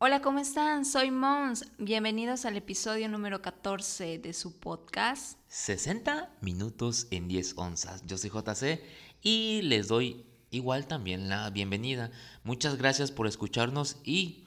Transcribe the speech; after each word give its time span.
Hola, 0.00 0.22
¿cómo 0.22 0.38
están? 0.38 0.84
Soy 0.84 1.10
Mons. 1.10 1.64
Bienvenidos 1.76 2.44
al 2.44 2.56
episodio 2.56 3.08
número 3.08 3.42
14 3.42 4.20
de 4.20 4.32
su 4.32 4.56
podcast. 4.60 5.40
60 5.48 6.36
minutos 6.40 7.08
en 7.10 7.26
10 7.26 7.54
onzas. 7.56 8.06
Yo 8.06 8.16
soy 8.16 8.30
JC 8.30 8.80
y 9.22 9.60
les 9.62 9.88
doy 9.88 10.24
igual 10.50 10.86
también 10.86 11.28
la 11.28 11.50
bienvenida. 11.50 12.12
Muchas 12.44 12.78
gracias 12.78 13.10
por 13.10 13.26
escucharnos 13.26 13.96
y 14.04 14.44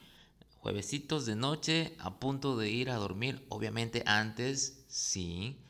juevesitos 0.56 1.26
de 1.26 1.36
noche 1.36 1.96
a 1.98 2.18
punto 2.18 2.56
de 2.56 2.70
ir 2.70 2.88
a 2.88 2.94
dormir. 2.94 3.44
Obviamente 3.50 4.04
antes, 4.06 4.86
sí, 4.88 5.60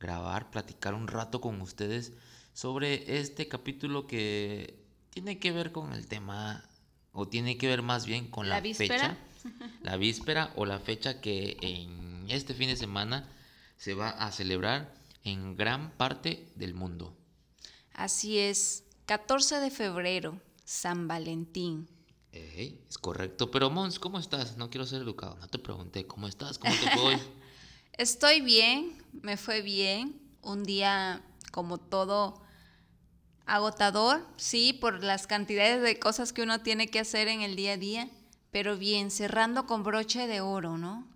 grabar, 0.00 0.50
platicar 0.50 0.94
un 0.94 1.08
rato 1.08 1.42
con 1.42 1.60
ustedes 1.60 2.14
sobre 2.54 3.18
este 3.18 3.48
capítulo 3.48 4.06
que 4.06 4.82
tiene 5.10 5.38
que 5.38 5.52
ver 5.52 5.72
con 5.72 5.92
el 5.92 6.06
tema 6.06 6.64
o 7.16 7.26
tiene 7.26 7.56
que 7.56 7.66
ver 7.66 7.82
más 7.82 8.06
bien 8.06 8.30
con 8.30 8.48
la, 8.48 8.56
¿La 8.56 8.60
víspera? 8.60 9.16
fecha, 9.42 9.70
la 9.82 9.96
víspera 9.96 10.52
o 10.54 10.66
la 10.66 10.78
fecha 10.78 11.20
que 11.20 11.56
en 11.62 12.26
este 12.28 12.54
fin 12.54 12.68
de 12.68 12.76
semana 12.76 13.28
se 13.78 13.94
va 13.94 14.10
a 14.10 14.30
celebrar 14.30 14.94
en 15.24 15.56
gran 15.56 15.90
parte 15.96 16.52
del 16.54 16.74
mundo. 16.74 17.16
Así 17.94 18.38
es, 18.38 18.84
14 19.06 19.60
de 19.60 19.70
febrero, 19.70 20.40
San 20.64 21.08
Valentín. 21.08 21.88
Es 22.32 22.98
correcto, 22.98 23.50
pero 23.50 23.70
Mons, 23.70 23.98
¿cómo 23.98 24.18
estás? 24.18 24.58
No 24.58 24.68
quiero 24.68 24.84
ser 24.84 25.00
educado, 25.00 25.36
no 25.36 25.48
te 25.48 25.58
pregunté, 25.58 26.06
¿cómo 26.06 26.28
estás? 26.28 26.58
¿Cómo 26.58 26.74
te 26.74 26.90
fue 26.90 27.02
hoy? 27.14 27.18
Estoy 27.92 28.42
bien, 28.42 29.02
me 29.22 29.38
fue 29.38 29.62
bien. 29.62 30.20
Un 30.42 30.64
día 30.64 31.24
como 31.50 31.78
todo 31.78 32.45
agotador, 33.46 34.26
sí, 34.36 34.72
por 34.72 35.02
las 35.02 35.26
cantidades 35.26 35.82
de 35.82 35.98
cosas 35.98 36.32
que 36.32 36.42
uno 36.42 36.60
tiene 36.60 36.88
que 36.88 37.00
hacer 37.00 37.28
en 37.28 37.40
el 37.40 37.56
día 37.56 37.72
a 37.72 37.76
día, 37.76 38.10
pero 38.50 38.76
bien, 38.76 39.10
cerrando 39.10 39.66
con 39.66 39.82
broche 39.82 40.26
de 40.26 40.40
oro, 40.40 40.76
¿no? 40.76 41.06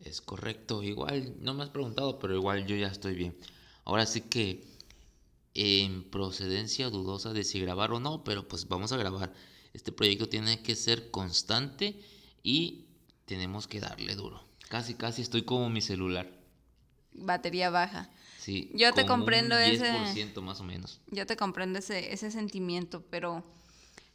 Es 0.00 0.20
correcto, 0.20 0.82
igual, 0.82 1.34
no 1.40 1.54
me 1.54 1.62
has 1.62 1.70
preguntado, 1.70 2.18
pero 2.18 2.34
igual 2.34 2.66
yo 2.66 2.76
ya 2.76 2.88
estoy 2.88 3.14
bien. 3.14 3.36
Ahora 3.84 4.06
sí 4.06 4.20
que 4.20 4.64
en 5.54 6.04
procedencia 6.04 6.90
dudosa 6.90 7.32
de 7.32 7.44
si 7.44 7.60
grabar 7.60 7.92
o 7.92 8.00
no, 8.00 8.24
pero 8.24 8.48
pues 8.48 8.68
vamos 8.68 8.92
a 8.92 8.96
grabar. 8.96 9.32
Este 9.72 9.92
proyecto 9.92 10.28
tiene 10.28 10.62
que 10.62 10.76
ser 10.76 11.10
constante 11.10 12.00
y 12.42 12.86
tenemos 13.26 13.66
que 13.66 13.80
darle 13.80 14.14
duro. 14.14 14.44
Casi, 14.68 14.94
casi 14.94 15.22
estoy 15.22 15.42
como 15.42 15.68
mi 15.70 15.80
celular. 15.80 16.30
Batería 17.12 17.70
baja. 17.70 18.10
Sí, 18.42 18.70
Yo 18.74 18.92
te 18.92 19.06
comprendo 19.06 19.54
un 19.54 19.62
ese- 19.62 19.92
10% 19.92 20.42
más 20.42 20.60
o 20.60 20.64
menos. 20.64 21.00
Yo 21.12 21.26
te 21.26 21.36
comprendo 21.36 21.78
ese, 21.78 22.12
ese 22.12 22.30
sentimiento, 22.32 23.04
pero 23.08 23.44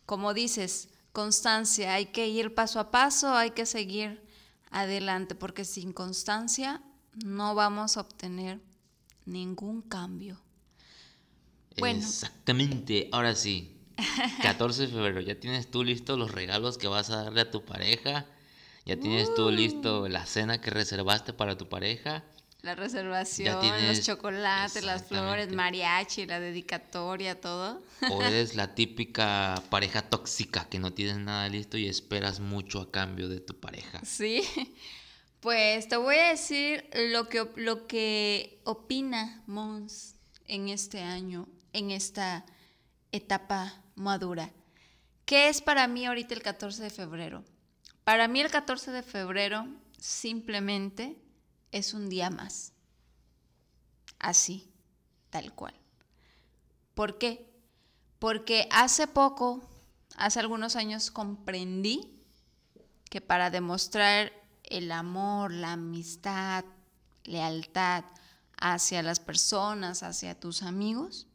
como 0.05 0.33
dices, 0.33 0.89
constancia, 1.13 1.93
hay 1.93 2.07
que 2.07 2.27
ir 2.27 2.53
paso 2.53 2.79
a 2.81 2.91
paso, 2.91 3.33
hay 3.33 3.51
que 3.51 3.65
seguir 3.65 4.21
adelante, 4.69 5.33
porque 5.33 5.63
sin 5.63 5.93
constancia 5.93 6.81
no 7.25 7.55
vamos 7.55 7.95
a 7.95 8.01
obtener 8.01 8.59
ningún 9.25 9.81
cambio. 9.81 10.41
Bueno. 11.77 11.99
Exactamente, 11.99 13.09
ahora 13.11 13.33
sí. 13.35 13.73
14 14.41 14.83
de 14.83 14.87
febrero, 14.89 15.21
¿ya 15.21 15.39
tienes 15.39 15.71
tú 15.71 15.83
listo 15.83 16.17
los 16.17 16.31
regalos 16.31 16.77
que 16.77 16.87
vas 16.87 17.09
a 17.09 17.23
darle 17.23 17.41
a 17.41 17.51
tu 17.51 17.63
pareja? 17.65 18.25
¿Ya 18.85 18.97
tienes 18.99 19.33
tú 19.33 19.49
listo 19.51 20.07
la 20.07 20.25
cena 20.25 20.61
que 20.61 20.69
reservaste 20.69 21.33
para 21.33 21.57
tu 21.57 21.67
pareja? 21.69 22.23
La 22.61 22.73
reservación, 22.75 23.59
tienes- 23.61 23.97
los 23.97 24.05
chocolates, 24.05 24.83
las 24.83 25.03
flores, 25.03 25.53
mariachi, 25.53 26.25
la 26.25 26.39
dedicatoria, 26.39 27.39
todo. 27.39 27.81
¿O 28.09 28.21
eres 28.23 28.55
la 28.55 28.73
típica 28.75 29.61
pareja 29.69 30.01
tóxica 30.01 30.67
que 30.67 30.79
no 30.79 30.91
tienes 30.93 31.17
nada 31.17 31.47
listo 31.49 31.77
y 31.77 31.87
esperas 31.87 32.39
mucho 32.39 32.81
a 32.81 32.91
cambio 32.91 33.29
de 33.29 33.39
tu 33.39 33.59
pareja? 33.59 34.01
Sí, 34.03 34.41
pues 35.39 35.87
te 35.87 35.97
voy 35.97 36.15
a 36.15 36.29
decir 36.29 36.89
lo 37.11 37.29
que, 37.29 37.47
lo 37.55 37.85
que 37.87 38.59
opina 38.65 39.43
Mons 39.45 40.15
en 40.45 40.69
este 40.69 41.01
año, 41.03 41.47
en 41.73 41.91
esta 41.91 42.43
etapa 43.11 43.81
madura. 43.95 44.51
¿Qué 45.25 45.47
es 45.49 45.61
para 45.61 45.87
mí 45.87 46.05
ahorita 46.05 46.33
el 46.33 46.41
14 46.41 46.81
de 46.83 46.89
febrero? 46.89 47.45
Para 48.03 48.27
mí 48.27 48.39
el 48.41 48.49
14 48.49 48.91
de 48.91 49.03
febrero 49.03 49.67
simplemente 49.99 51.17
es 51.77 51.93
un 51.93 52.09
día 52.09 52.29
más. 52.29 52.73
Así, 54.19 54.69
tal 55.29 55.53
cual. 55.53 55.73
¿Por 56.93 57.17
qué? 57.17 57.49
Porque 58.19 58.67
hace 58.71 59.07
poco, 59.07 59.61
hace 60.15 60.39
algunos 60.39 60.75
años 60.75 61.11
comprendí 61.11 62.23
que 63.09 63.21
para 63.21 63.49
demostrar 63.49 64.33
el 64.63 64.91
amor, 64.91 65.51
la 65.51 65.73
amistad, 65.73 66.65
lealtad 67.23 68.03
hacia 68.57 69.03
las 69.03 69.19
personas, 69.19 70.03
hacia 70.03 70.39
tus 70.39 70.63
amigos, 70.63 71.27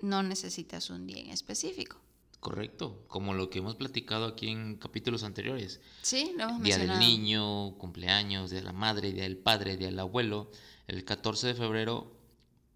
no 0.00 0.22
necesitas 0.22 0.90
un 0.90 1.06
día 1.06 1.20
en 1.20 1.30
específico. 1.30 2.01
Correcto, 2.42 3.04
como 3.06 3.34
lo 3.34 3.50
que 3.50 3.60
hemos 3.60 3.76
platicado 3.76 4.26
aquí 4.26 4.48
en 4.48 4.74
capítulos 4.74 5.22
anteriores. 5.22 5.80
Sí, 6.02 6.32
lo 6.36 6.48
hemos 6.48 6.64
Día 6.64 6.76
del 6.76 6.98
niño, 6.98 7.78
cumpleaños, 7.78 8.50
Día 8.50 8.58
de 8.58 8.64
la 8.64 8.72
madre, 8.72 9.12
Día 9.12 9.22
del 9.22 9.36
padre, 9.36 9.76
Día 9.76 9.86
del 9.86 10.00
abuelo. 10.00 10.50
El 10.88 11.04
14 11.04 11.46
de 11.46 11.54
febrero 11.54 12.16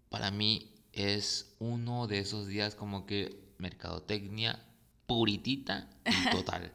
para 0.07 0.31
mí 0.31 0.71
es 0.93 1.53
uno 1.59 2.07
de 2.07 2.19
esos 2.19 2.47
días 2.47 2.75
como 2.75 3.05
que 3.05 3.41
mercadotecnia 3.57 4.65
puritita 5.05 5.89
y 6.05 6.29
total. 6.31 6.71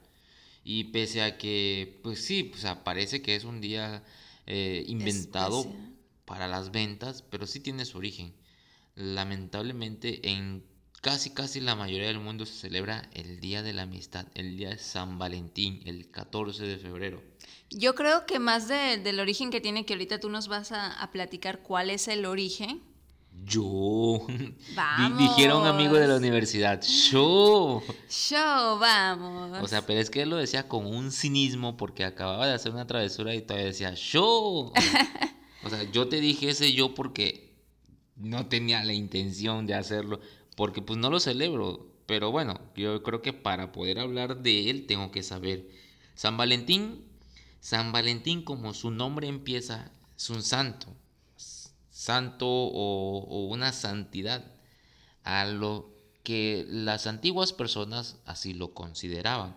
y 0.63 0.85
pese 0.85 1.23
a 1.23 1.39
que, 1.39 1.99
pues 2.03 2.23
sí, 2.23 2.43
pues 2.43 2.67
parece 2.85 3.23
que 3.23 3.37
es 3.37 3.45
un 3.45 3.63
día 3.63 4.05
eh, 4.45 4.85
inventado 4.87 5.65
para 6.27 6.47
las 6.47 6.73
ventas, 6.73 7.23
pero 7.23 7.47
sí 7.47 7.59
tiene 7.59 7.87
su 7.87 7.97
origen. 7.97 8.35
Lamentablemente 8.97 10.29
en 10.29 10.71
casi 11.03 11.31
casi 11.31 11.61
la 11.61 11.75
mayoría 11.77 12.07
del 12.07 12.21
mundo 12.21 12.47
se 12.47 12.55
celebra 12.55 13.11
el 13.13 13.41
Día 13.41 13.63
de 13.63 13.75
la 13.75 13.83
Amistad, 13.83 14.27
el 14.35 14.57
Día 14.57 14.71
de 14.71 14.79
San 14.79 15.19
Valentín, 15.19 15.83
el 15.85 16.11
14 16.11 16.65
de 16.65 16.79
febrero. 16.79 17.23
Yo 17.69 17.95
creo 17.95 18.25
que 18.25 18.39
más 18.39 18.69
de- 18.69 18.97
del 18.99 19.21
origen 19.21 19.51
que 19.51 19.61
tiene, 19.61 19.85
que 19.85 19.93
ahorita 19.95 20.19
tú 20.21 20.31
nos 20.31 20.49
vas 20.49 20.73
a, 20.73 20.93
a 20.93 21.11
platicar 21.11 21.61
cuál 21.63 21.91
es 21.91 22.09
el 22.09 22.25
origen. 22.25 22.83
Yo. 23.45 24.27
Vamos. 24.77 25.19
Dijeron 25.19 25.67
amigo 25.67 25.95
de 25.97 26.07
la 26.07 26.17
universidad. 26.17 26.83
Yo. 27.11 27.83
Show, 28.09 28.79
vamos. 28.79 29.59
O 29.63 29.67
sea, 29.69 29.85
pero 29.87 30.01
es 30.01 30.11
que 30.11 30.23
él 30.23 30.31
lo 30.31 30.37
decía 30.37 30.69
con 30.69 30.87
un 30.87 31.11
cinismo 31.11 31.77
porque 31.79 32.05
acababa 32.05 32.47
de 32.47 32.53
hacer 32.53 32.73
una 32.73 32.87
travesura 32.87 33.35
y 33.35 33.43
todavía 33.43 33.67
decía 33.69 33.95
yo. 33.95 34.73
O 35.65 35.71
sea, 35.71 35.85
yo 35.93 36.09
te 36.09 36.21
dije 36.21 36.51
ese 36.51 36.73
yo 36.73 36.93
porque 36.93 37.55
no 38.17 38.47
tenía 38.47 38.83
la 38.85 38.93
intención 38.93 39.65
de 39.65 39.75
hacerlo. 39.75 40.21
Porque 40.57 40.83
pues 40.83 40.99
no 40.99 41.11
lo 41.11 41.21
celebro. 41.21 41.87
Pero 42.07 42.31
bueno, 42.31 42.61
yo 42.77 43.03
creo 43.03 43.23
que 43.23 43.33
para 43.33 43.73
poder 43.73 43.99
hablar 43.99 44.43
de 44.43 44.71
él 44.71 44.87
tengo 44.87 45.11
que 45.11 45.23
saber. 45.23 45.69
San 46.15 46.37
Valentín. 46.37 47.05
San 47.61 47.93
Valentín, 47.93 48.43
como 48.43 48.75
su 48.75 48.91
nombre 48.91 49.29
empieza, 49.29 49.93
es 50.17 50.31
un 50.31 50.43
santo. 50.43 50.89
Santo 51.91 52.49
o, 52.49 53.19
o 53.21 53.47
una 53.47 53.73
santidad 53.73 54.45
a 55.23 55.45
lo 55.45 55.93
que 56.25 56.67
las 56.69 57.07
antiguas 57.07 57.53
personas 57.53 58.17
así 58.27 58.53
lo 58.53 58.75
consideraban. 58.75 59.57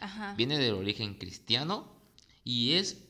Ajá. 0.00 0.34
Viene 0.34 0.58
del 0.58 0.74
origen 0.74 1.14
cristiano 1.14 1.92
y 2.44 2.74
es 2.74 3.04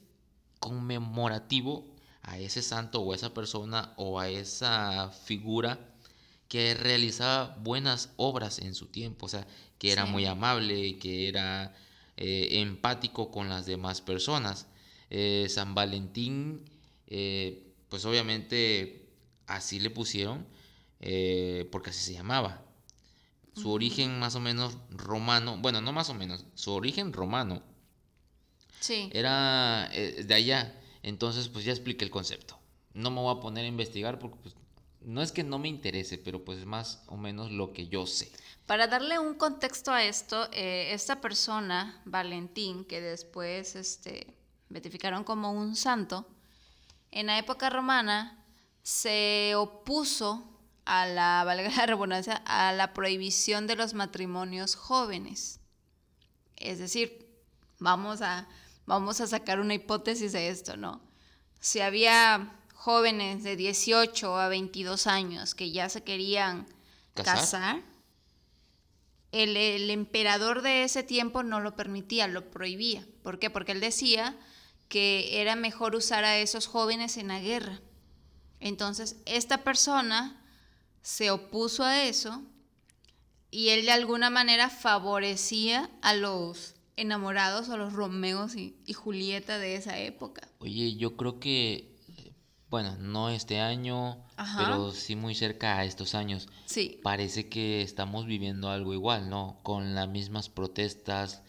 conmemorativo 0.58 1.86
a 2.22 2.38
ese 2.38 2.62
santo 2.62 3.00
o 3.00 3.12
a 3.12 3.16
esa 3.16 3.34
persona 3.34 3.92
o 3.96 4.20
a 4.20 4.28
esa 4.28 5.10
figura 5.10 5.91
que 6.52 6.74
realizaba 6.74 7.56
buenas 7.62 8.10
obras 8.18 8.58
en 8.58 8.74
su 8.74 8.88
tiempo, 8.88 9.24
o 9.24 9.28
sea, 9.30 9.46
que 9.78 9.90
era 9.90 10.04
Sí. 10.04 10.12
muy 10.12 10.26
amable, 10.26 10.98
que 10.98 11.26
era 11.26 11.74
eh, 12.18 12.60
empático 12.60 13.30
con 13.30 13.48
las 13.48 13.64
demás 13.64 14.02
personas. 14.02 14.66
Eh, 15.08 15.46
San 15.48 15.74
Valentín, 15.74 16.62
eh, 17.06 17.72
pues 17.88 18.04
obviamente 18.04 19.08
así 19.46 19.80
le 19.80 19.88
pusieron, 19.88 20.46
porque 21.70 21.88
así 21.88 22.00
se 22.04 22.12
llamaba. 22.12 22.62
Su 23.56 23.70
origen 23.72 24.18
más 24.20 24.34
o 24.34 24.40
menos 24.40 24.76
romano, 24.90 25.56
bueno, 25.58 25.80
no 25.80 25.92
más 25.94 26.10
o 26.10 26.14
menos, 26.14 26.44
su 26.54 26.72
origen 26.72 27.14
romano 27.14 27.62
Sí. 28.78 29.08
era 29.14 29.88
de 29.90 30.34
allá. 30.34 30.78
Entonces, 31.02 31.48
pues 31.48 31.64
ya 31.64 31.72
expliqué 31.72 32.04
el 32.04 32.10
concepto. 32.10 32.58
No 32.92 33.10
me 33.10 33.22
voy 33.22 33.34
a 33.34 33.40
poner 33.40 33.64
a 33.64 33.68
investigar 33.68 34.18
porque 34.18 34.36
pues, 34.42 34.54
no 35.04 35.22
es 35.22 35.32
que 35.32 35.44
no 35.44 35.58
me 35.58 35.68
interese, 35.68 36.18
pero 36.18 36.44
pues 36.44 36.58
es 36.58 36.66
más 36.66 37.02
o 37.06 37.16
menos 37.16 37.50
lo 37.50 37.72
que 37.72 37.88
yo 37.88 38.06
sé. 38.06 38.30
Para 38.66 38.86
darle 38.86 39.18
un 39.18 39.34
contexto 39.34 39.92
a 39.92 40.04
esto, 40.04 40.48
eh, 40.52 40.92
esta 40.92 41.20
persona, 41.20 42.00
Valentín, 42.04 42.84
que 42.84 43.00
después 43.00 43.76
este, 43.76 44.34
beatificaron 44.68 45.24
como 45.24 45.52
un 45.52 45.76
santo, 45.76 46.26
en 47.10 47.26
la 47.26 47.38
época 47.38 47.70
romana 47.70 48.44
se 48.82 49.54
opuso 49.56 50.48
a 50.84 51.06
la, 51.06 51.42
valga 51.46 51.70
la 51.70 51.86
redundancia, 51.86 52.42
a 52.46 52.72
la 52.72 52.92
prohibición 52.92 53.66
de 53.66 53.76
los 53.76 53.94
matrimonios 53.94 54.74
jóvenes. 54.74 55.60
Es 56.56 56.78
decir, 56.78 57.28
vamos 57.78 58.22
a 58.22 58.48
vamos 58.86 59.20
a 59.20 59.26
sacar 59.26 59.60
una 59.60 59.74
hipótesis 59.74 60.32
de 60.32 60.48
esto, 60.48 60.76
¿no? 60.76 61.00
Si 61.60 61.80
había 61.80 62.60
jóvenes 62.82 63.44
de 63.44 63.54
18 63.54 64.36
a 64.36 64.48
22 64.48 65.06
años 65.06 65.54
que 65.54 65.70
ya 65.70 65.88
se 65.88 66.02
querían 66.02 66.66
¿Casar? 67.14 67.36
casar, 67.36 67.82
el, 69.30 69.56
el 69.56 69.88
emperador 69.90 70.62
de 70.62 70.82
ese 70.82 71.04
tiempo 71.04 71.44
no 71.44 71.60
lo 71.60 71.76
permitía, 71.76 72.26
lo 72.26 72.50
prohibía. 72.50 73.06
¿Por 73.22 73.38
qué? 73.38 73.50
Porque 73.50 73.70
él 73.70 73.80
decía 73.80 74.36
que 74.88 75.40
era 75.40 75.54
mejor 75.54 75.94
usar 75.94 76.24
a 76.24 76.38
esos 76.38 76.66
jóvenes 76.66 77.18
en 77.18 77.28
la 77.28 77.38
guerra. 77.38 77.80
Entonces, 78.58 79.14
esta 79.26 79.62
persona 79.62 80.44
se 81.02 81.30
opuso 81.30 81.84
a 81.84 82.02
eso 82.02 82.42
y 83.52 83.68
él 83.68 83.84
de 83.84 83.92
alguna 83.92 84.28
manera 84.28 84.68
favorecía 84.70 85.88
a 86.02 86.14
los 86.14 86.74
enamorados 86.96 87.68
o 87.68 87.76
los 87.76 87.92
Romeos 87.92 88.56
y, 88.56 88.74
y 88.86 88.92
Julieta 88.92 89.58
de 89.58 89.76
esa 89.76 90.00
época. 90.00 90.48
Oye, 90.58 90.96
yo 90.96 91.16
creo 91.16 91.38
que, 91.38 91.91
bueno, 92.72 92.96
no 92.98 93.28
este 93.28 93.60
año, 93.60 94.16
Ajá. 94.36 94.58
pero 94.64 94.90
sí 94.92 95.14
muy 95.14 95.34
cerca 95.34 95.76
a 95.78 95.84
estos 95.84 96.14
años. 96.16 96.48
Sí, 96.64 96.98
Parece 97.02 97.48
que 97.50 97.82
estamos 97.82 98.24
viviendo 98.26 98.70
algo 98.70 98.94
igual, 98.94 99.28
¿no? 99.28 99.60
Con 99.62 99.94
las 99.94 100.08
mismas 100.08 100.48
protestas, 100.48 101.42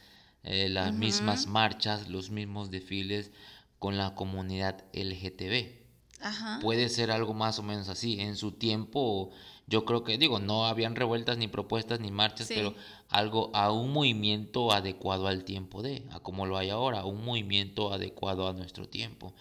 eh, 0.44 0.68
las 0.70 0.94
mismas 0.94 1.48
marchas, 1.48 2.10
los 2.10 2.30
mismos 2.30 2.70
desfiles 2.72 3.32
con 3.80 3.98
la 3.98 4.14
comunidad 4.16 4.84
LGTB. 4.94 5.82
ajá. 6.20 6.60
Puede 6.62 6.90
ser 6.90 7.10
algo 7.10 7.34
más 7.34 7.58
o 7.58 7.64
menos 7.64 7.88
así. 7.88 8.20
En 8.20 8.36
su 8.36 8.52
tiempo, 8.52 9.32
yo 9.68 9.86
creo 9.86 10.04
que, 10.04 10.18
digo, 10.18 10.40
no 10.40 10.66
habían 10.66 10.96
revueltas, 10.96 11.38
ni 11.38 11.48
propuestas, 11.48 12.02
ni 12.02 12.12
marchas, 12.12 12.48
Sí. 12.48 12.54
pero 12.56 12.76
algo, 13.10 13.50
a 13.54 13.72
un 13.72 13.92
movimiento 13.94 14.72
adecuado 14.74 15.28
al 15.28 15.46
tiempo 15.46 15.82
de, 15.82 16.06
a 16.12 16.20
como 16.20 16.46
lo 16.46 16.58
hay 16.58 16.70
ahora, 16.70 17.06
un 17.06 17.24
movimiento 17.24 17.94
adecuado 17.94 18.48
a 18.48 18.54
nuestro 18.54 18.90
tiempo. 18.90 19.34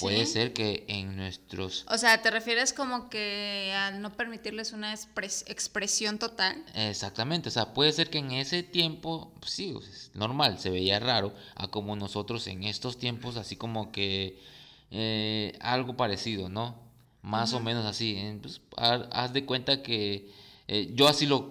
Puede 0.00 0.26
ser 0.26 0.52
que 0.52 0.84
en 0.88 1.16
nuestros... 1.16 1.84
O 1.88 1.96
sea, 1.98 2.20
¿te 2.20 2.30
refieres 2.30 2.72
como 2.72 3.08
que 3.08 3.72
al 3.74 4.02
no 4.02 4.12
permitirles 4.12 4.72
una 4.72 4.92
expres- 4.94 5.44
expresión 5.48 6.18
total? 6.18 6.62
Exactamente, 6.74 7.48
o 7.48 7.52
sea, 7.52 7.72
puede 7.72 7.92
ser 7.92 8.10
que 8.10 8.18
en 8.18 8.32
ese 8.32 8.62
tiempo, 8.62 9.32
pues 9.40 9.52
sí, 9.52 9.74
es 9.90 10.10
normal, 10.14 10.58
se 10.58 10.70
veía 10.70 11.00
raro, 11.00 11.34
a 11.54 11.68
como 11.68 11.96
nosotros 11.96 12.46
en 12.48 12.64
estos 12.64 12.98
tiempos, 12.98 13.36
así 13.36 13.56
como 13.56 13.90
que 13.90 14.38
eh, 14.90 15.56
algo 15.60 15.96
parecido, 15.96 16.48
¿no? 16.48 16.76
Más 17.22 17.52
o 17.54 17.60
menos 17.60 17.84
así. 17.86 18.14
eh, 18.16 18.38
pues, 18.40 18.60
ha- 18.76 19.08
haz 19.10 19.32
de 19.32 19.44
cuenta 19.46 19.82
que 19.82 20.30
eh, 20.68 20.92
yo 20.94 21.08
así 21.08 21.26
lo 21.26 21.50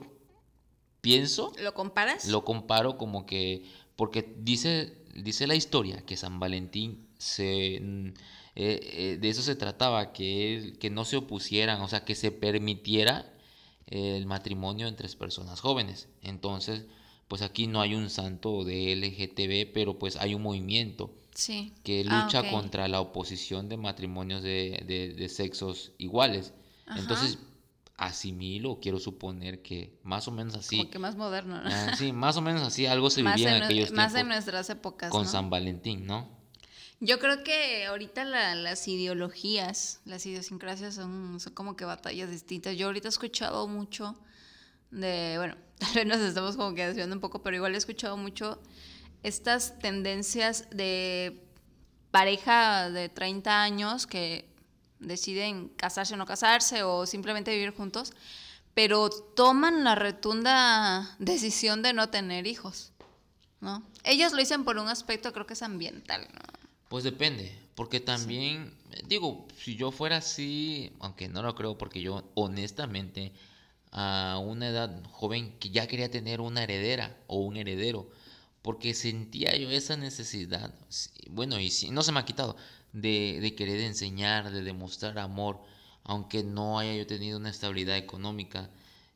pienso, 1.01 1.53
¿Lo 1.59 1.73
comparas? 1.73 2.27
lo 2.27 2.43
comparo 2.45 2.97
como 2.97 3.25
que, 3.25 3.65
porque 3.95 4.35
dice, 4.39 4.93
dice 5.15 5.47
la 5.47 5.55
historia 5.55 6.03
que 6.05 6.17
San 6.17 6.39
Valentín 6.39 7.06
se, 7.17 7.75
eh, 7.75 8.13
eh, 8.55 9.17
de 9.19 9.29
eso 9.29 9.41
se 9.41 9.55
trataba, 9.55 10.13
que, 10.13 10.73
que 10.79 10.89
no 10.89 11.05
se 11.05 11.17
opusieran, 11.17 11.81
o 11.81 11.87
sea, 11.87 12.03
que 12.05 12.15
se 12.15 12.31
permitiera 12.31 13.33
el 13.87 14.25
matrimonio 14.25 14.87
entre 14.87 15.07
personas 15.09 15.61
jóvenes. 15.61 16.09
Entonces, 16.21 16.85
pues 17.27 17.41
aquí 17.41 17.67
no 17.67 17.81
hay 17.81 17.93
un 17.95 18.09
santo 18.09 18.63
de 18.63 18.93
LGTB, 18.93 19.71
pero 19.73 19.97
pues 19.99 20.15
hay 20.17 20.33
un 20.35 20.41
movimiento 20.41 21.13
Sí. 21.33 21.71
que 21.83 22.03
Ah, 22.07 22.23
lucha 22.23 22.49
contra 22.49 22.87
la 22.87 22.99
oposición 22.99 23.69
de 23.69 23.77
matrimonios 23.77 24.41
de, 24.43 24.83
de- 24.87 25.13
de 25.13 25.29
sexos 25.29 25.91
iguales. 25.99 26.53
Ajá. 26.87 26.99
Entonces, 26.99 27.37
asimilo, 27.95 28.79
quiero 28.79 28.99
suponer 28.99 29.61
que 29.61 29.97
más 30.03 30.27
o 30.27 30.31
menos 30.31 30.55
así. 30.55 30.77
Como 30.77 30.89
que 30.89 30.99
más 30.99 31.15
moderno, 31.15 31.61
¿no? 31.61 31.69
Ah, 31.69 31.93
sí, 31.97 32.11
más 32.11 32.37
o 32.37 32.41
menos 32.41 32.61
así 32.63 32.85
algo 32.85 33.09
se 33.09 33.21
vivía 33.23 33.49
en 33.49 33.57
en, 33.57 33.63
aquellos 33.63 33.91
más 33.91 34.11
en 34.11 34.15
tiempos 34.17 34.33
nuestras 34.35 34.69
épocas. 34.69 35.11
con 35.11 35.23
¿no? 35.23 35.29
San 35.29 35.49
Valentín, 35.49 36.05
¿no? 36.05 36.27
Yo 36.99 37.19
creo 37.19 37.43
que 37.43 37.85
ahorita 37.85 38.25
la- 38.25 38.55
las 38.55 38.87
ideologías, 38.87 40.01
las 40.05 40.25
idiosincrasias 40.25 40.95
son, 40.95 41.37
como 41.53 41.75
que 41.75 41.85
batallas 41.85 42.29
distintas. 42.31 42.75
Yo 42.75 42.87
ahorita 42.87 43.07
he 43.07 43.09
escuchado 43.09 43.67
mucho 43.67 44.15
de, 44.91 45.35
bueno, 45.37 45.55
tal 45.79 45.93
vez 45.93 46.05
nos 46.07 46.17
estamos 46.19 46.55
como 46.57 46.73
que 46.75 46.87
desviando 46.87 47.15
un 47.15 47.21
poco, 47.21 47.41
pero 47.43 47.55
igual 47.55 47.75
he 47.75 47.77
escuchado 47.77 48.17
mucho 48.17 48.59
estas 49.23 49.77
tendencias 49.79 50.67
de 50.71 51.43
pareja 52.11 52.89
de 52.89 53.09
30 53.09 53.61
años 53.61 54.07
que 54.07 54.49
deciden 54.99 55.69
casarse 55.69 56.15
o 56.15 56.17
no 56.17 56.25
casarse 56.25 56.81
o 56.83 57.05
simplemente 57.05 57.51
vivir 57.51 57.75
juntos, 57.75 58.13
pero 58.73 59.09
toman 59.09 59.83
la 59.83 59.95
rotunda 59.95 61.15
decisión 61.19 61.83
de 61.83 61.93
no 61.93 62.09
tener 62.09 62.47
hijos, 62.47 62.91
¿no? 63.61 63.83
Ellos 64.03 64.31
lo 64.31 64.39
dicen 64.39 64.63
por 64.65 64.77
un 64.77 64.87
aspecto 64.87 65.33
creo 65.33 65.45
que 65.45 65.53
es 65.53 65.61
ambiental, 65.61 66.27
¿no? 66.33 66.56
Pues 66.87 67.03
depende, 67.03 67.53
porque 67.75 67.99
también, 67.99 68.73
eh, 68.91 69.01
digo, 69.07 69.47
si 69.57 69.75
yo 69.75 69.91
fuera 69.91 70.17
así, 70.17 70.91
aunque 70.99 71.27
no 71.27 71.41
lo 71.41 71.53
creo, 71.55 71.77
porque 71.77 72.01
yo 72.01 72.29
honestamente 72.35 73.33
a 73.91 74.39
una 74.43 74.69
edad 74.69 75.03
joven 75.11 75.57
que 75.59 75.69
ya 75.69 75.87
quería 75.87 76.11
tener 76.11 76.41
una 76.41 76.63
heredera 76.63 77.17
o 77.27 77.39
un 77.39 77.57
heredero, 77.57 78.09
porque 78.61 78.93
sentía 78.93 79.55
yo 79.57 79.69
esa 79.69 79.97
necesidad, 79.97 80.73
bueno, 81.29 81.59
y 81.59 81.69
sí, 81.71 81.89
no 81.91 82.03
se 82.03 82.11
me 82.11 82.19
ha 82.19 82.25
quitado, 82.25 82.55
de, 82.93 83.39
de 83.41 83.55
querer 83.55 83.79
enseñar, 83.81 84.51
de 84.51 84.61
demostrar 84.63 85.19
amor, 85.19 85.61
aunque 86.03 86.43
no 86.43 86.79
haya 86.79 86.95
yo 86.95 87.07
tenido 87.07 87.37
una 87.37 87.49
estabilidad 87.49 87.97
económica 87.97 88.69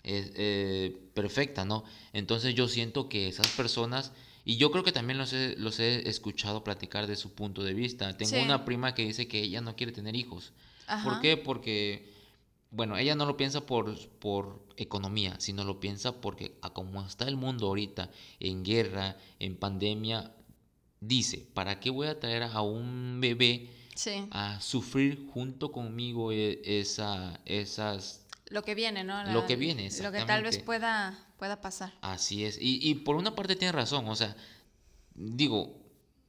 eh, 0.03 0.31
eh, 0.35 1.09
perfecta, 1.13 1.63
¿no? 1.65 1.83
Entonces 2.13 2.55
yo 2.55 2.67
siento 2.67 3.07
que 3.09 3.27
esas 3.27 3.51
personas, 3.51 4.11
y 4.45 4.57
yo 4.57 4.71
creo 4.71 4.83
que 4.83 4.91
también 4.91 5.17
los 5.17 5.33
he, 5.33 5.55
los 5.57 5.79
he 5.79 6.09
escuchado 6.09 6.63
platicar 6.63 7.07
de 7.07 7.15
su 7.15 7.33
punto 7.33 7.63
de 7.63 7.73
vista. 7.73 8.15
Tengo 8.17 8.31
Sí. 8.31 8.39
una 8.39 8.65
prima 8.65 8.93
que 8.95 9.03
dice 9.05 9.27
que 9.27 9.39
ella 9.41 9.61
no 9.61 9.75
quiere 9.75 9.91
tener 9.91 10.15
hijos. 10.15 10.53
¿Por 11.03 11.19
qué? 11.21 11.37
Porque, 11.37 12.11
bueno, 12.71 12.97
ella 12.97 13.15
no 13.15 13.25
lo 13.25 13.37
piensa 13.37 13.61
por, 13.65 13.97
por 14.19 14.65
economía, 14.77 15.35
sino 15.39 15.63
lo 15.63 15.79
piensa 15.79 16.19
porque 16.21 16.57
a 16.61 16.71
como 16.71 17.01
está 17.05 17.27
el 17.27 17.37
mundo 17.37 17.67
ahorita, 17.67 18.09
en 18.39 18.63
guerra, 18.63 19.15
en 19.39 19.55
pandemia, 19.55 20.31
dice, 20.99 21.47
¿para 21.53 21.79
qué 21.79 21.89
voy 21.89 22.07
a 22.07 22.19
traer 22.19 22.43
a 22.43 22.61
un 22.61 23.19
bebé 23.21 23.69
Sí, 23.95 24.25
a 24.31 24.59
sufrir 24.61 25.27
junto 25.33 25.71
conmigo 25.71 26.31
e- 26.31 26.61
esa, 26.63 27.39
esas 27.45 28.25
lo 28.49 28.63
que 28.63 28.73
viene, 28.75 29.03
¿no? 29.03 29.23
Lo 29.31 29.45
que 29.45 29.55
viene, 29.55 29.89
Lo 30.01 30.11
que 30.11 30.23
tal 30.23 30.43
vez 30.43 30.57
pueda, 30.59 31.17
pueda 31.41 31.59
pasar. 31.59 31.91
Así 32.01 32.45
es. 32.45 32.59
Y, 32.61 32.77
y 32.87 32.93
por 32.93 33.15
una 33.15 33.33
parte 33.33 33.55
tiene 33.55 33.71
razón. 33.71 34.07
O 34.07 34.15
sea, 34.15 34.35
digo, 35.15 35.75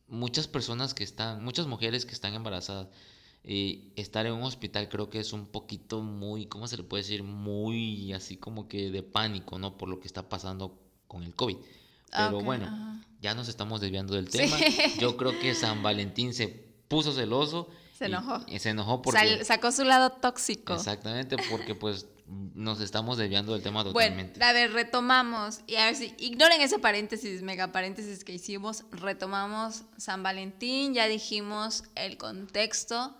muchas 0.08 0.48
personas 0.48 0.94
que 0.94 1.04
están, 1.04 1.44
muchas 1.44 1.66
mujeres 1.66 2.06
que 2.06 2.12
están 2.14 2.32
embarazadas, 2.32 2.88
eh, 3.44 3.92
estar 3.96 4.24
en 4.24 4.32
un 4.32 4.42
hospital 4.44 4.88
creo 4.88 5.10
que 5.10 5.20
es 5.20 5.34
un 5.34 5.44
poquito 5.44 6.00
muy, 6.00 6.46
¿cómo 6.46 6.66
se 6.66 6.78
le 6.78 6.82
puede 6.82 7.02
decir? 7.02 7.22
Muy 7.24 8.10
así 8.14 8.38
como 8.38 8.68
que 8.68 8.90
de 8.90 9.02
pánico, 9.02 9.58
¿no? 9.58 9.76
Por 9.76 9.90
lo 9.90 10.00
que 10.00 10.06
está 10.06 10.30
pasando 10.30 10.80
con 11.08 11.22
el 11.24 11.34
COVID. 11.34 11.58
Ah, 12.12 12.28
Pero 12.28 12.38
ok, 12.38 12.44
bueno, 12.44 12.64
ajá. 12.68 13.04
ya 13.20 13.34
nos 13.34 13.48
estamos 13.48 13.82
desviando 13.82 14.14
del 14.14 14.30
Sí. 14.30 14.38
tema. 14.38 14.56
Yo 14.98 15.18
creo 15.18 15.38
que 15.38 15.54
San 15.54 15.82
Valentín 15.82 16.32
se 16.32 16.48
puso 16.88 17.12
celoso. 17.12 17.68
Se 17.98 18.04
y- 18.04 18.08
enojó. 18.08 18.40
y 18.48 18.58
se 18.60 18.70
enojó 18.70 19.02
porque... 19.02 19.18
Sal- 19.20 19.44
sacó 19.44 19.72
su 19.72 19.84
lado 19.84 20.08
tóxico. 20.08 20.72
Exactamente, 20.72 21.36
porque 21.50 21.74
pues 21.74 22.06
nos 22.54 22.80
estamos 22.80 23.18
desviando 23.18 23.52
del 23.52 23.62
tema 23.62 23.82
Bueno, 23.82 23.92
totalmente. 23.94 24.42
a 24.42 24.52
ver, 24.52 24.72
retomamos. 24.72 25.60
Y 25.66 25.76
a 25.76 25.86
ver 25.86 25.96
si 25.96 26.14
ignoren 26.18 26.60
ese 26.60 26.78
paréntesis, 26.78 27.42
mega 27.42 27.72
paréntesis 27.72 28.24
que 28.24 28.32
hicimos. 28.32 28.84
Retomamos 28.90 29.84
San 29.96 30.22
Valentín, 30.22 30.94
ya 30.94 31.06
dijimos 31.08 31.84
el 31.94 32.16
contexto, 32.18 33.16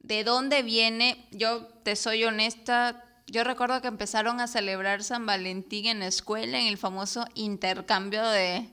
de 0.00 0.24
dónde 0.24 0.62
viene. 0.62 1.26
Yo 1.30 1.66
te 1.84 1.96
soy 1.96 2.24
honesta, 2.24 3.04
yo 3.26 3.44
recuerdo 3.44 3.80
que 3.80 3.88
empezaron 3.88 4.40
a 4.40 4.46
celebrar 4.46 5.02
San 5.02 5.26
Valentín 5.26 5.86
en 5.86 6.00
la 6.00 6.06
escuela, 6.06 6.58
en 6.60 6.66
el 6.66 6.78
famoso 6.78 7.24
intercambio 7.34 8.26
de, 8.26 8.68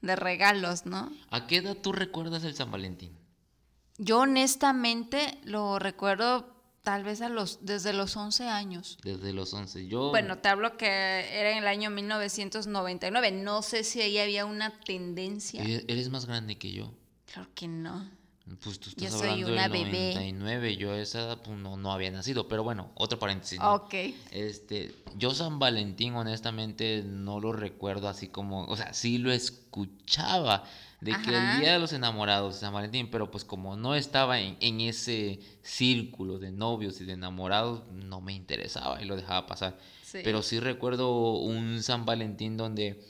de 0.00 0.16
regalos, 0.16 0.86
¿no? 0.86 1.10
¿A 1.30 1.46
qué 1.46 1.56
edad 1.58 1.76
tú 1.76 1.92
recuerdas 1.92 2.44
el 2.44 2.54
San 2.54 2.70
Valentín? 2.70 3.16
Yo 3.98 4.20
honestamente 4.20 5.38
lo 5.44 5.78
recuerdo 5.78 6.51
tal 6.82 7.04
vez 7.04 7.20
a 7.22 7.28
los, 7.28 7.60
desde 7.62 7.92
los 7.92 8.16
11 8.16 8.48
años. 8.48 8.98
Desde 9.02 9.32
los 9.32 9.52
11. 9.52 9.86
Yo, 9.86 10.10
Bueno, 10.10 10.38
te 10.38 10.48
hablo 10.48 10.76
que 10.76 10.86
era 10.86 11.52
en 11.52 11.58
el 11.58 11.66
año 11.66 11.90
1999. 11.90 13.32
No 13.32 13.62
sé 13.62 13.84
si 13.84 14.00
ahí 14.00 14.18
había 14.18 14.44
una 14.44 14.80
tendencia. 14.80 15.62
eres 15.62 16.10
más 16.10 16.26
grande 16.26 16.58
que 16.58 16.72
yo. 16.72 16.92
Claro 17.32 17.48
que 17.54 17.68
no. 17.68 18.21
Pues 18.62 18.80
tú 18.80 18.90
Yo 18.96 19.06
estás 19.06 19.20
soy 19.20 19.28
hablando 19.28 19.52
una 19.52 19.68
del 19.68 19.84
bebé. 19.84 20.14
99, 20.14 20.76
yo 20.76 20.92
a 20.92 20.98
esa 20.98 21.20
edad 21.20 21.42
pues, 21.42 21.56
no, 21.58 21.76
no 21.76 21.92
había 21.92 22.10
nacido, 22.10 22.48
pero 22.48 22.64
bueno, 22.64 22.90
otro 22.96 23.18
paréntesis. 23.18 23.60
¿no? 23.60 23.74
Ok. 23.74 23.94
Este, 24.32 24.94
yo 25.16 25.32
San 25.32 25.60
Valentín 25.60 26.14
honestamente 26.14 27.04
no 27.06 27.38
lo 27.38 27.52
recuerdo 27.52 28.08
así 28.08 28.28
como, 28.28 28.64
o 28.64 28.76
sea, 28.76 28.92
sí 28.94 29.18
lo 29.18 29.30
escuchaba 29.32 30.64
de 31.00 31.12
que 31.22 31.30
el 31.36 31.60
Día 31.60 31.72
de 31.72 31.78
los 31.78 31.92
Enamorados 31.92 32.54
de 32.54 32.60
San 32.60 32.72
Valentín, 32.72 33.10
pero 33.10 33.30
pues 33.30 33.44
como 33.44 33.76
no 33.76 33.94
estaba 33.94 34.40
en, 34.40 34.56
en 34.60 34.80
ese 34.80 35.40
círculo 35.62 36.38
de 36.38 36.52
novios 36.52 37.00
y 37.00 37.04
de 37.04 37.14
enamorados, 37.14 37.82
no 37.92 38.20
me 38.20 38.32
interesaba 38.32 39.02
y 39.02 39.04
lo 39.04 39.16
dejaba 39.16 39.46
pasar. 39.46 39.78
Sí. 40.02 40.18
Pero 40.22 40.42
sí 40.42 40.60
recuerdo 40.60 41.38
un 41.38 41.82
San 41.82 42.04
Valentín 42.04 42.56
donde 42.56 43.02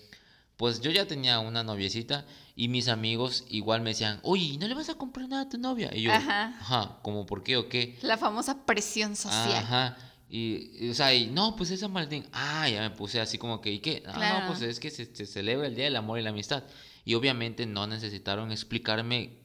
pues 0.56 0.80
yo 0.80 0.90
ya 0.90 1.06
tenía 1.06 1.40
una 1.40 1.62
noviecita 1.62 2.24
y 2.54 2.68
mis 2.68 2.88
amigos 2.88 3.44
igual 3.49 3.80
me 3.80 3.90
decían, 3.90 4.21
oye, 4.23 4.56
¿no 4.59 4.66
le 4.68 4.75
vas 4.75 4.88
a 4.88 4.94
comprar 4.94 5.28
nada 5.28 5.42
a 5.42 5.49
tu 5.49 5.59
novia? 5.59 5.90
Y 5.94 6.02
yo, 6.02 6.12
Ajá. 6.12 6.54
ajá, 6.61 6.99
¿como 7.02 7.25
por 7.26 7.42
qué 7.42 7.56
o 7.56 7.68
qué? 7.68 7.99
La 8.02 8.16
famosa 8.18 8.64
presión 8.66 9.16
social. 9.16 9.64
Ajá. 9.64 9.97
Y, 10.28 10.71
y, 10.87 10.90
o 10.90 10.94
sea, 10.94 11.14
y, 11.14 11.26
no, 11.26 11.56
pues 11.56 11.71
es 11.71 11.80
San 11.80 11.92
Valentín. 11.92 12.25
Ah, 12.32 12.68
ya 12.68 12.80
me 12.80 12.90
puse 12.90 13.21
así 13.21 13.37
como 13.38 13.61
que, 13.61 13.71
¿y 13.71 13.80
qué? 13.80 14.02
Ah, 14.06 14.12
Claro. 14.14 14.40
no, 14.40 14.47
pues 14.47 14.62
es 14.62 14.80
que 14.80 14.90
se, 14.90 15.04
se 15.14 15.26
celebra 15.26 15.66
el 15.66 15.75
Día 15.75 15.85
del 15.85 15.97
Amor 15.97 16.18
y 16.18 16.23
la 16.23 16.30
Amistad. 16.30 16.64
Y 17.04 17.14
obviamente 17.14 17.66
no 17.66 17.87
necesitaron 17.87 18.50
explicarme 18.52 19.41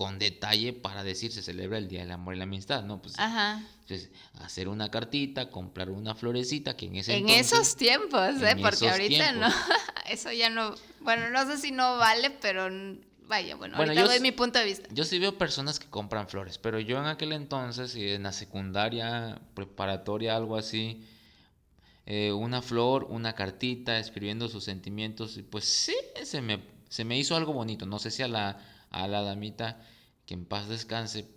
con 0.00 0.18
detalle 0.18 0.72
para 0.72 1.04
decir 1.04 1.30
se 1.30 1.42
celebra 1.42 1.76
el 1.76 1.86
Día 1.86 2.00
del 2.00 2.10
Amor 2.10 2.34
y 2.34 2.38
la 2.38 2.44
Amistad, 2.44 2.84
¿no? 2.84 3.02
Pues 3.02 3.18
Ajá. 3.18 3.62
entonces, 3.82 4.08
hacer 4.40 4.66
una 4.70 4.90
cartita, 4.90 5.50
comprar 5.50 5.90
una 5.90 6.14
florecita, 6.14 6.74
que 6.74 6.86
en 6.86 6.96
ese 6.96 7.12
En 7.18 7.28
entonces- 7.28 7.52
esos 7.52 7.76
tiempos, 7.76 8.18
¿eh? 8.42 8.56
Porque 8.62 8.88
ahorita 8.88 9.30
tiempos. 9.30 9.50
no. 9.50 9.74
Eso 10.10 10.32
ya 10.32 10.48
no. 10.48 10.74
Bueno, 11.00 11.28
no 11.28 11.44
sé 11.44 11.58
si 11.58 11.70
no 11.70 11.98
vale, 11.98 12.30
pero 12.30 12.70
vaya, 13.28 13.56
bueno, 13.56 13.76
Bueno, 13.76 13.90
ahorita 13.92 14.00
yo 14.00 14.08
doy 14.08 14.20
mi 14.20 14.32
punto 14.32 14.58
de 14.58 14.64
vista. 14.64 14.88
Yo 14.90 15.04
sí 15.04 15.18
veo 15.18 15.36
personas 15.36 15.78
que 15.78 15.86
compran 15.90 16.28
flores, 16.28 16.56
pero 16.56 16.80
yo 16.80 16.96
en 16.98 17.04
aquel 17.04 17.32
entonces, 17.32 17.94
en 17.94 18.22
la 18.22 18.32
secundaria, 18.32 19.38
preparatoria, 19.52 20.34
algo 20.34 20.56
así, 20.56 21.04
eh, 22.06 22.32
una 22.32 22.62
flor, 22.62 23.04
una 23.10 23.34
cartita, 23.34 23.98
escribiendo 23.98 24.48
sus 24.48 24.64
sentimientos, 24.64 25.36
y 25.36 25.42
pues 25.42 25.66
sí, 25.66 25.94
se 26.24 26.40
me, 26.40 26.60
se 26.88 27.04
me 27.04 27.18
hizo 27.18 27.36
algo 27.36 27.52
bonito. 27.52 27.84
No 27.84 27.98
sé 27.98 28.10
si 28.10 28.22
a 28.22 28.28
la, 28.28 28.58
a 28.90 29.08
la 29.08 29.22
damita, 29.22 29.80
que 30.26 30.34
en 30.34 30.44
paz 30.44 30.68
descanse, 30.68 31.28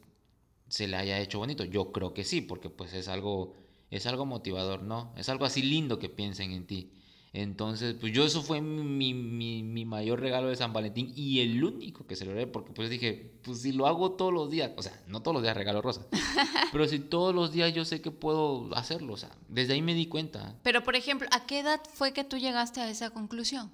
se 0.67 0.87
le 0.87 0.97
haya 0.97 1.19
hecho 1.19 1.39
bonito. 1.39 1.63
Yo 1.63 1.91
creo 1.91 2.13
que 2.13 2.23
sí, 2.23 2.41
porque 2.41 2.69
pues 2.69 2.93
es 2.93 3.07
algo, 3.07 3.55
es 3.91 4.05
algo 4.05 4.25
motivador, 4.25 4.83
¿no? 4.83 5.13
Es 5.17 5.29
algo 5.29 5.45
así 5.45 5.61
lindo 5.61 5.99
que 5.99 6.09
piensen 6.09 6.51
en 6.51 6.65
ti. 6.65 6.91
Entonces, 7.35 7.95
pues 7.99 8.13
yo 8.13 8.23
eso 8.25 8.43
fue 8.43 8.61
mi, 8.61 9.15
mi, 9.15 9.63
mi 9.63 9.85
mayor 9.85 10.19
regalo 10.19 10.49
de 10.49 10.55
San 10.55 10.71
Valentín 10.71 11.11
y 11.15 11.39
el 11.39 11.63
único 11.63 12.05
que 12.05 12.15
celebré, 12.15 12.45
porque 12.45 12.73
pues 12.73 12.91
dije, 12.91 13.33
pues 13.41 13.63
si 13.63 13.71
lo 13.71 13.87
hago 13.87 14.11
todos 14.11 14.31
los 14.31 14.51
días, 14.51 14.69
o 14.77 14.83
sea, 14.83 14.93
no 15.07 15.23
todos 15.23 15.33
los 15.33 15.41
días 15.41 15.57
regalo 15.57 15.81
rosas, 15.81 16.05
pero 16.71 16.87
si 16.87 16.99
todos 16.99 17.33
los 17.33 17.51
días 17.51 17.73
yo 17.73 17.85
sé 17.85 18.01
que 18.01 18.11
puedo 18.11 18.69
hacerlo, 18.75 19.13
o 19.13 19.17
sea, 19.17 19.31
desde 19.47 19.73
ahí 19.73 19.81
me 19.81 19.95
di 19.95 20.05
cuenta. 20.05 20.55
Pero, 20.61 20.83
por 20.83 20.95
ejemplo, 20.95 21.27
¿a 21.31 21.47
qué 21.47 21.59
edad 21.59 21.81
fue 21.91 22.13
que 22.13 22.23
tú 22.23 22.37
llegaste 22.37 22.81
a 22.81 22.89
esa 22.91 23.09
conclusión? 23.09 23.71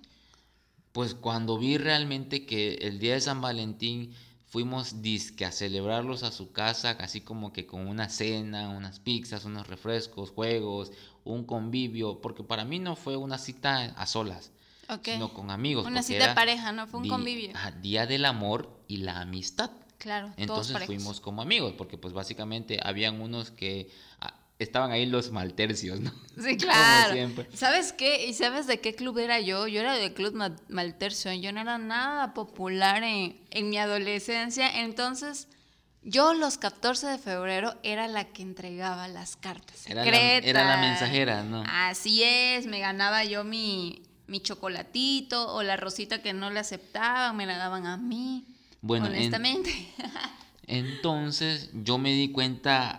Pues 1.00 1.14
cuando 1.14 1.58
vi 1.58 1.78
realmente 1.78 2.46
que 2.46 2.74
el 2.82 3.00
día 3.00 3.14
de 3.14 3.22
San 3.22 3.40
Valentín 3.40 4.14
fuimos 4.48 5.02
disque 5.02 5.46
a 5.46 5.52
celebrarlos 5.54 6.24
a 6.24 6.32
su 6.34 6.52
casa, 6.52 6.98
así 7.00 7.22
como 7.22 7.54
que 7.54 7.66
con 7.66 7.88
una 7.88 8.10
cena, 8.10 8.68
unas 8.68 9.00
pizzas, 9.00 9.46
unos 9.46 9.68
refrescos, 9.68 10.32
juegos, 10.32 10.92
un 11.24 11.46
convivio, 11.46 12.20
porque 12.20 12.44
para 12.44 12.66
mí 12.66 12.80
no 12.80 12.98
fue 12.98 13.16
una 13.16 13.38
cita 13.38 13.94
a 13.96 14.06
solas, 14.08 14.52
sino 15.02 15.34
con 15.34 15.52
amigos. 15.52 15.86
Una 15.86 16.04
cita 16.04 16.18
de 16.18 16.24
era 16.26 16.36
pareja, 16.36 16.74
¿no? 16.74 16.86
Fue 16.86 17.00
un 17.00 17.08
convivio. 17.08 17.54
día 17.82 18.06
del 18.06 18.26
amor 18.26 18.70
y 18.90 18.98
la 18.98 19.22
amistad. 19.22 19.72
Claro, 20.00 20.34
Entonces 20.36 20.86
fuimos 20.86 21.22
como 21.22 21.42
amigos, 21.42 21.76
porque 21.78 21.98
pues 21.98 22.14
básicamente 22.14 22.78
habían 22.84 23.22
unos 23.22 23.52
que 23.52 23.90
ah, 24.20 24.34
estaban 24.60 24.92
ahí 24.92 25.06
los 25.06 25.32
maltercios, 25.32 26.00
¿no? 26.02 26.12
Sí, 26.36 26.58
Como 26.58 26.72
claro. 26.72 27.14
siempre. 27.14 27.48
¿Sabes 27.54 27.94
qué? 27.94 28.26
¿Y 28.28 28.34
sabes 28.34 28.68
de 28.68 28.80
qué 28.82 28.94
club 28.94 29.18
era 29.18 29.40
yo? 29.40 29.68
Yo 29.68 29.80
era 29.80 29.94
del 29.96 30.14
club 30.14 30.34
Ma- 30.36 30.56
Maltercio. 30.68 31.34
Yo 31.34 31.52
no 31.54 31.62
era 31.62 31.78
nada 31.78 32.34
popular 32.34 33.02
en, 33.04 33.40
en 33.52 33.70
mi 33.70 33.78
adolescencia. 33.78 34.82
Entonces, 34.82 35.48
yo 36.04 36.34
los 36.34 36.58
14 36.58 37.08
de 37.08 37.18
febrero 37.18 37.76
era 37.84 38.08
la 38.10 38.26
que 38.26 38.42
entregaba 38.42 39.08
las 39.08 39.36
cartas 39.38 39.88
Era 39.88 40.04
la- 40.06 40.18
era 40.38 40.64
la 40.66 40.78
mensajera, 40.78 41.44
¿no? 41.44 41.64
Así 41.68 42.22
es. 42.24 42.66
Me 42.68 42.80
ganaba 42.80 43.24
yo 43.24 43.44
mi, 43.46 44.04
mi 44.28 44.42
chocolatito 44.42 45.54
o 45.54 45.64
la 45.64 45.78
rosita 45.78 46.22
que 46.22 46.34
no 46.34 46.50
le 46.50 46.60
aceptaban. 46.60 47.36
Me 47.38 47.46
la 47.46 47.58
daban 47.58 47.86
a 47.86 47.96
mí. 47.96 48.46
Bueno, 48.82 49.06
en- 49.08 49.14
honestamente. 49.14 49.72
Entonces 50.68 51.72
yo 51.74 51.98
me 51.98 52.12
di 52.12 52.32
cuenta 52.32 52.92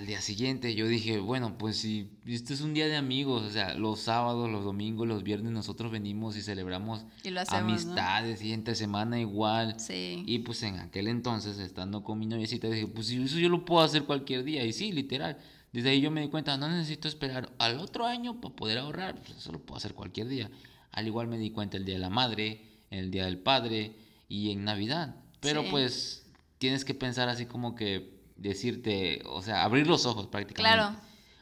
al 0.00 0.06
día 0.06 0.22
siguiente, 0.22 0.74
yo 0.74 0.88
dije, 0.88 1.18
bueno, 1.18 1.58
pues 1.58 1.76
si 1.76 2.10
este 2.26 2.54
es 2.54 2.62
un 2.62 2.72
día 2.72 2.86
de 2.88 2.96
amigos, 2.96 3.42
o 3.42 3.50
sea, 3.50 3.74
los 3.74 4.00
sábados, 4.00 4.50
los 4.50 4.64
domingos, 4.64 5.06
los 5.06 5.22
viernes 5.22 5.52
nosotros 5.52 5.92
venimos 5.92 6.38
y 6.38 6.42
celebramos 6.42 7.04
Y 7.22 7.28
lo 7.28 7.42
hacemos, 7.42 7.84
¿no? 7.84 7.92
amistades 7.92 8.42
y 8.42 8.54
entre 8.54 8.74
semana 8.74 9.20
igual. 9.20 9.78
Sí. 9.78 10.22
Y 10.26 10.38
pues 10.38 10.62
en 10.62 10.78
aquel 10.78 11.06
entonces, 11.08 11.58
estando 11.58 12.02
con 12.02 12.18
mi 12.18 12.24
noviecita, 12.24 12.66
dije, 12.68 12.86
pues 12.86 13.08
si 13.08 13.22
eso 13.22 13.38
yo 13.38 13.50
lo 13.50 13.66
puedo 13.66 13.82
hacer 13.82 14.04
cualquier 14.04 14.42
día. 14.42 14.64
Y 14.64 14.72
sí, 14.72 14.90
literal. 14.90 15.36
Desde 15.70 15.90
ahí 15.90 16.00
yo 16.00 16.10
me 16.10 16.22
di 16.22 16.28
cuenta, 16.28 16.56
no 16.56 16.68
necesito 16.70 17.06
esperar 17.06 17.52
al 17.58 17.78
otro 17.78 18.06
año 18.06 18.40
para 18.40 18.56
poder 18.56 18.78
ahorrar, 18.78 19.20
pues 19.22 19.36
eso 19.36 19.52
lo 19.52 19.60
puedo 19.60 19.76
hacer 19.76 19.92
cualquier 19.94 20.28
día. 20.28 20.50
Al 20.92 21.06
igual 21.08 21.28
me 21.28 21.36
di 21.36 21.50
cuenta 21.50 21.76
el 21.76 21.84
Día 21.84 21.96
de 21.96 22.00
la 22.00 22.10
Madre, 22.10 22.62
el 22.90 23.10
Día 23.10 23.26
del 23.26 23.38
Padre 23.38 23.96
y 24.30 24.50
en 24.50 24.64
Navidad. 24.64 25.14
Pero 25.40 25.62
Sí. 25.62 25.68
pues 25.70 26.26
tienes 26.56 26.86
que 26.86 26.94
pensar 26.94 27.28
así 27.28 27.44
como 27.44 27.74
que 27.74 28.18
decirte, 28.40 29.22
o 29.26 29.42
sea, 29.42 29.62
abrir 29.62 29.86
los 29.86 30.06
ojos 30.06 30.26
prácticamente. 30.26 30.76
Claro. 30.76 30.96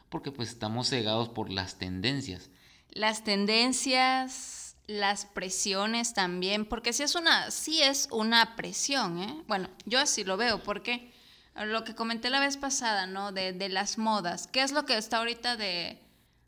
Porque 0.09 0.31
pues 0.31 0.49
estamos 0.49 0.89
cegados 0.89 1.29
por 1.29 1.49
las 1.49 1.75
tendencias. 1.77 2.49
Las 2.91 3.23
tendencias, 3.23 4.75
las 4.87 5.25
presiones 5.25 6.13
también, 6.13 6.65
porque 6.65 6.93
sí 6.93 7.03
es 7.03 7.15
una, 7.15 7.51
sí 7.51 7.81
es 7.81 8.07
una 8.11 8.55
presión, 8.55 9.19
¿eh? 9.21 9.43
Bueno, 9.47 9.69
yo 9.85 9.99
así 9.99 10.23
lo 10.23 10.35
veo, 10.35 10.61
porque 10.63 11.11
lo 11.55 11.83
que 11.83 11.95
comenté 11.95 12.29
la 12.29 12.39
vez 12.39 12.57
pasada, 12.57 13.05
¿no? 13.05 13.31
De, 13.31 13.53
de 13.53 13.69
las 13.69 13.97
modas. 13.97 14.47
¿Qué 14.47 14.61
es 14.61 14.71
lo 14.71 14.85
que 14.85 14.97
está 14.97 15.17
ahorita 15.17 15.55
de, 15.57 15.99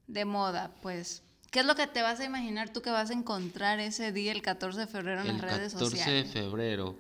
de 0.08 0.26
moda? 0.26 0.72
Pues, 0.82 1.22
¿qué 1.52 1.60
es 1.60 1.66
lo 1.66 1.76
que 1.76 1.88
te 1.88 2.02
vas 2.02 2.20
a 2.20 2.26
imaginar 2.26 2.74
tú 2.74 2.82
que 2.82 2.90
vas 2.90 3.12
a 3.12 3.14
encontrar 3.14 3.80
ese 3.80 4.12
día, 4.12 4.32
el 4.32 4.42
14 4.42 4.80
de 4.82 4.88
febrero, 4.88 5.22
en 5.22 5.28
El 5.28 5.34
las 5.34 5.42
redes 5.42 5.74
14 5.74 5.96
de 5.96 6.02
sociales? 6.02 6.32
febrero. 6.34 6.98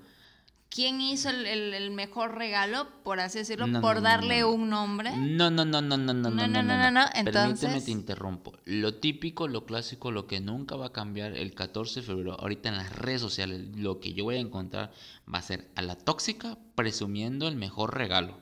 ¿Quién 0.73 1.01
hizo 1.01 1.29
el, 1.29 1.45
el- 1.47 1.73
el 1.73 1.91
mejor 1.91 2.35
regalo, 2.35 2.87
por 3.03 3.19
así 3.19 3.39
decirlo, 3.39 3.67
No, 3.67 3.81
por 3.81 3.95
no, 3.95 4.01
no, 4.01 4.07
darle 4.07 4.45
un 4.45 4.69
nombre? 4.69 5.11
No, 5.17 5.51
no, 5.51 5.65
no, 5.65 5.81
no, 5.81 5.97
no, 5.97 6.13
no, 6.13 6.13
no, 6.13 6.29
No, 6.29 6.47
no, 6.47 6.63
no, 6.63 6.77
no, 6.77 6.91
no, 6.91 7.05
Permíteme, 7.13 7.19
entonces- 7.49 7.85
te 7.85 7.91
interrumpo. 7.91 8.53
Lo 8.63 8.95
típico, 8.95 9.49
lo 9.49 9.65
clásico, 9.65 10.11
lo 10.11 10.27
que 10.27 10.39
nunca 10.39 10.77
va 10.77 10.85
a 10.87 10.91
cambiar 10.93 11.35
el 11.35 11.53
14 11.53 11.99
de 11.99 12.05
febrero, 12.05 12.39
ahorita 12.39 12.69
en 12.69 12.77
las 12.77 12.95
redes 12.95 13.19
sociales, 13.19 13.75
lo 13.75 13.99
que 13.99 14.13
yo 14.13 14.23
voy 14.23 14.37
a 14.37 14.39
encontrar 14.39 14.93
va 15.31 15.39
a 15.39 15.41
ser 15.41 15.69
a 15.75 15.81
la 15.81 15.95
tóxica 15.97 16.57
presumiendo 16.75 17.49
el 17.49 17.57
mejor 17.57 17.93
regalo. 17.97 18.39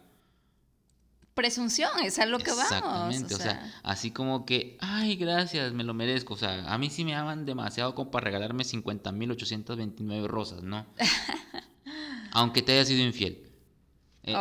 Presunción, 1.34 1.90
es 2.04 2.20
a 2.20 2.26
lo 2.26 2.38
que 2.38 2.52
vamos. 2.52 2.64
Exactamente, 2.66 3.34
o 3.34 3.38
o 3.38 3.40
sea, 3.40 3.52
sea. 3.54 3.74
así 3.84 4.12
como 4.12 4.46
que, 4.46 4.78
ay, 4.82 5.16
gracias, 5.16 5.72
me 5.74 5.84
lo 5.86 5.94
merezco. 5.94 6.34
O 6.34 6.38
sea, 6.38 6.72
a 6.72 6.78
mí 6.78 6.90
sí 6.90 7.06
me 7.06 7.16
aman 7.16 7.46
demasiado 7.46 7.96
como 7.96 8.12
para 8.12 8.26
regalarme 8.26 8.64
50.829 8.66 10.28
rosas, 10.28 10.62
¿no? 10.64 10.86
Aunque 12.32 12.62
te 12.62 12.74
haya 12.74 12.86
sido 12.86 13.04
infiel. 13.06 13.44
Eh, 14.24 14.36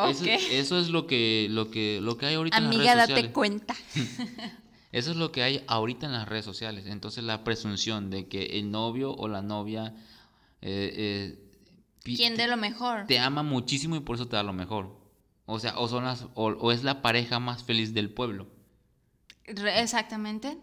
eso, 0.50 0.78
es 0.78 0.88
lo 0.90 1.06
que, 1.06 1.46
lo 1.50 1.70
que, 1.70 2.00
lo 2.02 2.16
que 2.18 2.26
hay 2.26 2.34
ahorita 2.34 2.56
en 2.58 2.64
las 2.64 2.74
Amiga, 2.74 2.94
redes 2.94 2.96
date 3.08 3.12
sociales. 3.12 3.32
cuenta. 3.32 3.74
Eso 4.92 5.10
es 5.10 5.16
lo 5.18 5.30
que 5.32 5.42
hay 5.42 5.62
ahorita 5.66 6.06
en 6.06 6.12
las 6.12 6.26
redes 6.28 6.44
sociales. 6.46 6.86
Entonces 6.86 7.22
la 7.22 7.44
presunción 7.44 8.08
de 8.10 8.26
que 8.26 8.58
el 8.58 8.70
novio 8.70 9.12
o 9.14 9.28
la 9.28 9.42
novia 9.42 9.94
eh, 10.62 10.92
eh, 10.96 11.50
¿Quién 12.02 12.36
de 12.36 12.46
lo 12.48 12.56
mejor? 12.56 13.06
te 13.06 13.18
ama 13.18 13.42
muchísimo 13.42 13.96
y 13.96 14.00
por 14.00 14.16
eso 14.16 14.28
te 14.28 14.36
da 14.36 14.42
lo 14.42 14.52
mejor. 14.54 14.98
O 15.44 15.58
sea, 15.60 15.78
o, 15.78 15.88
son 15.88 16.04
las, 16.04 16.24
o, 16.34 16.46
o 16.46 16.72
es 16.72 16.84
la 16.84 17.02
pareja 17.02 17.38
más 17.38 17.64
feliz 17.64 17.92
del 17.94 18.10
pueblo. 18.10 18.48
Exactamente. 19.44 20.58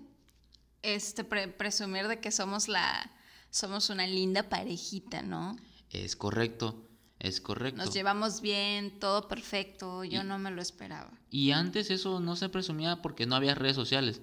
Este, 0.81 1.23
pre- 1.23 1.47
presumir 1.47 2.07
de 2.07 2.19
que 2.19 2.31
somos 2.31 2.67
la, 2.67 3.11
somos 3.49 3.89
una 3.89 4.05
linda 4.05 4.49
parejita, 4.49 5.21
¿no? 5.21 5.55
Es 5.89 6.15
correcto, 6.15 6.87
es 7.19 7.41
correcto. 7.41 7.83
Nos 7.83 7.93
llevamos 7.93 8.41
bien, 8.41 8.99
todo 8.99 9.27
perfecto. 9.27 10.03
Yo 10.03 10.21
Y- 10.21 10.25
no 10.25 10.37
me 10.37 10.51
lo 10.51 10.61
esperaba. 10.61 11.11
Y 11.29 11.51
antes 11.51 11.89
eso 11.91 12.19
no 12.19 12.35
se 12.35 12.49
presumía 12.49 13.01
porque 13.01 13.25
no 13.25 13.35
había 13.35 13.55
redes 13.55 13.75
sociales. 13.75 14.21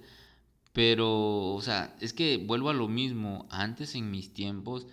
Pero, 0.71 1.53
o 1.53 1.61
sea, 1.61 1.95
es 1.99 2.13
que 2.13 2.37
vuelvo 2.37 2.69
a 2.69 2.73
lo 2.73 2.87
mismo. 2.87 3.47
Antes 3.51 3.93
en 3.95 4.09
mis 4.09 4.33
tiempos, 4.33 4.87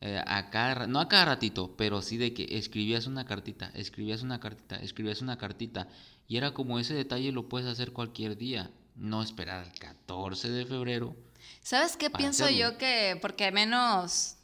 eh, 0.00 0.22
a 0.26 0.48
cada 0.50 0.86
no 0.86 1.00
a 1.00 1.08
cada 1.08 1.24
ratito, 1.26 1.74
pero 1.76 2.00
sí 2.02 2.16
de 2.16 2.32
que 2.32 2.46
escribías 2.58 3.06
una 3.06 3.24
cartita, 3.26 3.70
escribías 3.74 4.22
una 4.22 4.40
cartita, 4.40 4.76
escribías 4.76 5.20
una 5.20 5.36
cartita. 5.36 5.88
Y 6.28 6.36
era 6.36 6.52
como 6.54 6.78
ese 6.78 6.94
detalle 6.94 7.32
lo 7.32 7.48
puedes 7.48 7.68
hacer 7.68 7.92
cualquier 7.92 8.36
día. 8.38 8.70
No 8.94 9.22
esperar 9.22 9.64
al 9.64 9.72
14 9.72 10.50
de 10.50 10.66
febrero. 10.66 11.14
¿Sabes 11.62 11.96
qué 11.96 12.10
pienso 12.10 12.44
hacerlo. 12.44 12.72
yo 12.72 12.78
que, 12.78 13.18
porque 13.20 13.50
menos, 13.52 14.36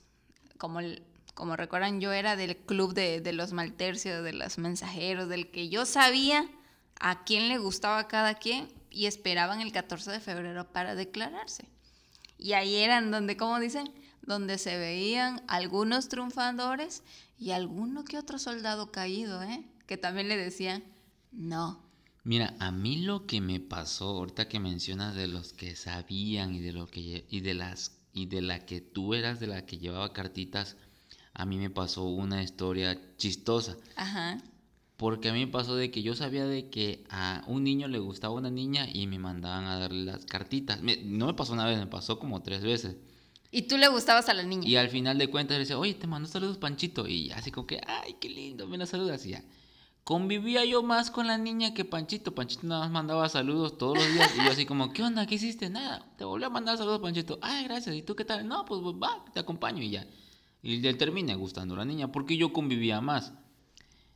como, 0.58 0.80
el- 0.80 1.02
como 1.34 1.56
recuerdan, 1.56 2.00
yo 2.00 2.12
era 2.12 2.36
del 2.36 2.56
club 2.56 2.94
de, 2.94 3.20
de 3.20 3.32
los 3.32 3.52
maltercios, 3.52 4.22
de 4.24 4.32
los 4.32 4.58
mensajeros, 4.58 5.28
del 5.28 5.50
que 5.50 5.68
yo 5.68 5.84
sabía 5.84 6.48
a 7.00 7.24
quién 7.24 7.48
le 7.48 7.58
gustaba 7.58 8.08
cada 8.08 8.34
quien 8.34 8.68
y 8.90 9.06
esperaban 9.06 9.60
el 9.60 9.72
14 9.72 10.10
de 10.10 10.20
febrero 10.20 10.72
para 10.72 10.94
declararse. 10.94 11.68
Y 12.38 12.52
ahí 12.52 12.76
eran 12.76 13.10
donde, 13.10 13.36
como 13.36 13.58
dicen, 13.58 13.92
donde 14.22 14.58
se 14.58 14.78
veían 14.78 15.42
algunos 15.48 16.08
triunfadores 16.08 17.02
y 17.38 17.50
alguno 17.50 18.04
que 18.04 18.18
otro 18.18 18.38
soldado 18.38 18.92
caído, 18.92 19.42
¿eh? 19.42 19.64
Que 19.86 19.96
también 19.96 20.28
le 20.28 20.36
decían, 20.36 20.84
no, 21.32 21.84
Mira, 22.26 22.56
a 22.58 22.70
mí 22.70 23.02
lo 23.02 23.26
que 23.26 23.42
me 23.42 23.60
pasó, 23.60 24.06
ahorita 24.06 24.48
que 24.48 24.58
mencionas 24.58 25.14
de 25.14 25.28
los 25.28 25.52
que 25.52 25.76
sabían 25.76 26.54
y 26.54 26.60
de 26.60 26.72
lo 26.72 26.86
que 26.86 27.26
y 27.28 27.40
de 27.40 27.52
las 27.52 27.98
y 28.14 28.26
de 28.26 28.40
la 28.40 28.64
que 28.64 28.80
tú 28.80 29.12
eras 29.12 29.40
de 29.40 29.46
la 29.46 29.66
que 29.66 29.76
llevaba 29.76 30.14
cartitas, 30.14 30.78
a 31.34 31.44
mí 31.46 31.58
me 31.58 31.68
pasó 31.70 32.04
una 32.04 32.42
historia 32.42 32.98
chistosa. 33.16 33.76
Ajá. 33.96 34.38
Porque 34.96 35.28
a 35.28 35.32
mí 35.32 35.44
me 35.44 35.50
pasó 35.50 35.74
de 35.74 35.90
que 35.90 36.02
yo 36.02 36.14
sabía 36.14 36.46
de 36.46 36.70
que 36.70 37.04
a 37.10 37.42
un 37.48 37.64
niño 37.64 37.88
le 37.88 37.98
gustaba 37.98 38.32
una 38.34 38.50
niña 38.50 38.86
y 38.90 39.06
me 39.08 39.18
mandaban 39.18 39.64
a 39.66 39.78
darle 39.78 40.04
las 40.04 40.24
cartitas. 40.24 40.80
Me- 40.82 40.98
no 41.04 41.26
me 41.26 41.34
pasó 41.34 41.52
una 41.52 41.66
vez, 41.66 41.78
me 41.78 41.88
pasó 41.88 42.18
como 42.20 42.42
tres 42.42 42.62
veces. 42.62 42.96
Y 43.50 43.62
tú 43.62 43.76
le 43.76 43.88
gustabas 43.88 44.28
a 44.28 44.34
la 44.34 44.42
niña. 44.44 44.66
Y 44.68 44.76
al 44.76 44.88
final 44.88 45.18
de 45.18 45.28
cuentas 45.28 45.56
le 45.56 45.60
decía, 45.60 45.78
oye, 45.78 45.94
te 45.94 46.06
mando 46.06 46.28
saludos, 46.28 46.58
Panchito. 46.58 47.06
Y 47.08 47.30
así 47.32 47.50
como 47.50 47.66
que, 47.66 47.80
ay, 47.86 48.16
qué 48.20 48.28
lindo, 48.28 48.66
me 48.68 48.78
la 48.78 48.86
saludas. 48.86 49.26
Y 49.26 49.30
ya. 49.30 49.44
Convivía 50.04 50.64
yo 50.64 50.82
más 50.82 51.10
con 51.10 51.26
la 51.26 51.38
niña 51.38 51.72
que 51.72 51.84
Panchito. 51.84 52.34
Panchito 52.34 52.66
nada 52.66 52.82
más 52.82 52.90
mandaba 52.90 53.28
saludos 53.28 53.78
todos 53.78 53.96
los 53.96 54.12
días. 54.12 54.32
Y 54.38 54.44
yo 54.44 54.50
así 54.52 54.66
como, 54.66 54.92
¿qué 54.92 55.02
onda? 55.02 55.26
¿Qué 55.26 55.36
hiciste? 55.36 55.70
Nada. 55.70 56.06
Te 56.18 56.24
volví 56.24 56.44
a 56.44 56.50
mandar 56.50 56.76
saludos, 56.76 57.00
Panchito. 57.00 57.38
Ay, 57.42 57.64
gracias. 57.64 57.96
¿Y 57.96 58.02
tú 58.02 58.14
qué 58.14 58.24
tal? 58.24 58.46
No, 58.46 58.64
pues 58.64 58.80
va, 58.82 59.24
te 59.32 59.40
acompaño 59.40 59.82
y 59.82 59.90
ya. 59.90 60.06
Y 60.64 60.78
le 60.78 60.94
terminé 60.94 61.34
gustando 61.36 61.74
a 61.74 61.78
la 61.78 61.84
niña 61.84 62.10
porque 62.10 62.36
yo 62.36 62.52
convivía 62.52 63.00
más. 63.00 63.32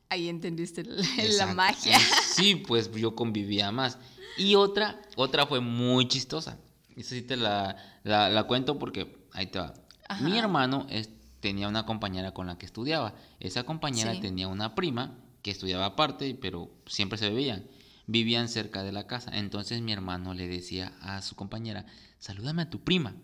Ahí 0.08 0.28
entendiste 0.28 0.82
la, 0.84 1.52
magia. 1.54 1.98
Sí, 2.34 2.56
pues 2.56 2.90
yo 2.92 3.14
convivía 3.14 3.70
más. 3.70 3.98
Y 4.38 4.54
otra, 4.54 5.00
otra 5.16 5.46
fue 5.46 5.60
muy 5.60 6.08
chistosa. 6.08 6.58
Esa 6.96 7.10
sí 7.10 7.22
te 7.22 7.36
la, 7.36 7.76
la, 8.02 8.30
la 8.30 8.44
cuento 8.44 8.78
porque 8.78 9.14
ahí 9.32 9.46
te 9.48 9.58
va. 9.58 9.74
Ajá. 10.08 10.24
Mi 10.24 10.38
hermano 10.38 10.86
es- 10.88 11.10
tenía 11.40 11.68
una 11.68 11.84
compañera 11.84 12.32
con 12.32 12.46
la 12.46 12.56
que 12.56 12.64
estudiaba. 12.66 13.14
Esa 13.38 13.64
compañera 13.64 14.14
Sí. 14.14 14.20
tenía 14.20 14.48
una 14.48 14.74
prima 14.74 15.18
que 15.42 15.50
estudiaba 15.50 15.84
aparte, 15.84 16.34
pero 16.40 16.70
siempre 16.86 17.18
se 17.18 17.28
veían. 17.30 17.66
Vivían 18.06 18.48
cerca 18.48 18.82
de 18.82 18.92
la 18.92 19.06
casa. 19.06 19.30
Entonces 19.36 19.82
mi 19.82 19.92
hermano 19.92 20.32
le 20.32 20.48
decía 20.48 20.94
a 21.02 21.20
su 21.20 21.36
compañera, 21.36 21.84
salúdame 22.18 22.62
a 22.62 22.70
tu 22.70 22.80
prima. 22.80 23.14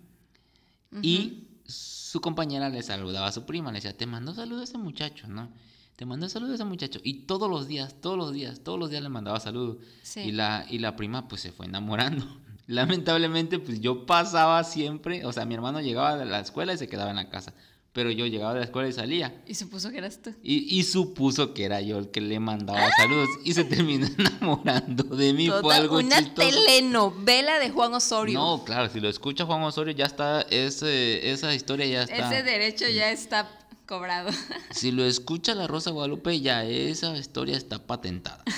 Y 1.03 1.49
su 1.67 2.21
compañera 2.21 2.69
le 2.69 2.83
saludaba 2.83 3.29
a 3.29 3.33
su 3.33 3.45
prima, 3.45 3.71
le 3.71 3.79
decía, 3.79 3.97
te 3.97 4.07
mando 4.07 4.35
saludos 4.35 4.63
a 4.63 4.65
ese 4.65 4.79
muchacho, 4.79 5.29
¿no? 5.29 5.51
Te 5.97 6.07
mando 6.07 6.29
saludos 6.29 6.53
a 6.53 6.55
ese 6.57 6.65
muchacho. 6.65 7.01
Y 7.03 7.21
todos 7.27 7.49
los 7.49 7.69
días, 7.69 7.97
todos 8.01 8.17
los 8.17 8.33
días, 8.33 8.61
todos 8.61 8.79
los 8.79 8.91
días 8.91 9.03
le 9.03 9.09
mandaba 9.09 9.41
saludos. 9.41 9.79
Sí. 10.03 10.21
Y, 10.21 10.33
la, 10.33 10.67
y 10.69 10.79
la 10.79 10.97
prima 10.97 11.29
pues 11.29 11.41
se 11.41 11.53
fue 11.53 11.67
enamorando. 11.67 12.27
Lamentablemente 12.67 13.59
pues 13.59 13.81
yo 13.81 14.07
pasaba 14.07 14.63
siempre, 14.65 15.25
o 15.27 15.33
sea, 15.33 15.45
mi 15.45 15.55
hermano 15.55 15.81
llegaba 15.81 16.17
de 16.17 16.25
la 16.25 16.41
escuela 16.41 16.73
y 16.73 16.79
se 16.79 16.89
quedaba 16.89 17.11
en 17.11 17.17
la 17.17 17.29
casa. 17.29 17.53
Pero 17.95 18.11
yo 18.11 18.27
llegaba 18.27 18.55
de 18.55 18.59
la 18.59 18.65
escuela 18.67 18.89
y 18.89 18.93
salía. 18.93 19.41
Y 19.47 19.55
supuso 19.55 19.89
que 19.91 19.99
eras 19.99 20.21
tú. 20.21 20.35
Y, 20.43 20.79
y 20.79 20.83
supuso 20.83 21.55
que 21.55 21.65
era 21.65 21.81
yo 21.81 21.97
el 21.99 22.11
que 22.11 22.21
le 22.21 22.41
mandaba 22.41 22.91
saludos. 22.97 23.29
Y 23.45 23.55
se 23.55 23.63
terminó 23.63 24.09
enamorando 24.19 25.05
de 25.05 25.33
mí. 25.33 25.49
Fue 25.49 25.63
Total, 25.63 25.81
algo 25.83 25.99
una 25.99 26.19
chistoso. 26.19 26.49
telenovela 26.51 27.61
de 27.61 27.71
Juan 27.71 27.95
Osorio. 27.95 28.37
No, 28.37 28.65
claro, 28.65 28.93
si 28.93 28.99
lo 28.99 29.09
escucha 29.09 29.47
Juan 29.47 29.63
Osorio 29.63 29.95
ya 29.95 30.07
está, 30.07 30.43
ese, 30.43 31.31
esa 31.31 31.55
historia 31.55 31.87
ya 31.87 32.03
está. 32.03 32.35
Ese 32.35 32.43
derecho 32.43 32.89
ya 32.89 33.13
está 33.13 33.49
cobrado. 33.87 34.31
Si 34.73 34.91
lo 34.91 35.05
escucha 35.05 35.55
la 35.55 35.69
Rosa 35.69 35.93
Guadalupe 35.93 36.41
ya 36.41 36.65
esa 36.65 37.17
historia 37.17 37.57
está 37.57 37.87
patentada. 37.87 38.43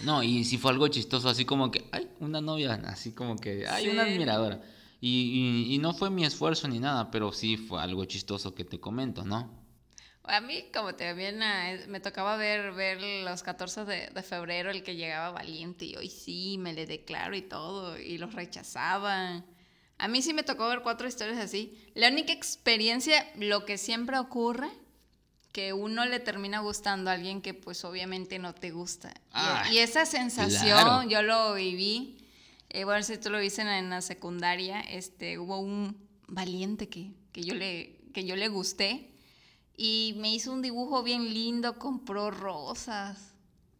No, 0.00 0.22
y 0.22 0.44
si 0.44 0.58
fue 0.58 0.70
algo 0.70 0.86
chistoso, 0.86 1.28
así 1.28 1.44
como 1.44 1.72
que, 1.72 1.84
ay, 1.90 2.08
una 2.20 2.40
novia, 2.40 2.80
así 2.86 3.10
como 3.10 3.34
que, 3.34 3.66
ay, 3.66 3.88
una 3.88 4.02
admiradora. 4.02 4.62
Y, 5.00 5.64
y, 5.70 5.74
y 5.74 5.78
no 5.78 5.94
fue 5.94 6.10
mi 6.10 6.24
esfuerzo 6.24 6.66
ni 6.68 6.80
nada, 6.80 7.10
pero 7.10 7.32
sí 7.32 7.56
fue 7.56 7.80
algo 7.80 8.04
chistoso 8.04 8.54
que 8.54 8.64
te 8.64 8.80
comento, 8.80 9.24
¿no? 9.24 9.48
A 10.24 10.40
mí, 10.40 10.64
como 10.74 10.94
te 10.94 11.14
bien, 11.14 11.42
ah, 11.42 11.72
me 11.88 12.00
tocaba 12.00 12.36
ver, 12.36 12.72
ver 12.72 13.00
los 13.24 13.42
14 13.42 13.84
de, 13.84 14.08
de 14.10 14.22
febrero, 14.22 14.70
el 14.70 14.82
que 14.82 14.96
llegaba 14.96 15.30
valiente 15.30 15.86
y 15.86 15.96
hoy 15.96 16.10
sí, 16.10 16.56
me 16.58 16.74
le 16.74 16.84
declaro 16.84 17.34
y 17.36 17.42
todo, 17.42 17.98
y 17.98 18.18
los 18.18 18.34
rechazaban. 18.34 19.46
A 19.96 20.06
mí 20.08 20.20
sí 20.20 20.34
me 20.34 20.42
tocó 20.42 20.68
ver 20.68 20.82
cuatro 20.82 21.08
historias 21.08 21.38
así. 21.38 21.76
La 21.94 22.08
única 22.08 22.32
experiencia, 22.32 23.26
lo 23.36 23.64
que 23.64 23.78
siempre 23.78 24.18
ocurre, 24.18 24.68
que 25.52 25.72
uno 25.72 26.04
le 26.04 26.20
termina 26.20 26.58
gustando 26.60 27.10
a 27.10 27.14
alguien 27.14 27.40
que 27.40 27.54
pues 27.54 27.84
obviamente 27.84 28.38
no 28.38 28.54
te 28.54 28.70
gusta. 28.70 29.08
Y- 29.10 29.20
Ah, 29.32 29.64
y, 29.72 29.78
esa 29.78 30.04
sensación 30.04 30.78
claro. 30.78 31.08
yo 31.08 31.22
lo 31.22 31.54
viví. 31.54 32.17
Eh, 32.70 32.84
bueno, 32.84 33.02
si 33.02 33.16
tú 33.18 33.30
lo 33.30 33.38
viste 33.40 33.62
en, 33.62 33.68
en 33.68 33.90
la 33.90 34.00
secundaria, 34.02 34.80
este, 34.80 35.38
hubo 35.38 35.58
un 35.58 35.96
valiente 36.26 36.88
que, 36.88 37.12
que, 37.32 37.42
yo 37.42 37.54
le, 37.54 37.96
que 38.12 38.24
yo 38.24 38.36
le 38.36 38.48
gusté 38.48 39.10
y 39.76 40.14
me 40.18 40.32
hizo 40.34 40.52
un 40.52 40.60
dibujo 40.60 41.02
bien 41.02 41.32
lindo, 41.32 41.78
compró 41.78 42.30
rosas, 42.30 43.32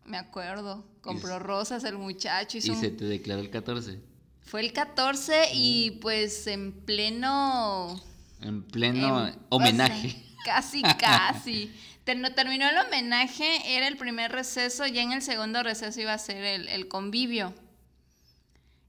me 0.05 0.17
acuerdo, 0.17 0.87
compró 1.03 1.39
rosas 1.39 1.85
el 1.85 1.99
muchacho. 1.99 2.59
Hizo 2.59 2.69
Y 2.69 2.71
un- 2.77 2.81
se 2.81 2.91
te 2.91 3.05
declaró 3.05 3.41
el 3.43 3.51
14. 3.51 4.01
Fue 4.41 4.61
el 4.63 4.73
14 4.73 5.51
y 5.53 5.91
pues 6.01 6.47
en 6.47 6.73
pleno... 6.73 8.01
En 8.41 8.63
pleno 8.63 9.29
en- 9.29 9.37
homenaje. 9.51 10.09
o 10.09 10.11
sea, 10.45 10.55
casi, 10.55 10.83
casi. 10.83 11.73
Ter- 12.05 12.35
terminó 12.35 12.67
el 12.71 12.79
homenaje, 12.87 13.77
era 13.77 13.87
el 13.89 13.99
primer 13.99 14.33
receso, 14.33 14.87
ya 14.87 15.03
en 15.03 15.13
el 15.13 15.21
segundo 15.21 15.63
receso 15.63 16.01
iba 16.01 16.15
a 16.15 16.19
ser 16.19 16.43
el, 16.43 16.69
el 16.69 16.89
convivio. 16.89 17.53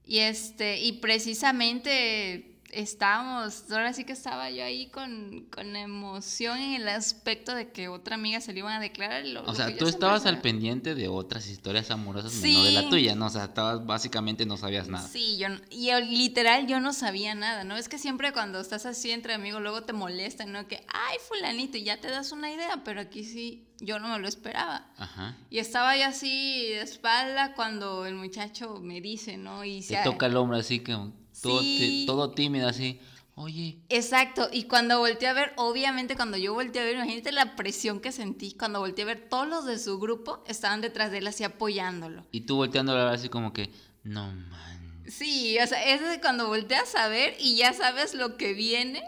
Y 0.04 0.18
este, 0.18 0.80
y 0.80 0.94
precisamente 0.94 2.49
estábamos, 2.72 3.70
ahora 3.70 3.92
sí 3.92 4.04
que 4.04 4.12
estaba 4.12 4.50
yo 4.50 4.64
ahí 4.64 4.88
con, 4.88 5.46
con 5.54 5.74
emoción 5.76 6.58
en 6.58 6.74
el 6.80 6.88
aspecto 6.88 7.54
de 7.54 7.70
que 7.70 7.88
otra 7.88 8.14
amiga 8.14 8.40
se 8.40 8.52
le 8.52 8.60
iban 8.60 8.74
a 8.74 8.80
declarar. 8.80 9.24
lo- 9.26 9.42
O 9.42 9.46
lo 9.46 9.54
sea, 9.54 9.70
yo 9.70 9.76
tú 9.78 9.86
estabas 9.88 10.26
al 10.26 10.40
pendiente 10.40 10.94
de 10.94 11.08
otras 11.08 11.48
historias 11.48 11.90
amorosas, 11.90 12.32
no 12.34 12.64
de 12.64 12.72
la 12.72 12.82
Sí. 12.82 12.90
tuya, 12.90 13.14
¿no? 13.14 13.26
O 13.26 13.30
sea, 13.30 13.44
estabas 13.44 13.84
básicamente 13.86 14.46
no 14.46 14.56
sabías 14.56 14.88
nada. 14.88 15.06
Sí, 15.08 15.38
yo, 15.38 15.48
y 15.70 15.90
literal 16.16 16.66
yo 16.66 16.80
no 16.80 16.92
sabía 16.92 17.34
nada, 17.34 17.64
¿no? 17.64 17.76
Es 17.76 17.88
que 17.88 17.98
siempre 17.98 18.32
cuando 18.32 18.60
estás 18.60 18.86
así 18.86 19.10
entre 19.10 19.34
amigos 19.34 19.60
luego 19.62 19.82
te 19.82 19.92
molestan, 19.92 20.52
¿no? 20.52 20.66
Que, 20.68 20.84
ay, 20.88 21.16
fulanito, 21.28 21.76
y 21.78 21.84
ya 21.84 22.00
te 22.00 22.08
das 22.10 22.32
una 22.32 22.50
idea, 22.52 22.82
pero 22.84 23.00
aquí 23.00 23.24
sí, 23.24 23.66
yo 23.80 23.98
no 23.98 24.08
me 24.08 24.18
lo 24.18 24.28
esperaba. 24.28 24.86
Ajá. 24.98 25.36
Y 25.50 25.58
estaba 25.58 25.96
yo 25.96 26.04
así 26.06 26.68
de 26.68 26.82
espalda 26.82 27.54
cuando 27.54 28.06
el 28.06 28.14
muchacho 28.14 28.78
me 28.80 29.00
dice, 29.00 29.36
¿no? 29.36 29.64
Y 29.64 29.80
Te 29.80 29.96
se- 29.96 30.02
toca 30.04 30.26
el 30.26 30.36
hombro 30.36 30.58
así 30.58 30.80
que 30.80 30.96
todo, 31.42 31.60
Sí. 31.60 32.04
todo 32.06 32.30
tímido 32.32 32.68
así. 32.68 33.00
Oye, 33.36 33.78
Exacto, 33.88 34.48
y 34.52 34.64
cuando 34.64 34.98
volteé 34.98 35.28
a 35.28 35.32
ver, 35.32 35.52
obviamente 35.56 36.14
cuando 36.14 36.36
yo 36.36 36.52
volteé 36.52 36.82
a 36.82 36.84
ver, 36.84 36.96
imagínate 36.96 37.32
la 37.32 37.56
presión 37.56 38.00
que 38.00 38.12
sentí, 38.12 38.52
cuando 38.52 38.80
volteé 38.80 39.04
a 39.04 39.06
ver, 39.06 39.28
todos 39.30 39.48
los 39.48 39.64
de 39.64 39.78
su 39.78 39.98
grupo 39.98 40.44
estaban 40.46 40.82
detrás 40.82 41.10
de 41.10 41.18
él 41.18 41.26
así 41.26 41.42
apoyándolo. 41.44 42.26
y 42.32 42.42
tú 42.42 42.56
hablar 42.92 43.08
así 43.14 43.28
como 43.30 43.52
que, 43.54 43.70
no 44.02 44.30
man. 44.32 45.04
Sí, 45.06 45.56
o 45.58 45.66
sea, 45.66 45.82
es 45.84 46.02
cuando 46.20 46.48
volteas 46.48 46.94
a 46.94 47.08
ver 47.08 47.34
y 47.40 47.56
ya 47.56 47.72
sabes 47.72 48.14
lo 48.14 48.36
que 48.36 48.52
viene. 48.52 49.02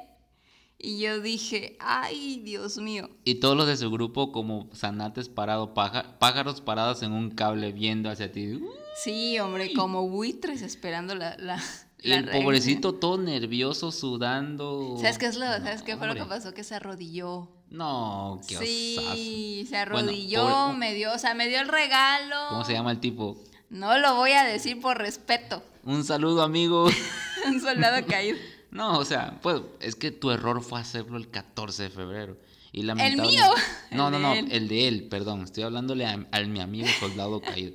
Y 0.85 0.99
yo 0.99 1.21
dije, 1.21 1.77
ay, 1.79 2.41
Dios 2.43 2.79
mío. 2.79 3.09
Y 3.25 3.37
todos 3.37 3.57
los 3.57 3.69
de 3.69 3.77
su 3.77 3.89
grupo 3.89 4.33
como 4.33 4.69
zanates 4.75 5.29
parados, 5.29 5.69
pája- 5.77 6.19
pájaros 6.19 6.61
parados 6.61 7.03
en 7.05 7.13
un 7.13 7.31
cable 7.31 7.71
viendo 7.73 8.11
hacia 8.11 8.33
ti. 8.33 8.59
Sí, 9.05 9.39
hombre, 9.39 9.75
como 9.75 10.09
buitres 10.09 10.61
esperando 10.63 11.15
la... 11.15 11.37
la 12.03 12.17
el 12.17 12.27
reina. 12.27 12.45
pobrecito 12.45 12.95
todo 12.95 13.19
nervioso, 13.19 13.93
sudando. 13.93 14.97
¿Sabes 14.99 15.19
qué 15.19 15.27
es 15.27 15.37
lo, 15.37 15.47
No, 15.47 15.53
¿sabes 15.65 15.83
qué 15.83 15.97
fue 15.97 16.07
lo 16.07 16.15
que 16.15 16.25
pasó? 16.25 16.53
Que 16.55 16.65
se 16.65 16.75
arrodilló. 16.75 17.49
No, 17.71 18.41
qué 18.47 18.57
sí, 18.59 18.97
osazo. 18.99 19.15
se 19.17 19.91
Bueno, 19.93 20.09
arrodilló, 20.11 20.43
pobre- 20.49 20.77
me 20.79 20.95
dio, 20.95 21.13
o 21.15 21.19
sea, 21.19 21.35
me 21.35 21.49
dio 21.49 21.61
el 21.61 21.69
regalo. 21.69 22.37
¿Cómo 22.51 22.65
se 22.65 22.73
llama 22.75 22.91
el 22.91 23.01
tipo? 23.01 23.43
No 23.71 23.97
lo 23.99 24.15
voy 24.17 24.33
a 24.33 24.45
decir 24.45 24.81
por 24.81 24.99
respeto. 24.99 25.63
Un 25.85 26.05
saludo, 26.05 26.43
amigo. 26.43 26.87
Un 27.47 27.61
soldado 27.61 28.05
caído. 28.07 28.37
No, 28.71 28.99
o 28.99 29.05
sea, 29.05 29.39
pues 29.43 29.61
es 29.81 29.95
que 29.97 30.11
tu 30.11 30.31
error 30.31 30.63
fue 30.63 30.81
hacerlo 30.81 31.17
el 31.17 31.31
14 31.31 31.85
de 31.85 31.91
febrero. 31.91 32.37
Y 32.73 32.89
¿El 32.89 33.17
mío? 33.19 33.43
No, 33.91 34.07
El 34.09 34.13
no, 34.13 34.19
no, 34.19 34.33
el 34.35 34.69
de 34.69 34.89
él, 34.89 35.09
perdón. 35.09 35.43
Estoy 35.45 35.63
hablándole 35.65 36.07
a, 36.07 36.27
a 36.33 36.41
mi 36.43 36.61
amigo 36.61 36.87
soldado 37.01 37.41
caído. 37.41 37.75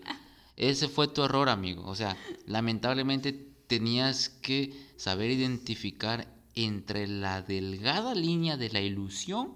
Ese 0.56 0.88
fue 0.88 1.08
tu 1.08 1.24
error, 1.24 1.50
amigo. 1.50 1.84
O 1.86 1.94
sea, 1.94 2.18
lamentablemente 2.48 3.47
tenías 3.68 4.30
que 4.30 4.74
saber 4.96 5.32
identificar 5.32 6.28
entre 6.56 7.08
la 7.08 7.42
delgada 7.42 8.16
línea 8.16 8.58
de 8.58 8.70
la 8.70 8.82
ilusión 8.82 9.54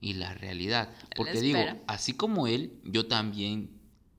y 0.00 0.14
la 0.14 0.34
realidad. 0.34 0.90
Porque 1.16 1.40
digo, 1.40 1.60
así 1.86 2.14
como 2.14 2.46
él, 2.46 2.72
yo 2.84 3.06
también 3.06 3.70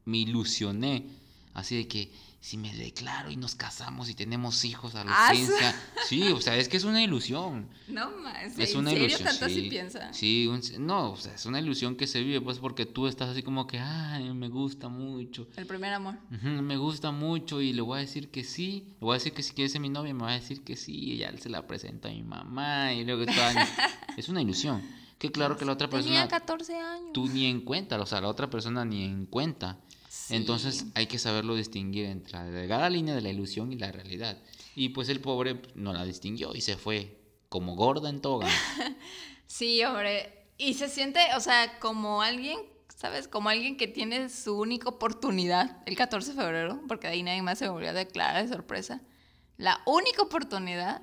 me 0.05 0.19
ilusioné. 0.19 1.07
Así 1.53 1.75
de 1.75 1.88
que 1.88 2.11
si 2.45 2.58
me 2.58 2.71
declaro 2.75 3.31
y 3.31 3.38
nos 3.38 3.55
casamos 3.55 4.08
y 4.08 4.13
tenemos 4.13 4.63
hijos 4.65 4.93
a 4.93 5.03
la 5.03 5.12
Ah, 5.13 5.31
ciencia. 5.34 5.75
Sí, 6.08 6.21
o 6.31 6.39
sea, 6.39 6.55
es 6.58 6.69
que 6.69 6.77
es 6.77 6.84
una 6.84 7.01
ilusión. 7.01 7.67
No 7.88 8.12
más. 8.17 8.55
Es 8.60 8.73
¿En 8.73 8.79
una 8.81 8.91
serio 8.91 9.05
ilusión. 9.08 9.27
tanto 9.29 9.47
sí, 9.47 9.51
así 9.62 9.69
piensa? 9.69 10.13
Sí, 10.13 10.45
un- 10.45 10.62
no, 10.86 11.13
o 11.13 11.17
sea, 11.17 11.34
es 11.34 11.45
una 11.47 11.60
ilusión 11.60 11.95
que 11.95 12.05
se 12.05 12.21
vive, 12.21 12.39
pues 12.41 12.60
porque 12.60 12.86
tú 12.86 13.08
estás 13.08 13.29
así 13.29 13.41
como 13.41 13.65
que, 13.65 13.79
ay, 13.79 14.31
me 14.36 14.49
gusta 14.49 14.89
mucho. 14.89 15.47
El 15.55 15.65
primer 15.65 15.91
amor. 15.93 16.19
Me 16.43 16.77
gusta 16.77 17.10
mucho 17.12 17.62
y 17.62 17.73
le 17.73 17.81
voy 17.81 17.97
a 17.97 18.01
decir 18.01 18.29
que 18.29 18.43
sí. 18.43 18.89
Le 18.99 19.05
voy 19.05 19.12
a 19.15 19.17
decir 19.17 19.34
que 19.34 19.41
si 19.41 19.53
quiere 19.55 19.69
ser 19.69 19.81
mi 19.81 19.89
novia, 19.89 20.13
me 20.13 20.21
va 20.23 20.29
a 20.31 20.36
decir 20.36 20.63
que 20.63 20.75
sí. 20.75 20.93
Y 20.93 21.17
ya 21.17 21.36
se 21.38 21.49
la 21.49 21.65
presenta 21.65 22.10
a 22.10 22.12
mi 22.12 22.21
mamá 22.21 22.93
y 22.93 23.03
luego 23.05 23.25
todo 23.25 23.43
año. 23.43 23.60
Es 24.17 24.29
una 24.29 24.41
ilusión. 24.41 24.84
Que 25.17 25.31
claro 25.31 25.58
que 25.58 25.65
la 25.65 25.71
otra 25.71 25.88
Tenía 25.89 26.03
persona, 26.03 26.27
14 26.27 26.75
años. 26.77 27.13
tú 27.13 27.27
ni 27.29 27.45
en 27.45 27.62
cuenta, 27.62 27.99
o 27.99 28.05
sea, 28.05 28.19
la 28.21 28.27
otra 28.27 28.49
persona 28.49 28.84
ni 28.86 29.03
en 29.03 29.25
cuenta. 29.25 29.79
Entonces 30.29 30.85
hay 30.95 31.07
que 31.07 31.19
saberlo 31.19 31.55
distinguir 31.55 32.05
entre 32.05 32.33
la 32.33 32.45
delgada 32.45 32.89
línea 32.89 33.13
de 33.13 33.21
la 33.21 33.29
ilusión 33.29 33.71
y 33.71 33.77
la 33.77 33.91
realidad. 33.91 34.38
Y 34.75 34.89
pues 34.89 35.09
el 35.09 35.21
pobre 35.21 35.61
no 35.75 35.93
la 35.93 36.03
distinguió 36.03 36.55
y 36.55 36.61
se 36.61 36.77
fue 36.77 37.17
como 37.49 37.75
gorda 37.75 38.09
en 38.09 38.21
toga. 38.21 38.47
sí, 39.47 39.83
hombre. 39.83 40.49
Y 40.57 40.73
se 40.75 40.89
siente, 40.89 41.19
o 41.35 41.39
sea, 41.39 41.79
como 41.79 42.21
alguien, 42.21 42.59
¿sabes? 42.95 43.27
Como 43.27 43.49
alguien 43.49 43.77
que 43.77 43.88
tiene 43.88 44.29
su 44.29 44.57
única 44.57 44.89
oportunidad 44.89 45.81
el 45.85 45.95
14 45.95 46.33
de 46.33 46.41
febrero, 46.41 46.81
porque 46.88 47.07
de 47.07 47.13
ahí 47.13 47.23
nadie 47.23 47.41
más 47.41 47.59
se 47.59 47.67
volvió 47.67 47.89
a 47.89 47.93
declarar 47.93 48.41
de 48.41 48.53
sorpresa. 48.53 49.01
La 49.57 49.81
única 49.85 50.21
oportunidad 50.21 51.01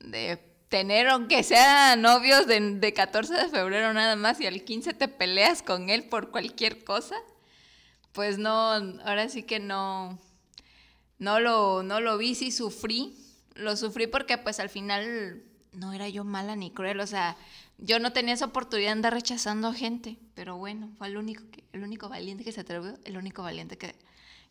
de 0.00 0.40
tener, 0.68 1.08
aunque 1.08 1.42
sea 1.42 1.96
novios 1.96 2.46
de, 2.46 2.60
de 2.60 2.92
14 2.92 3.34
de 3.34 3.48
febrero 3.48 3.92
nada 3.92 4.16
más, 4.16 4.40
y 4.40 4.46
al 4.46 4.64
15 4.64 4.94
te 4.94 5.08
peleas 5.08 5.62
con 5.62 5.90
él 5.90 6.04
por 6.04 6.30
cualquier 6.30 6.84
cosa, 6.84 7.16
pues 8.16 8.38
no, 8.38 8.72
ahora 9.04 9.28
sí 9.28 9.42
que 9.42 9.60
no, 9.60 10.18
no 11.18 11.38
lo, 11.38 11.82
no 11.82 12.00
lo 12.00 12.16
vi, 12.16 12.34
sí 12.34 12.50
sufrí. 12.50 13.14
Lo 13.54 13.76
sufrí 13.76 14.06
porque 14.06 14.38
pues 14.38 14.58
al 14.58 14.70
final 14.70 15.42
no 15.72 15.92
era 15.92 16.08
yo 16.08 16.24
mala 16.24 16.56
ni 16.56 16.70
cruel, 16.70 16.98
o 17.00 17.06
sea, 17.06 17.36
yo 17.76 17.98
no 17.98 18.14
tenía 18.14 18.32
esa 18.32 18.46
oportunidad 18.46 18.88
de 18.88 18.92
andar 18.92 19.12
rechazando 19.12 19.74
gente, 19.74 20.16
pero 20.34 20.56
bueno, 20.56 20.90
fue 20.96 21.08
el 21.08 21.18
único, 21.18 21.42
que, 21.50 21.62
el 21.74 21.82
único 21.82 22.08
valiente 22.08 22.42
que 22.42 22.52
se 22.52 22.62
atrevió, 22.62 22.98
el 23.04 23.18
único 23.18 23.42
valiente 23.42 23.76
que, 23.76 23.94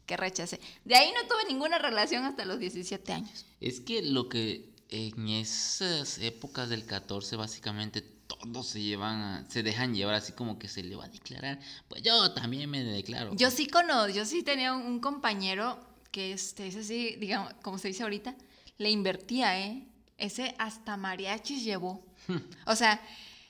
que 0.05 0.15
rechacé. 0.15 0.59
De 0.83 0.95
ahí 0.95 1.11
no 1.11 1.27
tuve 1.27 1.51
ninguna 1.51 1.79
relación 1.79 2.23
hasta 2.23 2.45
los 2.45 2.59
17 2.59 3.13
años. 3.13 3.47
Es 3.61 3.79
que 3.79 4.03
lo 4.03 4.29
que 4.29 4.69
en 4.89 5.27
esas 5.27 6.19
épocas 6.19 6.69
del 6.69 6.85
14 6.85 7.35
básicamente 7.35 8.03
todos 8.51 8.67
se 8.67 8.81
llevan 8.81 9.49
se 9.49 9.63
dejan 9.63 9.93
llevar 9.93 10.15
así 10.15 10.33
como 10.33 10.57
que 10.59 10.67
se 10.67 10.83
le 10.83 10.95
va 10.95 11.05
a 11.05 11.09
declarar. 11.09 11.59
Pues 11.87 12.01
yo 12.01 12.33
también 12.33 12.69
me 12.69 12.83
declaro. 12.83 13.35
Yo 13.35 13.51
sí 13.51 13.67
conozco, 13.67 14.09
yo 14.09 14.25
sí 14.25 14.43
tenía 14.43 14.73
un 14.73 14.99
compañero 14.99 15.79
que 16.11 16.31
este, 16.31 16.67
ese 16.67 16.83
sí, 16.83 17.17
digamos, 17.19 17.53
como 17.61 17.77
se 17.77 17.89
dice 17.89 18.03
ahorita, 18.03 18.35
le 18.77 18.89
invertía, 18.89 19.59
¿eh? 19.59 19.85
Ese 20.17 20.55
hasta 20.57 20.95
mariachis 20.95 21.63
llevó. 21.63 22.05
o 22.65 22.75
sea, 22.75 23.01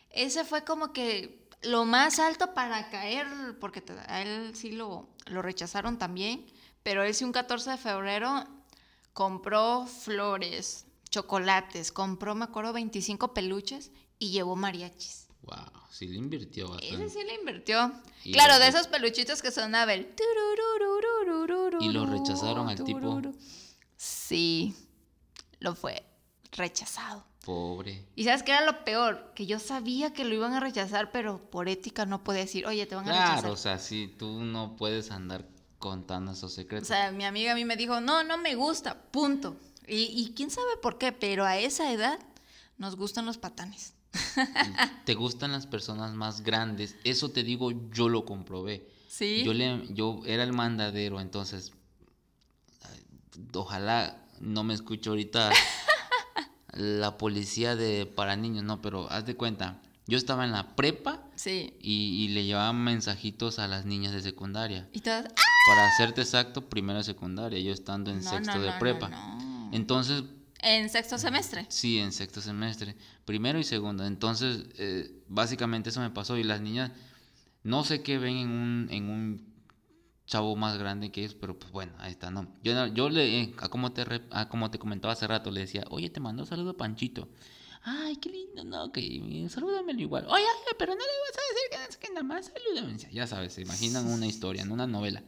ese 0.09 0.43
fue 0.45 0.63
como 0.63 0.91
que 0.91 1.47
lo 1.61 1.85
más 1.85 2.19
alto 2.19 2.53
para 2.53 2.89
caer, 2.89 3.27
porque 3.59 3.83
a 4.07 4.21
él 4.21 4.55
sí 4.55 4.71
lo, 4.71 5.09
lo 5.27 5.41
rechazaron 5.41 5.97
también, 5.97 6.45
pero 6.81 7.03
él 7.03 7.13
sí 7.13 7.23
un 7.23 7.31
14 7.31 7.71
de 7.71 7.77
febrero 7.77 8.45
compró 9.13 9.85
flores, 9.85 10.85
chocolates, 11.09 11.91
compró, 11.91 12.35
me 12.35 12.45
acuerdo, 12.45 12.73
25 12.73 13.33
peluches 13.33 13.91
y 14.19 14.31
llevó 14.31 14.55
mariachis. 14.55 15.27
Wow, 15.43 15.57
sí 15.91 16.07
le 16.07 16.17
invirtió 16.17 16.69
bastante. 16.69 17.05
Ese 17.05 17.09
sí 17.09 17.25
le 17.25 17.35
invirtió. 17.35 17.91
claro, 18.33 18.57
de 18.59 18.67
esos 18.67 18.87
peluchitos 18.87 19.41
que 19.41 19.51
sonaba 19.51 19.93
el... 19.93 20.07
Y 21.79 21.89
lo 21.89 22.05
rechazaron 22.05 22.69
al 22.69 22.83
tipo. 22.83 23.21
Sí, 23.95 24.75
lo 25.59 25.75
fue 25.75 26.03
rechazado. 26.51 27.25
Pobre. 27.45 28.07
¿Y 28.15 28.23
sabes 28.23 28.41
qué 28.41 28.51
era 28.51 28.65
lo 28.65 28.83
peor? 28.83 29.33
Que 29.35 29.45
yo 29.45 29.59
sabía 29.59 30.13
que 30.13 30.25
lo 30.25 30.33
iban 30.33 30.53
a 30.53 30.59
rechazar, 30.59 31.11
pero 31.11 31.49
por 31.51 31.69
ética 31.69 32.07
no 32.07 32.23
podía 32.23 32.41
decir, 32.41 32.65
oye, 32.65 32.87
te 32.87 32.95
van 32.95 33.07
a 33.07 33.11
rechazar. 33.11 33.39
Claro, 33.39 33.53
o 33.53 33.57
sea, 33.57 33.77
sí, 33.77 34.13
tú 34.17 34.43
no 34.43 34.75
puedes 34.75 35.11
andar 35.11 35.47
contando 35.77 36.31
esos 36.31 36.53
secretos. 36.53 36.89
O 36.89 36.93
sea, 36.93 37.11
mi 37.11 37.23
amiga 37.23 37.51
a 37.51 37.55
mí 37.55 37.63
me 37.63 37.77
dijo, 37.77 38.01
no, 38.01 38.23
no 38.23 38.37
me 38.39 38.55
gusta, 38.55 38.99
punto. 39.11 39.57
Y, 39.87 40.05
y 40.05 40.33
quién 40.33 40.49
sabe 40.49 40.77
por 40.81 40.97
qué, 40.97 41.11
pero 41.11 41.45
a 41.45 41.57
esa 41.59 41.91
edad 41.91 42.19
nos 42.77 42.95
gustan 42.95 43.27
los 43.27 43.37
patanes. 43.37 43.94
Te 45.05 45.13
gustan 45.13 45.51
las 45.51 45.67
personas 45.67 46.13
más 46.13 46.41
grandes. 46.41 46.95
Eso 47.03 47.29
te 47.29 47.43
digo, 47.43 47.71
yo 47.91 48.09
lo 48.09 48.25
comprobé. 48.25 48.89
Sí. 49.07 49.43
Yo, 49.45 49.53
le, 49.53 49.81
yo 49.93 50.21
era 50.25 50.43
el 50.43 50.51
mandadero, 50.51 51.21
entonces, 51.21 51.71
ojalá 53.53 54.25
no 54.39 54.63
me 54.63 54.73
escuche 54.73 55.09
ahorita 55.09 55.51
la 56.73 57.17
policía 57.17 57.75
de 57.75 58.05
para 58.05 58.35
niños, 58.35 58.63
no, 58.63 58.81
pero 58.81 59.09
haz 59.09 59.25
de 59.25 59.35
cuenta, 59.35 59.81
yo 60.07 60.17
estaba 60.17 60.43
en 60.43 60.51
la 60.51 60.75
prepa 60.75 61.23
sí. 61.35 61.77
y, 61.79 62.27
le 62.29 62.45
llevaba 62.45 62.73
mensajitos 62.73 63.59
a 63.59 63.67
las 63.67 63.85
niñas 63.85 64.13
de 64.13 64.21
secundaria. 64.21 64.87
Y 64.93 64.99
todas, 64.99 65.25
Para 65.67 65.87
hacerte 65.87 66.21
exacto, 66.21 66.69
primero 66.69 66.99
de 66.99 67.03
secundaria, 67.03 67.59
yo 67.59 67.71
estando 67.71 68.11
en 68.11 68.21
sexto 68.21 68.61
de 68.61 68.71
prepa. 68.73 69.09
Entonces, 69.71 70.23
¿En 70.65 70.89
sexto 70.89 71.19
semestre? 71.19 71.67
Sí, 71.69 71.99
en 71.99 72.11
sexto 72.11 72.41
semestre, 72.41 72.95
primero 73.23 73.59
y 73.59 73.63
segundo. 73.63 74.03
Entonces, 74.03 74.65
eh, 74.79 75.23
básicamente 75.27 75.91
eso 75.91 76.01
me 76.01 76.09
pasó 76.09 76.37
y 76.37 76.43
las 76.43 76.59
niñas 76.59 76.91
no 77.61 77.83
sé 77.83 78.01
qué 78.01 78.17
ven 78.17 78.37
en 78.37 78.49
un, 78.49 78.87
en 78.89 79.09
un 79.09 79.53
chavo 80.25 80.55
más 80.55 80.79
grande 80.79 81.11
que 81.11 81.21
ellos, 81.21 81.35
pero 81.39 81.59
pues 81.59 81.71
bueno, 81.71 81.93
ahí 81.99 82.11
está, 82.11 82.31
¿no? 82.31 82.51
Yo, 82.63 82.87
yo 82.87 83.09
le, 83.09 83.41
eh, 83.41 83.53
a 83.59 83.69
como, 83.69 83.93
te, 83.93 84.05
a 84.31 84.49
como 84.49 84.71
te 84.71 84.79
comentaba 84.79 85.13
hace 85.13 85.27
rato, 85.27 85.51
le 85.51 85.61
decía, 85.61 85.83
oye, 85.91 86.09
te 86.09 86.19
mando 86.19 86.41
un 86.41 86.47
saludo 86.47 86.71
a 86.71 86.77
Panchito. 86.77 87.29
Ay, 87.83 88.17
qué 88.17 88.29
lindo, 88.31 88.63
no, 88.63 88.91
que 88.91 89.47
salúdamelo 89.49 90.01
igual. 90.01 90.25
Oye, 90.27 90.45
pero 90.79 90.95
no 90.95 90.99
le 90.99 91.05
vas 91.05 91.37
a 91.37 91.77
decir 91.85 91.99
que, 91.99 92.07
que 92.07 92.13
nada 92.13 92.23
más 92.23 92.51
salúdame. 92.51 92.97
Ya 93.13 93.27
sabes, 93.27 93.53
se 93.53 93.61
imaginan 93.61 94.07
una 94.07 94.25
historia, 94.25 94.63
en 94.63 94.71
una 94.71 94.87
novela. 94.87 95.21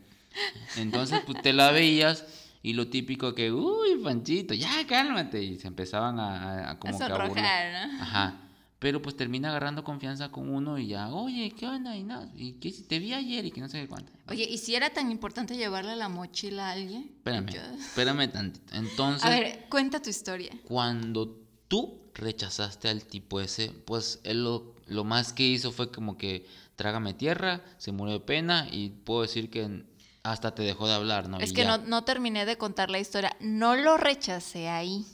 Entonces, 0.77 1.21
pues 1.27 1.43
te 1.43 1.53
la 1.53 1.69
veías 1.71 2.25
y 2.63 2.73
lo 2.73 2.87
típico 2.87 3.33
que, 3.33 3.51
uy, 3.51 4.01
Panchito, 4.03 4.53
ya 4.53 4.85
cálmate. 4.87 5.41
Y 5.41 5.57
se 5.57 5.67
empezaban 5.67 6.19
a, 6.19 6.71
a 6.71 6.79
como 6.79 6.97
que 6.97 7.03
a. 7.03 7.87
¿no? 7.87 8.01
Ajá. 8.01 8.41
Pero 8.79 9.01
pues 9.01 9.15
termina 9.15 9.49
agarrando 9.49 9.83
confianza 9.83 10.29
con 10.29 10.49
uno 10.53 10.77
y 10.77 10.87
ya, 10.87 11.09
oye, 11.09 11.51
¿qué 11.57 11.65
onda? 11.65 11.95
Y 11.95 12.03
nada, 12.03 12.29
y 12.35 12.53
qué 12.53 12.71
te 12.71 12.99
vi 12.99 13.11
ayer 13.11 13.43
y 13.45 13.51
que 13.51 13.59
no 13.59 13.69
sé 13.69 13.81
qué 13.81 13.87
cuánto. 13.87 14.11
Oye, 14.27 14.43
¿y 14.47 14.59
si 14.59 14.75
era 14.75 14.91
tan 14.91 15.11
importante 15.11 15.57
llevarle 15.57 15.95
la 15.95 16.09
mochila 16.09 16.69
a 16.69 16.71
alguien? 16.73 17.11
Espérame, 17.17 17.49
espérame 17.79 18.31
tantito. 18.31 18.75
Entonces. 18.75 19.25
A 19.25 19.31
ver, 19.31 19.65
cuenta 19.69 19.99
tu 19.99 20.11
historia. 20.11 20.51
Cuando 20.67 21.39
tú 21.67 22.01
rechazaste 22.13 22.87
al 22.87 23.05
tipo 23.05 23.39
ese, 23.39 23.71
pues 23.71 24.19
él 24.23 24.43
lo, 24.43 24.75
lo 24.85 25.03
más 25.03 25.33
que 25.33 25.47
hizo 25.47 25.71
fue 25.71 25.91
como 25.91 26.17
que 26.17 26.45
trágame 26.75 27.15
tierra, 27.15 27.63
se 27.77 27.91
murió 27.91 28.13
de 28.13 28.19
pena 28.19 28.67
y 28.71 28.89
puedo 28.89 29.23
decir 29.23 29.49
que 29.49 29.83
hasta 30.31 30.53
te 30.53 30.63
dejó 30.63 30.87
de 30.87 30.93
hablar, 30.93 31.29
¿no? 31.29 31.39
Es 31.39 31.53
que 31.53 31.65
no, 31.65 31.77
no 31.77 32.03
terminé 32.03 32.45
de 32.45 32.57
contar 32.57 32.89
la 32.89 32.99
historia. 32.99 33.35
No 33.39 33.75
lo 33.75 33.97
rechacé 33.97 34.67
ahí. 34.69 35.05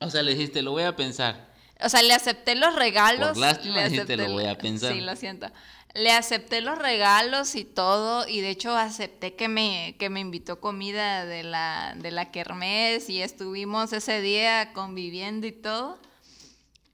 O 0.00 0.10
sea, 0.10 0.22
le 0.22 0.34
dijiste, 0.34 0.62
lo 0.62 0.72
voy 0.72 0.84
a 0.84 0.96
pensar. 0.96 1.48
O 1.80 1.88
sea, 1.88 2.02
le 2.02 2.12
acepté 2.12 2.54
los 2.54 2.74
regalos. 2.74 3.30
Por 3.30 3.38
lástima 3.38 3.76
le 3.76 3.82
acepté, 3.82 4.16
lo 4.16 4.32
voy 4.32 4.46
a 4.46 4.58
pensar. 4.58 4.92
Sí, 4.92 5.00
lo 5.00 5.14
siento. 5.16 5.46
Le 5.94 6.10
acepté 6.12 6.60
los 6.60 6.78
regalos 6.78 7.54
y 7.54 7.64
todo, 7.64 8.28
y 8.28 8.40
de 8.40 8.50
hecho 8.50 8.76
acepté 8.76 9.34
que 9.34 9.48
me, 9.48 9.96
que 9.98 10.10
me 10.10 10.20
invitó 10.20 10.60
comida 10.60 11.24
de 11.24 11.42
la, 11.42 11.94
de 11.96 12.10
la 12.10 12.30
kermés 12.30 13.08
y 13.08 13.22
estuvimos 13.22 13.92
ese 13.92 14.20
día 14.20 14.72
conviviendo 14.74 15.46
y 15.46 15.52
todo. 15.52 15.98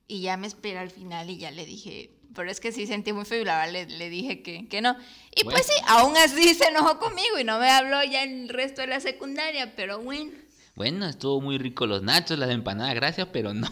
Y 0.07 0.20
ya 0.20 0.37
me 0.37 0.46
esperé 0.46 0.79
al 0.79 0.90
final 0.90 1.29
y 1.31 1.38
ya 1.38 1.50
le 1.50 1.66
dije, 1.66 2.11
pero 2.35 2.51
es 2.51 2.61
que 2.61 2.73
sí 2.73 2.87
sentí 2.87 3.13
muy 3.13 3.25
feo 3.25 3.45
verdad 3.45 3.71
le, 3.71 4.11
dije 4.11 4.43
que, 4.43 4.69
que, 4.69 4.81
no. 4.81 4.97
Y 5.35 5.45
pues 5.45 5.67
sí, 5.67 5.73
aún 5.87 6.17
así 6.17 6.55
se 6.55 6.69
enojó 6.69 6.99
conmigo 6.99 7.39
y 7.39 7.45
no 7.45 7.59
me 7.59 7.71
habló 7.71 8.03
ya 8.05 8.23
el 8.23 8.49
resto 8.49 8.81
de 8.81 8.89
la 8.89 9.01
secundaria, 9.01 9.75
pero 9.77 10.01
bueno. 10.01 10.33
Bueno, 10.75 11.07
estuvo 11.07 11.41
muy 11.41 11.59
rico 11.59 11.87
los 11.87 12.03
nachos, 12.03 12.39
las 12.39 12.51
empanadas, 12.51 12.95
gracias, 12.95 13.29
pero 13.33 13.55
no. 13.55 13.71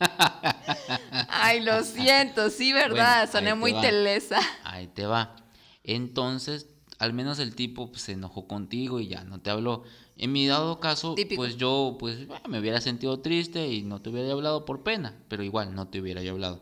Ay, 1.28 1.60
lo 1.60 1.82
siento, 1.84 2.50
sí, 2.50 2.72
¿verdad? 2.72 3.30
Soné 3.30 3.54
muy 3.54 3.72
telesa. 3.80 4.40
Ahí 4.64 4.86
te 4.88 5.06
va. 5.06 5.36
Entonces, 5.82 6.68
al 6.98 7.12
menos 7.12 7.38
el 7.38 7.54
tipo 7.54 7.90
pues, 7.90 8.02
se 8.02 8.12
enojó 8.12 8.46
contigo 8.46 9.00
y 9.00 9.08
ya 9.08 9.24
no 9.24 9.40
te 9.40 9.50
habló. 9.50 9.84
En 10.16 10.32
mi 10.32 10.46
dado 10.46 10.78
caso, 10.78 11.16
pues 11.36 11.56
yo 11.56 11.96
pues 11.98 12.18
me 12.48 12.60
hubiera 12.60 12.80
sentido 12.80 13.20
triste 13.20 13.68
y 13.68 13.82
no 13.82 14.00
te 14.00 14.10
hubiera 14.10 14.32
hablado 14.32 14.64
por 14.64 14.82
pena, 14.82 15.16
pero 15.28 15.42
igual 15.42 15.74
no 15.74 15.88
te 15.88 16.00
hubiera 16.00 16.20
hablado. 16.20 16.60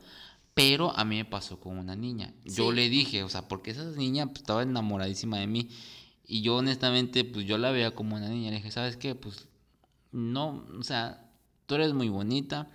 Pero 0.55 0.97
a 0.97 1.05
mí 1.05 1.17
me 1.17 1.25
pasó 1.25 1.59
con 1.59 1.79
una 1.79 1.97
niña. 1.97 2.35
Yo 2.45 2.73
le 2.73 2.89
dije, 2.89 3.23
o 3.23 3.29
sea, 3.29 3.49
porque 3.49 3.71
esa 3.71 3.85
niña 3.85 4.27
pues, 4.27 4.41
estaba 4.41 4.63
enamoradísima 4.63 5.39
de 5.39 5.47
mí 5.47 5.71
y 6.27 6.43
yo 6.43 6.57
honestamente 6.57 7.25
pues 7.25 7.47
yo 7.47 7.57
la 7.59 7.71
veía 7.71 7.95
como 7.95 8.17
una 8.17 8.29
niña. 8.29 8.51
Le 8.51 8.57
dije, 8.57 8.71
¿sabes 8.71 8.97
qué? 8.97 9.15
Pues 9.15 9.49
no, 10.13 10.67
o 10.79 10.83
sea, 10.83 11.31
tú 11.67 11.77
eres 11.77 11.95
muy 11.95 12.11
bonita 12.11 12.71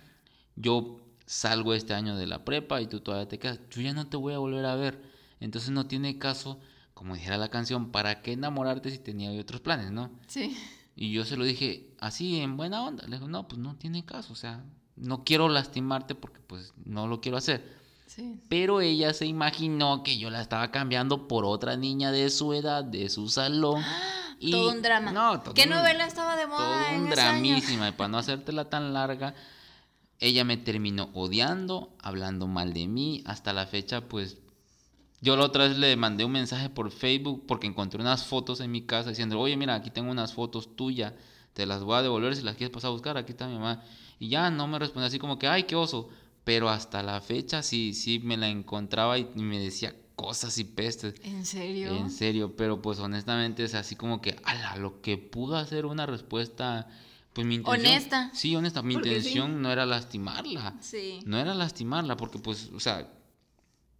yo 0.60 1.00
salgo 1.26 1.74
este 1.74 1.94
año 1.94 2.16
de 2.16 2.26
la 2.26 2.44
prepa 2.44 2.80
y 2.80 2.86
tú 2.86 3.00
todavía 3.00 3.28
te 3.28 3.38
quedas, 3.38 3.60
yo 3.70 3.80
ya 3.80 3.92
no 3.92 4.06
te 4.06 4.16
voy 4.16 4.34
a 4.34 4.38
volver 4.38 4.64
a 4.64 4.74
ver. 4.74 5.02
Entonces 5.40 5.70
no 5.70 5.86
tiene 5.86 6.18
caso, 6.18 6.58
como 6.94 7.14
dijera 7.14 7.38
la 7.38 7.48
canción, 7.48 7.90
¿para 7.92 8.22
qué 8.22 8.32
enamorarte 8.32 8.90
si 8.90 8.98
tenía 8.98 9.30
otros 9.40 9.60
planes, 9.60 9.92
no? 9.92 10.10
Sí. 10.26 10.56
Y 10.96 11.12
yo 11.12 11.24
se 11.24 11.36
lo 11.36 11.44
dije 11.44 11.94
así, 12.00 12.40
en 12.40 12.56
buena 12.56 12.82
onda. 12.82 13.06
Le 13.06 13.16
digo, 13.16 13.28
no, 13.28 13.46
pues 13.46 13.60
no 13.60 13.76
tiene 13.76 14.04
caso, 14.04 14.32
o 14.32 14.36
sea, 14.36 14.64
no 15.00 15.24
quiero 15.24 15.48
lastimarte 15.48 16.14
porque 16.14 16.40
pues 16.46 16.72
no 16.84 17.06
lo 17.06 17.20
quiero 17.20 17.38
hacer. 17.38 17.78
Sí. 18.06 18.40
Pero 18.48 18.80
ella 18.80 19.12
se 19.12 19.26
imaginó 19.26 20.02
que 20.02 20.18
yo 20.18 20.30
la 20.30 20.40
estaba 20.40 20.70
cambiando 20.70 21.28
por 21.28 21.44
otra 21.44 21.76
niña 21.76 22.10
de 22.10 22.30
su 22.30 22.52
edad, 22.54 22.84
de 22.84 23.08
su 23.08 23.28
salón. 23.28 23.82
Y, 24.40 24.52
todo 24.52 24.70
un 24.70 24.82
drama. 24.82 25.10
No, 25.10 25.42
¿Qué 25.52 25.66
novela 25.66 26.06
estaba 26.06 26.36
de 26.36 26.46
moda? 26.46 26.86
Todo 26.90 26.96
un 26.96 27.10
dramísima. 27.10 27.88
Y 27.88 27.92
para 27.92 28.06
no 28.06 28.18
hacértela 28.18 28.70
tan 28.70 28.94
larga, 28.94 29.34
ella 30.20 30.44
me 30.44 30.56
terminó 30.56 31.10
odiando, 31.14 31.96
hablando 32.00 32.46
mal 32.46 32.72
de 32.72 32.86
mí. 32.86 33.22
Hasta 33.26 33.52
la 33.52 33.66
fecha, 33.66 34.02
pues 34.02 34.38
Yo 35.20 35.36
la 35.36 35.44
otra 35.44 35.66
vez 35.66 35.76
le 35.76 35.96
mandé 35.96 36.24
un 36.24 36.30
mensaje 36.30 36.70
por 36.70 36.92
Facebook 36.92 37.46
porque 37.48 37.66
encontré 37.66 38.00
unas 38.00 38.26
fotos 38.26 38.60
en 38.60 38.70
mi 38.70 38.82
casa 38.82 39.10
diciendo, 39.10 39.40
oye, 39.40 39.56
mira, 39.56 39.74
aquí 39.74 39.90
tengo 39.90 40.12
unas 40.12 40.32
fotos 40.32 40.76
tuyas, 40.76 41.14
te 41.52 41.66
las 41.66 41.82
voy 41.82 41.96
a 41.96 42.02
devolver 42.02 42.36
si 42.36 42.42
las 42.42 42.54
quieres 42.54 42.72
pasar 42.72 42.90
a 42.90 42.92
buscar, 42.92 43.16
aquí 43.16 43.32
está 43.32 43.48
mi 43.48 43.54
mamá. 43.54 43.82
Y 44.18 44.28
ya 44.28 44.50
no 44.50 44.66
me 44.66 44.78
respondió 44.78 45.06
así 45.06 45.18
como 45.18 45.38
que, 45.38 45.46
ay, 45.46 45.64
qué 45.64 45.76
oso. 45.76 46.08
Pero 46.44 46.68
hasta 46.68 47.02
la 47.02 47.20
fecha 47.20 47.62
sí, 47.62 47.92
sí 47.94 48.20
me 48.20 48.36
la 48.36 48.48
encontraba 48.48 49.18
y 49.18 49.26
me 49.34 49.58
decía 49.58 49.94
cosas 50.18 50.58
y 50.58 50.64
pestes. 50.64 51.14
¿En 51.22 51.46
serio? 51.46 51.94
En 51.94 52.10
serio, 52.10 52.56
pero 52.56 52.82
pues 52.82 52.98
honestamente 52.98 53.62
es 53.62 53.74
así 53.74 53.94
como 53.94 54.20
que, 54.20 54.36
ala, 54.42 54.76
lo 54.76 55.00
que 55.00 55.16
pudo 55.16 55.56
hacer 55.56 55.86
una 55.86 56.06
respuesta, 56.06 56.88
pues 57.32 57.46
mi 57.46 57.54
intención... 57.54 57.86
Honesta. 57.86 58.30
Sí, 58.34 58.56
honesta, 58.56 58.82
mi 58.82 58.94
intención 58.94 59.52
sí. 59.52 59.56
no 59.58 59.70
era 59.70 59.86
lastimarla. 59.86 60.76
Sí. 60.80 61.20
No 61.24 61.38
era 61.38 61.54
lastimarla, 61.54 62.16
porque 62.16 62.40
pues, 62.40 62.70
o 62.74 62.80
sea, 62.80 63.08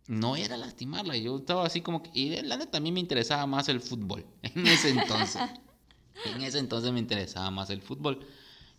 no 0.08 0.34
era 0.34 0.56
lastimarla. 0.56 1.16
Yo 1.16 1.36
estaba 1.36 1.64
así 1.64 1.82
como 1.82 2.02
que, 2.02 2.10
y 2.12 2.42
la 2.42 2.56
neta 2.56 2.80
mí 2.80 2.90
me 2.90 2.98
interesaba 2.98 3.46
más 3.46 3.68
el 3.68 3.80
fútbol 3.80 4.26
en 4.42 4.66
ese 4.66 4.90
entonces. 4.90 5.40
en 6.24 6.42
ese 6.42 6.58
entonces 6.58 6.90
me 6.90 6.98
interesaba 6.98 7.48
más 7.52 7.70
el 7.70 7.80
fútbol. 7.80 8.26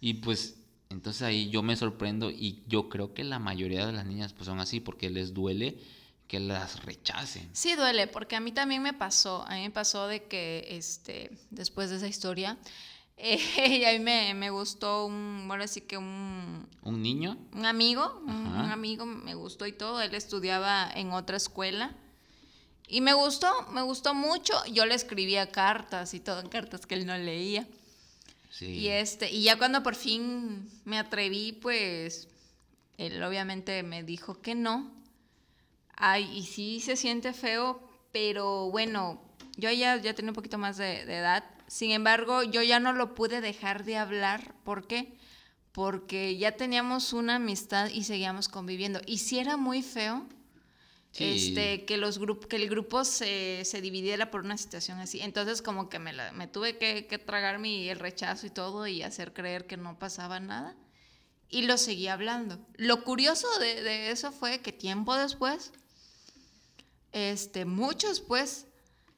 Y 0.01 0.15
pues, 0.15 0.58
entonces 0.89 1.21
ahí 1.21 1.49
yo 1.49 1.61
me 1.61 1.75
sorprendo 1.75 2.31
y 2.31 2.63
yo 2.67 2.89
creo 2.89 3.13
que 3.13 3.23
la 3.23 3.37
mayoría 3.37 3.85
de 3.85 3.93
las 3.93 4.07
niñas 4.07 4.33
pues 4.33 4.47
son 4.47 4.59
así 4.59 4.79
porque 4.79 5.09
les 5.11 5.33
duele 5.35 5.77
que 6.27 6.39
las 6.39 6.83
rechacen. 6.83 7.49
Sí 7.53 7.75
duele, 7.75 8.07
porque 8.07 8.35
a 8.35 8.39
mí 8.39 8.51
también 8.51 8.81
me 8.81 8.93
pasó, 8.93 9.45
a 9.47 9.55
mí 9.55 9.61
me 9.61 9.71
pasó 9.71 10.07
de 10.07 10.23
que 10.23 10.65
este, 10.69 11.31
después 11.51 11.89
de 11.89 11.97
esa 11.97 12.07
historia, 12.07 12.57
eh, 13.17 13.39
y 13.67 13.85
a 13.85 13.91
mí 13.91 13.99
me, 13.99 14.33
me 14.33 14.49
gustó 14.49 15.05
un, 15.05 15.45
bueno, 15.47 15.63
así 15.63 15.81
que 15.81 15.97
un, 15.97 16.67
Un 16.81 17.01
niño, 17.01 17.37
un 17.53 17.65
amigo, 17.65 18.21
un, 18.25 18.47
un 18.47 18.71
amigo 18.71 19.05
me 19.05 19.35
gustó 19.35 19.67
y 19.67 19.73
todo, 19.73 20.01
él 20.01 20.15
estudiaba 20.15 20.89
en 20.93 21.11
otra 21.11 21.37
escuela. 21.37 21.95
Y 22.87 23.01
me 23.01 23.13
gustó, 23.13 23.51
me 23.71 23.83
gustó 23.83 24.15
mucho. 24.15 24.53
Yo 24.73 24.87
le 24.87 24.95
escribía 24.95 25.51
cartas 25.51 26.15
y 26.15 26.19
todo, 26.19 26.49
cartas 26.49 26.87
que 26.87 26.95
él 26.95 27.05
no 27.05 27.15
leía. 27.15 27.67
Y 28.61 28.87
este, 28.87 29.31
y 29.31 29.43
ya 29.43 29.57
cuando 29.57 29.83
por 29.83 29.95
fin 29.95 30.69
me 30.83 30.97
atreví, 30.97 31.53
pues 31.53 32.27
él 32.97 33.21
obviamente 33.23 33.83
me 33.83 34.03
dijo 34.03 34.41
que 34.41 34.55
no. 34.55 34.91
Ay, 35.95 36.29
y 36.35 36.43
sí 36.43 36.79
se 36.79 36.95
siente 36.95 37.33
feo, 37.33 37.81
pero 38.11 38.71
bueno, 38.71 39.21
yo 39.55 39.71
ya, 39.71 39.97
ya 39.97 40.13
tenía 40.13 40.31
un 40.31 40.35
poquito 40.35 40.57
más 40.57 40.77
de, 40.77 41.05
de 41.05 41.17
edad. 41.17 41.43
Sin 41.67 41.91
embargo, 41.91 42.43
yo 42.43 42.63
ya 42.63 42.79
no 42.79 42.93
lo 42.93 43.13
pude 43.13 43.41
dejar 43.41 43.85
de 43.85 43.97
hablar. 43.97 44.55
¿Por 44.63 44.87
qué? 44.87 45.13
Porque 45.71 46.37
ya 46.37 46.53
teníamos 46.53 47.13
una 47.13 47.35
amistad 47.35 47.89
y 47.89 48.03
seguíamos 48.03 48.49
conviviendo. 48.49 48.99
Y 49.05 49.19
si 49.19 49.39
era 49.39 49.57
muy 49.57 49.83
feo 49.83 50.25
Este, 51.19 51.85
que, 51.85 51.97
los 51.97 52.19
que 52.49 52.55
el 52.55 52.69
grupo 52.69 53.03
se, 53.05 53.63
se 53.65 53.81
dividiera 53.81 54.31
por 54.31 54.41
una 54.45 54.57
situación 54.57 54.99
así. 54.99 55.19
Entonces 55.21 55.61
como 55.61 55.89
que 55.89 55.99
me, 55.99 56.13
la- 56.13 56.31
me 56.31 56.47
tuve 56.47 56.77
que, 56.77 57.07
que 57.07 57.17
tragar 57.17 57.59
mi, 57.59 57.89
el 57.89 57.99
rechazo 57.99 58.47
y 58.47 58.49
todo 58.49 58.87
y 58.87 59.03
hacer 59.03 59.33
creer 59.33 59.67
que 59.67 59.77
no 59.77 59.97
pasaba 59.99 60.39
nada. 60.39 60.75
Y 61.49 61.63
lo 61.63 61.77
seguí 61.77 62.07
hablando. 62.07 62.59
Lo 62.75 63.03
curioso 63.03 63.47
de, 63.59 63.81
de 63.81 64.11
eso 64.11 64.31
fue 64.31 64.59
que 64.59 64.71
tiempo 64.71 65.15
después, 65.15 65.71
este, 67.11 67.65
mucho 67.65 68.07
después, 68.09 68.67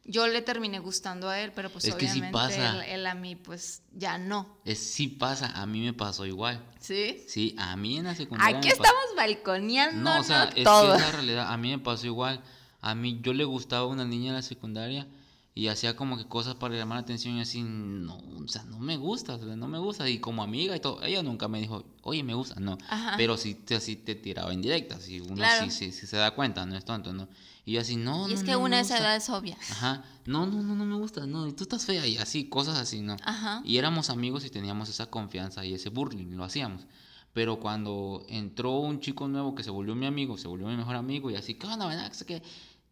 yo 0.03 0.27
le 0.27 0.41
terminé 0.41 0.79
gustando 0.79 1.29
a 1.29 1.39
él, 1.39 1.51
pero 1.53 1.69
pues 1.69 1.85
Es 1.85 1.95
que 1.95 2.07
sí 2.07 2.11
obviamente 2.19 2.33
pasa. 2.33 2.83
él, 2.85 2.89
él 2.99 3.05
a 3.07 3.13
mí 3.15 3.35
pues 3.35 3.83
ya 3.93 4.17
no. 4.17 4.57
Es, 4.65 4.79
sí 4.79 5.07
pasa, 5.07 5.47
a 5.53 5.65
mí 5.65 5.81
me 5.81 5.93
pasó 5.93 6.25
igual. 6.25 6.63
¿Sí? 6.79 7.23
Sí, 7.27 7.55
a 7.57 7.75
mí 7.77 7.97
en 7.97 8.05
la 8.05 8.15
secundaria. 8.15 8.57
Aquí 8.57 8.69
estamos 8.69 9.01
balconeando 9.15 10.01
No, 10.01 10.19
o 10.19 10.23
sea, 10.23 10.45
es 10.55 10.63
todo. 10.63 10.91
que 10.91 10.95
es 10.97 11.01
la 11.01 11.11
realidad. 11.11 11.51
A 11.53 11.57
mí 11.57 11.69
me 11.69 11.79
pasó 11.79 12.07
igual. 12.07 12.41
A 12.81 12.95
mí 12.95 13.19
yo 13.21 13.33
le 13.33 13.43
gustaba 13.43 13.85
una 13.85 14.05
niña 14.05 14.29
en 14.29 14.35
la 14.35 14.41
secundaria 14.41 15.07
y 15.53 15.67
hacía 15.67 15.95
como 15.95 16.17
que 16.17 16.25
cosas 16.25 16.55
para 16.55 16.75
llamar 16.75 16.95
la 16.97 17.01
atención 17.01 17.35
y 17.37 17.41
así, 17.41 17.61
no, 17.61 18.17
o 18.17 18.47
sea, 18.47 18.63
no 18.63 18.79
me 18.79 18.95
gusta, 18.97 19.35
o 19.35 19.37
sea, 19.37 19.55
no 19.55 19.67
me 19.67 19.77
gusta. 19.77 20.09
Y 20.09 20.19
como 20.19 20.41
amiga 20.41 20.75
y 20.75 20.79
todo, 20.79 21.03
ella 21.03 21.21
nunca 21.21 21.47
me 21.47 21.59
dijo, 21.59 21.83
oye, 22.03 22.23
me 22.23 22.33
gusta, 22.33 22.59
no. 22.59 22.77
Ajá. 22.89 23.13
Pero 23.17 23.37
sí 23.37 23.53
te, 23.53 23.79
sí 23.81 23.97
te 23.97 24.15
tiraba 24.15 24.51
en 24.53 24.61
directa, 24.61 24.99
si 24.99 25.19
uno 25.19 25.35
Claro. 25.35 25.65
sí, 25.65 25.69
sí- 25.69 25.91
sí 25.91 26.07
se 26.07 26.17
da 26.17 26.31
cuenta, 26.31 26.65
no 26.65 26.75
es 26.75 26.85
tonto, 26.85 27.13
¿no? 27.13 27.27
Y 27.71 27.75
yo 27.75 27.81
así, 27.81 27.95
no, 27.95 28.27
Y 28.29 28.34
es 28.34 28.39
no, 28.41 28.45
que 28.47 28.51
no 28.51 28.60
una 28.60 28.75
de 28.77 28.81
esa 28.84 28.95
gusta". 28.95 29.07
edad 29.07 29.15
es 29.15 29.29
obvia. 29.29 29.57
Ajá, 29.69 30.03
no, 30.25 30.45
no, 30.45 30.62
no, 30.62 30.75
no 30.75 30.86
me 30.86 30.95
gusta, 30.97 31.25
no, 31.25 31.47
y 31.47 31.53
tú 31.53 31.63
estás 31.63 31.86
fea 31.86 32.05
y 32.05 32.17
así, 32.17 32.49
cosas 32.49 32.77
así, 32.77 32.99
¿no? 33.01 33.15
Ajá. 33.23 33.62
Y 33.63 33.77
éramos 33.77 34.10
amigos 34.10 34.43
y 34.43 34.49
teníamos 34.49 34.89
esa 34.89 35.05
confianza 35.10 35.63
y 35.65 35.73
ese 35.73 35.88
burling, 35.89 36.36
lo 36.36 36.43
hacíamos. 36.43 36.86
Pero 37.34 37.62
cuando 37.62 38.25
entró 38.27 38.71
un 38.79 38.99
chico 38.99 39.29
nuevo 39.29 39.55
que 39.55 39.63
se 39.63 39.69
volvió 39.69 39.95
mi 39.95 40.05
amigo, 40.05 40.38
se 40.38 40.49
volvió 40.49 40.67
mi 40.67 40.75
mejor 40.75 40.97
amigo 40.97 41.31
y 41.31 41.36
así, 41.38 41.53
¿qué 41.55 41.65
onda, 41.65 41.88
verdad? 41.88 42.10
Que 42.10 42.15
sé 42.15 42.25
qué". 42.25 42.43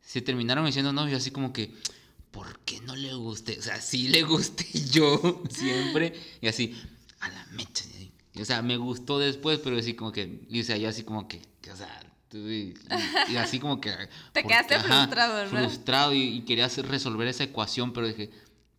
Se 0.01 0.21
terminaron 0.21 0.65
diciendo 0.65 0.93
novios 0.93 1.19
así 1.19 1.29
como 1.31 1.51
que, 1.51 1.75
¿por 2.31 2.59
qué 2.59 2.79
no 2.81 2.95
le 2.95 3.13
gusté? 3.15 3.59
O 3.59 3.61
sea, 3.61 3.81
sí 3.81 4.07
le 4.07 4.23
gusté 4.23 4.65
yo 4.93 5.43
siempre. 5.49 6.13
Y 6.39 6.47
así, 6.47 6.73
a 7.19 7.27
la 7.27 7.45
mecha. 7.51 7.83
y- 7.99 8.41
O 8.41 8.45
sea, 8.45 8.61
me 8.61 8.77
gustó 8.77 9.19
después, 9.19 9.59
pero 9.61 9.77
así 9.77 9.93
como 9.93 10.13
que, 10.13 10.45
y 10.49 10.61
o 10.61 10.63
sea, 10.63 10.77
yo 10.77 10.87
así 10.87 11.03
como 11.03 11.27
que, 11.27 11.41
que, 11.61 11.71
o 11.73 11.75
sea, 11.75 11.99
y, 12.33 12.73
así 13.37 13.59
como 13.59 13.81
que... 13.81 13.91
Te 14.33 14.41
porque, 14.41 14.47
quedaste 14.47 14.79
frustrado, 14.79 15.43
¿no? 15.45 15.49
Frustrado 15.49 16.13
y, 16.13 16.21
y 16.37 16.41
quería 16.41 16.65
hacer- 16.65 16.87
resolver 16.87 17.27
esa 17.27 17.43
ecuación, 17.43 17.93
pero 17.93 18.07
dije, 18.07 18.29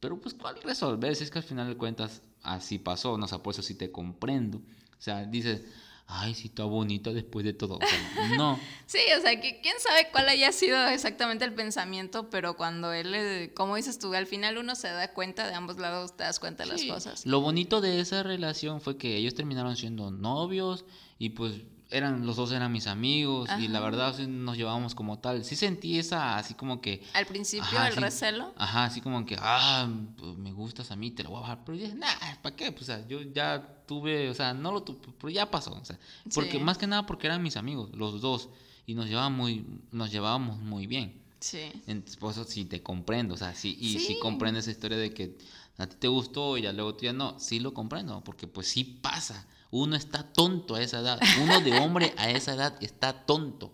pero 0.00 0.20
pues 0.20 0.34
¿cuál 0.34 0.60
resolver? 0.62 1.14
Si 1.16 1.24
es 1.24 1.30
que 1.30 1.38
al 1.38 1.44
final 1.44 1.68
de 1.68 1.76
cuentas 1.76 2.22
así 2.42 2.78
pasó, 2.78 3.18
no 3.18 3.26
o 3.26 3.28
sea, 3.28 3.38
por 3.38 3.52
eso 3.54 3.62
sí 3.62 3.74
te 3.74 3.90
comprendo. 3.90 4.58
O 4.58 5.02
sea, 5.02 5.24
dices, 5.24 5.62
ay, 6.06 6.34
sí 6.34 6.48
está 6.48 6.64
bonita 6.64 7.12
después 7.12 7.44
de 7.44 7.52
todo. 7.52 7.76
O 7.76 7.80
sea, 7.80 8.28
no. 8.36 8.58
Sí, 8.86 8.98
o 9.16 9.20
sea, 9.20 9.40
que 9.40 9.60
quién 9.60 9.74
sabe 9.78 10.08
cuál 10.10 10.28
haya 10.28 10.52
sido 10.52 10.86
exactamente 10.88 11.44
el 11.44 11.54
pensamiento, 11.54 12.30
pero 12.30 12.56
cuando 12.56 12.92
él, 12.92 13.14
eh, 13.14 13.52
como 13.54 13.76
dices 13.76 13.98
tú, 13.98 14.12
al 14.14 14.26
final 14.26 14.58
uno 14.58 14.74
se 14.74 14.88
da 14.88 15.12
cuenta 15.12 15.46
de 15.46 15.54
ambos 15.54 15.78
lados, 15.78 16.16
te 16.16 16.24
das 16.24 16.40
cuenta 16.40 16.64
de 16.64 16.70
las 16.70 16.84
cosas. 16.84 17.26
Lo 17.26 17.40
bonito 17.40 17.80
de 17.80 18.00
esa 18.00 18.22
relación 18.22 18.80
fue 18.80 18.96
que 18.96 19.16
ellos 19.16 19.34
terminaron 19.34 19.76
siendo 19.76 20.10
novios 20.10 20.84
y 21.18 21.30
pues 21.30 21.62
eran 21.90 22.24
los 22.26 22.36
dos 22.36 22.52
eran 22.52 22.70
mis 22.72 22.86
amigos 22.86 23.48
y 23.58 23.68
la 23.68 23.78
Ajá. 23.78 23.90
verdad 23.90 24.18
nos 24.28 24.56
llevábamos 24.56 24.94
como 24.94 25.18
tal. 25.18 25.44
Sí 25.44 25.56
sentí 25.56 25.98
esa 25.98 26.36
así 26.36 26.54
como 26.54 26.80
que 26.80 27.02
Al 27.14 27.26
principio, 27.26 27.64
Ajá, 27.64 27.88
el 27.88 27.94
sí. 27.94 28.00
recelo. 28.00 28.52
Ajá, 28.56 28.84
así 28.84 29.00
como 29.00 29.24
que, 29.26 29.36
ah, 29.40 29.88
pues, 30.16 30.36
me 30.36 30.52
gustas 30.52 30.90
a 30.90 30.96
mí, 30.96 31.10
te 31.10 31.22
lo 31.24 31.30
voy 31.30 31.38
a 31.38 31.40
bajar. 31.42 31.58
Pero 31.64 31.76
yo 31.78 31.84
dije, 31.86 31.96
nah, 31.96 32.06
¿para 32.42 32.54
qué? 32.56 32.70
Pues, 32.72 32.82
o 32.82 32.84
sea, 32.86 33.06
yo 33.08 33.20
ya 33.22 33.82
tuve, 33.86 34.30
o 34.30 34.34
sea, 34.34 34.54
no 34.54 34.70
lo 34.72 34.82
tuve, 34.82 34.98
pero 35.18 35.28
ya 35.30 35.50
pasó. 35.50 35.72
O 35.72 35.84
sea, 35.84 35.98
porque 36.34 36.52
Sí. 36.52 36.58
más 36.60 36.78
que 36.78 36.86
nada 36.86 37.06
porque 37.06 37.26
eran 37.26 37.42
mis 37.42 37.56
amigos, 37.56 37.90
los 37.94 38.20
dos, 38.20 38.48
y 38.86 38.94
nos 38.94 39.06
llevábamos 39.08 39.38
muy, 39.38 39.64
nos 39.90 40.10
llevábamos 40.12 40.58
muy 40.58 40.86
bien. 40.86 41.20
Sí. 41.40 41.72
Entonces, 41.86 42.16
por 42.18 42.32
eso 42.32 42.44
sí 42.44 42.66
te 42.66 42.82
comprendo, 42.82 43.34
o 43.34 43.36
sea, 43.36 43.54
sí, 43.54 43.76
y 43.80 43.94
sí, 43.98 44.06
Sí. 44.08 44.18
comprendo 44.20 44.60
esa 44.60 44.70
historia 44.70 44.98
de 44.98 45.12
que 45.12 45.38
a 45.78 45.86
ti 45.86 45.96
te 45.98 46.06
gustó 46.08 46.58
y 46.58 46.62
ya 46.62 46.72
luego 46.72 46.94
tú 46.94 47.06
ya 47.06 47.12
no, 47.14 47.38
sí 47.40 47.58
lo 47.60 47.72
comprendo, 47.72 48.22
porque 48.22 48.46
pues 48.46 48.68
sí 48.68 48.84
pasa. 48.84 49.46
Uno 49.70 49.96
está 49.96 50.24
tonto 50.32 50.74
a 50.74 50.82
esa 50.82 50.98
edad, 51.00 51.20
uno 51.40 51.60
de 51.60 51.78
hombre 51.78 52.12
a 52.16 52.30
esa 52.30 52.54
edad 52.54 52.76
está 52.82 53.12
tonto. 53.26 53.72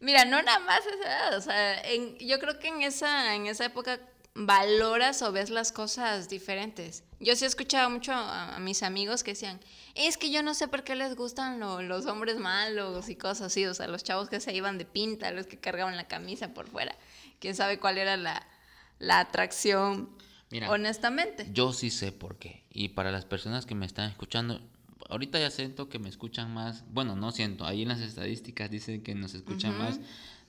Mira, 0.00 0.24
no 0.26 0.42
nada 0.42 0.58
más 0.60 0.80
esa 0.80 1.06
edad, 1.06 1.36
o 1.38 1.40
sea, 1.40 1.80
en- 1.82 2.18
yo 2.18 2.38
creo 2.38 2.58
que 2.58 2.68
en 2.68 2.82
esa, 2.82 3.34
en 3.34 3.46
esa 3.46 3.64
época 3.64 3.98
valoras 4.34 5.22
o 5.22 5.32
ves 5.32 5.48
las 5.48 5.72
cosas 5.72 6.28
diferentes. 6.28 7.02
Yo 7.20 7.34
sí 7.34 7.44
he 7.44 7.48
escuchado 7.48 7.88
mucho 7.88 8.12
a, 8.12 8.56
a 8.56 8.58
mis 8.58 8.82
amigos 8.82 9.22
que 9.24 9.30
decían, 9.30 9.58
es 9.94 10.18
que 10.18 10.30
yo 10.30 10.42
no 10.42 10.52
sé 10.52 10.68
por 10.68 10.84
qué 10.84 10.94
les 10.94 11.16
gustan 11.16 11.58
lo- 11.58 11.80
los 11.80 12.04
hombres 12.04 12.36
malos 12.36 13.08
y 13.08 13.16
cosas 13.16 13.46
así, 13.46 13.64
o 13.64 13.72
sea, 13.72 13.88
los 13.88 14.04
chavos 14.04 14.28
que 14.28 14.38
se 14.40 14.52
iban 14.54 14.76
de 14.76 14.84
pinta, 14.84 15.30
los 15.30 15.46
que 15.46 15.58
cargaban 15.58 15.96
la 15.96 16.06
camisa 16.06 16.52
por 16.52 16.68
fuera. 16.68 16.94
¿Quién 17.40 17.56
sabe 17.56 17.78
cuál 17.80 17.96
era 17.96 18.18
la, 18.18 18.46
la 18.98 19.20
atracción? 19.20 20.10
Mira, 20.50 20.70
honestamente. 20.70 21.48
Yo 21.52 21.72
sí 21.72 21.90
sé 21.90 22.12
por 22.12 22.38
qué. 22.38 22.64
Y 22.70 22.90
para 22.90 23.10
las 23.10 23.24
personas 23.24 23.64
que 23.64 23.74
me 23.74 23.86
están 23.86 24.10
escuchando, 24.10 24.60
ahorita 25.10 25.38
ya 25.38 25.50
siento 25.50 25.88
que 25.88 25.98
me 25.98 26.08
escuchan 26.08 26.52
más. 26.52 26.84
Bueno, 26.92 27.16
no 27.16 27.30
siento. 27.32 27.64
Ahí 27.66 27.82
en 27.82 27.88
las 27.88 28.00
estadísticas 28.00 28.70
dicen 28.70 29.02
que 29.02 29.14
nos 29.14 29.34
escuchan 29.34 29.72
Ujú. 29.74 29.82
más 29.82 30.00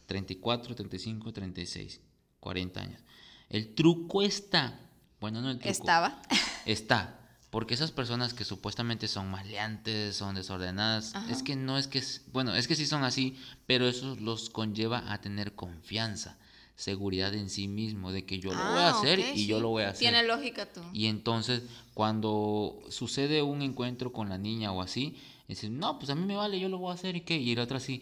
34, 0.07 0.75
35, 0.75 1.33
36, 1.33 2.01
40 2.39 2.81
años. 2.81 3.01
El 3.49 3.73
truco 3.75 4.21
está. 4.23 4.79
Bueno, 5.19 5.41
no 5.41 5.49
el 5.49 5.57
truco. 5.57 5.69
Estaba. 5.69 6.21
Está. 6.65 7.13
Porque 7.49 7.73
esas 7.73 7.91
personas 7.91 8.33
que 8.33 8.43
supuestamente 8.43 9.07
son 9.07 9.31
maleantes, 9.31 10.17
son 10.17 10.35
desordenadas, 10.35 11.15
Ajá. 11.15 11.31
es 11.31 11.43
que 11.43 11.55
no 11.55 11.77
es 11.77 11.87
que, 11.87 11.99
es- 11.99 12.23
bueno, 12.33 12.53
es 12.53 12.67
que 12.67 12.75
sí 12.75 12.85
son 12.85 13.05
así, 13.05 13.37
pero 13.65 13.87
eso 13.87 14.17
los 14.17 14.49
conlleva 14.49 15.11
a 15.13 15.21
tener 15.21 15.55
confianza, 15.55 16.37
seguridad 16.77 17.33
en 17.33 17.49
sí 17.49 17.67
mismo, 17.67 18.11
de 18.13 18.23
que 18.23 18.39
yo 18.39 18.51
lo 18.53 18.57
voy 18.57 18.79
a 18.79 18.87
Ah, 18.87 18.99
hacer 18.99 19.19
y 19.35 19.47
yo 19.47 19.59
lo 19.59 19.69
voy 19.69 19.83
a 19.83 19.89
hacer. 19.89 19.99
Tiene 19.99 20.23
lógica 20.25 20.71
tú. 20.71 20.79
Y 20.93 21.07
entonces, 21.07 21.63
cuando 21.93 22.79
sucede 22.89 23.41
un 23.41 23.61
encuentro 23.63 24.13
con 24.13 24.29
la 24.29 24.37
niña 24.37 24.71
o 24.71 24.81
así, 24.81 25.17
dicen, 25.47 25.77
no, 25.79 25.97
pues 25.99 26.09
a 26.11 26.15
mí 26.15 26.23
me 26.25 26.35
vale, 26.35 26.59
yo 26.59 26.69
lo 26.69 26.77
voy 26.77 26.91
a 26.91 26.93
hacer 26.93 27.15
y 27.15 27.21
qué. 27.21 27.35
Y 27.37 27.51
el 27.51 27.59
otro 27.59 27.77
así, 27.77 28.01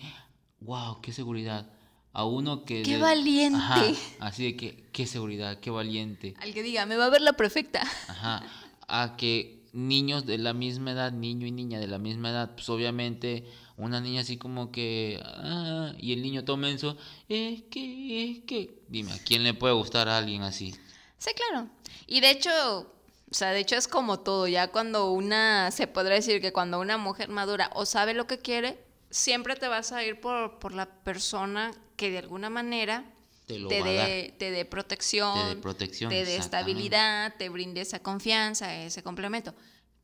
wow, 0.59 1.01
qué 1.01 1.11
seguridad. 1.13 1.71
A 2.13 2.25
uno 2.25 2.63
que. 2.65 2.81
¡Qué 2.83 2.95
de- 2.95 3.01
valiente! 3.01 3.57
Ajá, 3.57 3.83
así 4.19 4.43
de 4.43 4.55
que, 4.55 4.85
qué 4.91 5.07
seguridad, 5.07 5.59
qué 5.59 5.69
valiente. 5.71 6.33
Al 6.39 6.53
que 6.53 6.61
diga, 6.61 6.85
me 6.85 6.95
va 6.97 7.05
a 7.05 7.09
ver 7.09 7.21
la 7.21 7.33
perfecta. 7.33 7.81
Ajá. 8.07 8.43
A 8.87 9.15
que 9.17 9.63
niños 9.73 10.25
de 10.25 10.37
la 10.37 10.53
misma 10.53 10.91
edad, 10.91 11.11
niño 11.11 11.47
y 11.47 11.51
niña 11.51 11.79
de 11.79 11.87
la 11.87 11.97
misma 11.97 12.29
edad, 12.29 12.55
pues 12.55 12.69
obviamente 12.69 13.45
una 13.77 13.99
niña 13.99 14.21
así 14.21 14.37
como 14.37 14.71
que, 14.71 15.19
ah, 15.23 15.93
y 15.97 16.13
el 16.13 16.21
niño 16.21 16.45
todo 16.45 16.57
menso, 16.57 16.97
es 17.27 17.63
que, 17.63 18.31
es 18.31 18.43
que, 18.45 18.81
dime, 18.87 19.11
¿a 19.11 19.19
quién 19.19 19.43
le 19.43 19.53
puede 19.53 19.73
gustar 19.73 20.07
a 20.07 20.17
alguien 20.17 20.43
así? 20.43 20.73
Sí, 21.17 21.31
claro. 21.33 21.69
Y 22.07 22.21
de 22.21 22.31
hecho, 22.31 22.49
o 22.79 23.33
sea, 23.33 23.51
de 23.51 23.59
hecho 23.59 23.75
es 23.75 23.87
como 23.87 24.19
todo, 24.19 24.47
ya 24.47 24.71
cuando 24.71 25.11
una, 25.11 25.71
se 25.71 25.87
podría 25.87 26.15
decir 26.15 26.41
que 26.41 26.53
cuando 26.53 26.79
una 26.79 26.97
mujer 26.97 27.29
madura 27.29 27.69
o 27.73 27.85
sabe 27.85 28.13
lo 28.13 28.27
que 28.27 28.39
quiere, 28.39 28.77
siempre 29.09 29.55
te 29.55 29.67
vas 29.67 29.91
a 29.91 30.03
ir 30.03 30.21
por, 30.21 30.59
por 30.59 30.73
la 30.73 30.85
persona 30.85 31.71
que 31.95 32.11
de 32.11 32.19
alguna 32.19 32.49
manera 32.49 33.05
Te 33.47 33.59
lo 33.59 33.67
te 33.67 33.81
va 33.81 33.87
a 33.87 33.93
dar. 33.93 34.07
dé, 34.07 34.35
te 34.37 34.51
dé 34.51 34.65
protección, 34.65 35.33
Te 35.33 35.55
dé 35.55 35.61
protección, 35.61 36.09
te 36.09 36.25
dé 36.25 36.37
estabilidad, 36.37 37.33
te 37.37 37.49
brinde 37.49 37.81
esa 37.81 37.99
confianza, 37.99 38.83
ese 38.83 39.03
complemento. 39.03 39.53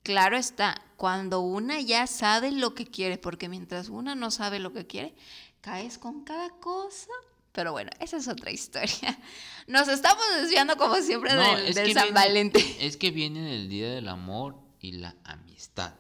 Claro 0.03 0.35
está, 0.37 0.81
cuando 0.97 1.41
una 1.41 1.79
ya 1.79 2.07
sabe 2.07 2.51
lo 2.51 2.73
que 2.73 2.85
quiere, 2.87 3.17
porque 3.17 3.49
mientras 3.49 3.89
una 3.89 4.15
no 4.15 4.31
sabe 4.31 4.59
lo 4.59 4.73
que 4.73 4.87
quiere, 4.87 5.13
caes 5.61 5.97
con 5.97 6.23
cada 6.23 6.49
cosa. 6.49 7.09
Pero 7.51 7.71
bueno, 7.73 7.91
esa 7.99 8.17
es 8.17 8.27
otra 8.27 8.49
historia. 8.51 9.19
Nos 9.67 9.87
estamos 9.89 10.23
desviando 10.41 10.77
como 10.77 10.95
siempre 11.01 11.33
No, 11.35 11.41
del, 11.55 11.67
es 11.67 11.75
del 11.75 11.87
que 11.87 11.93
San 11.93 12.03
viene- 12.05 12.19
Valentín. 12.19 12.65
Es 12.79 12.97
que 12.97 13.11
viene 13.11 13.53
el 13.55 13.69
Día 13.69 13.91
del 13.91 14.07
Amor 14.07 14.55
y 14.79 14.93
la 14.93 15.15
Amistad. 15.23 15.93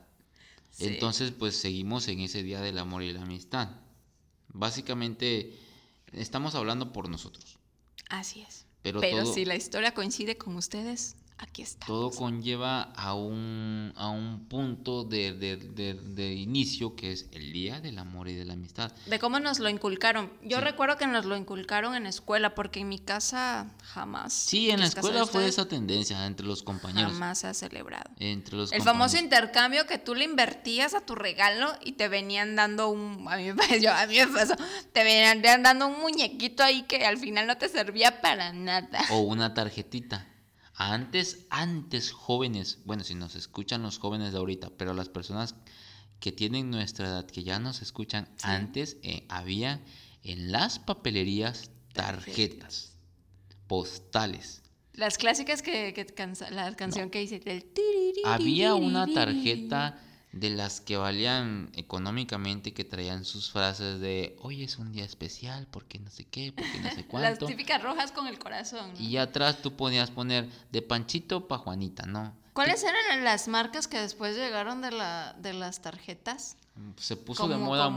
Sí. 0.71 0.85
Entonces, 0.87 1.31
pues 1.31 1.55
seguimos 1.57 2.07
en 2.07 2.21
ese 2.21 2.41
Día 2.43 2.61
del 2.61 2.77
Amor 2.79 3.03
y 3.03 3.11
la 3.13 3.21
Amistad. 3.21 3.69
Básicamente, 4.47 5.57
estamos 6.13 6.55
hablando 6.55 6.91
por 6.91 7.09
nosotros. 7.09 7.57
Así 8.09 8.41
es. 8.41 8.65
Pero, 8.81 8.99
Pero 8.99 9.23
todo, 9.23 9.33
si 9.33 9.45
la 9.45 9.55
historia 9.55 9.93
coincide 9.93 10.37
con 10.37 10.55
ustedes, 10.55 11.15
aquí 11.41 11.61
está. 11.63 11.85
todo 11.87 12.11
conlleva 12.11 12.83
a 12.95 13.13
un, 13.15 13.91
a 13.95 14.09
un 14.09 14.45
punto 14.47 15.03
de, 15.03 15.33
de- 15.33 15.57
de- 15.57 15.93
de 15.95 16.33
inicio 16.33 16.95
que 16.95 17.11
es 17.11 17.27
el 17.31 17.51
Día 17.51 17.81
del 17.81 17.97
Amor 17.99 18.29
y 18.29 18.35
de 18.35 18.45
la 18.45 18.53
Amistad. 18.53 18.91
De 19.07 19.19
cómo 19.19 19.39
nos 19.39 19.59
lo 19.59 19.67
inculcaron. 19.69 20.31
Yo 20.43 20.57
Sí. 20.59 20.63
recuerdo 20.63 20.97
que 20.97 21.07
nos 21.07 21.25
lo 21.25 21.35
inculcaron 21.35 21.95
en 21.95 22.05
escuela, 22.05 22.55
porque 22.55 22.79
en 22.81 22.89
mi 22.89 22.99
casa 22.99 23.71
jamás. 23.83 24.33
Sí, 24.33 24.69
en 24.71 24.79
la 24.79 24.85
escuela 24.85 25.25
fue 25.25 25.47
esa 25.47 25.67
tendencia 25.67 26.25
entre 26.25 26.45
los 26.45 26.63
compañeros. 26.63 27.11
Jamás 27.13 27.39
se 27.39 27.47
ha 27.47 27.53
celebrado. 27.53 28.09
Entre 28.19 28.55
los 28.55 28.71
El 28.71 28.81
famoso 28.83 29.17
intercambio 29.17 29.85
que 29.87 29.97
tú 29.97 30.15
le 30.15 30.25
invertías 30.25 30.93
a 30.93 31.01
tu 31.05 31.15
regalo 31.15 31.67
y 31.83 31.93
te 31.93 32.07
venían 32.07 32.55
dando 32.55 32.89
un. 32.89 33.27
A 33.27 33.37
mí 33.37 33.45
me 33.45 33.55
pareció, 33.55 33.93
a 33.93 34.05
mí 34.05 34.15
me 34.17 34.27
pasó. 34.27 34.53
Te 34.93 35.03
venían 35.03 35.61
dando 35.63 35.87
un 35.87 35.99
muñequito 35.99 36.63
ahí 36.63 36.83
que 36.83 37.05
al 37.05 37.17
final 37.17 37.47
no 37.47 37.57
te 37.57 37.67
servía 37.69 38.21
para 38.21 38.53
nada. 38.53 39.01
O 39.11 39.19
una 39.21 39.53
tarjetita. 39.53 40.27
Antes, 40.89 41.45
antes 41.51 42.11
jóvenes, 42.11 42.79
bueno, 42.85 43.03
si 43.03 43.13
nos 43.13 43.35
escuchan 43.35 43.83
los 43.83 43.99
jóvenes 43.99 44.31
de 44.31 44.39
ahorita, 44.39 44.71
pero 44.77 44.93
las 44.95 45.09
personas 45.09 45.53
que 46.19 46.31
tienen 46.31 46.71
nuestra 46.71 47.07
edad, 47.07 47.25
que 47.27 47.43
ya 47.43 47.59
nos 47.59 47.81
escuchan, 47.83 48.27
antes 48.41 48.97
eh, 49.03 49.25
había 49.29 49.79
en 50.23 50.51
las 50.51 50.79
papelerías 50.79 51.69
tarjetas, 51.93 52.93
postales. 53.67 54.61
Las 54.93 55.17
clásicas 55.17 55.61
que, 55.61 55.93
que 55.93 56.05
cansa- 56.07 56.49
la 56.49 56.75
canción 56.75 57.09
que 57.09 57.19
dice 57.19 57.39
del 57.39 57.63
tiriri, 57.63 58.21
Había 58.25 58.75
una 58.75 59.05
tarjeta 59.07 59.99
de 60.31 60.49
las 60.49 60.79
que 60.79 60.97
valían 60.97 61.69
económicamente, 61.75 62.73
que 62.73 62.85
traían 62.85 63.25
sus 63.25 63.51
frases 63.51 63.99
de, 63.99 64.35
hoy 64.41 64.63
es 64.63 64.77
un 64.77 64.91
día 64.91 65.03
especial, 65.03 65.67
porque 65.69 65.99
no 65.99 66.09
sé 66.09 66.25
qué, 66.25 66.53
porque 66.55 66.79
no 66.79 66.89
sé 66.89 66.95
Las 66.97 67.05
cuánto. 67.07 67.45
típicas 67.47 67.81
rojas 67.83 68.11
con 68.11 68.27
el 68.27 68.39
corazón. 68.39 68.93
¿no? 68.93 68.99
Y 68.99 69.17
atrás 69.17 69.61
tú 69.61 69.75
podías 69.75 70.09
poner 70.09 70.47
de 70.71 70.81
Panchito 70.81 71.47
pa' 71.47 71.57
Juanita, 71.57 72.05
¿no? 72.05 72.33
¿Cuáles 72.53 72.83
eran 72.83 73.23
las 73.23 73.47
marcas 73.47 73.87
que 73.87 73.99
después 73.99 74.35
llegaron 74.35 74.81
de, 74.81 74.91
la, 74.91 75.33
de 75.39 75.53
las 75.53 75.81
tarjetas? 75.81 76.57
Se 76.97 77.15
puso 77.15 77.43
Como 77.43 77.53
de 77.53 77.59
moda. 77.59 77.91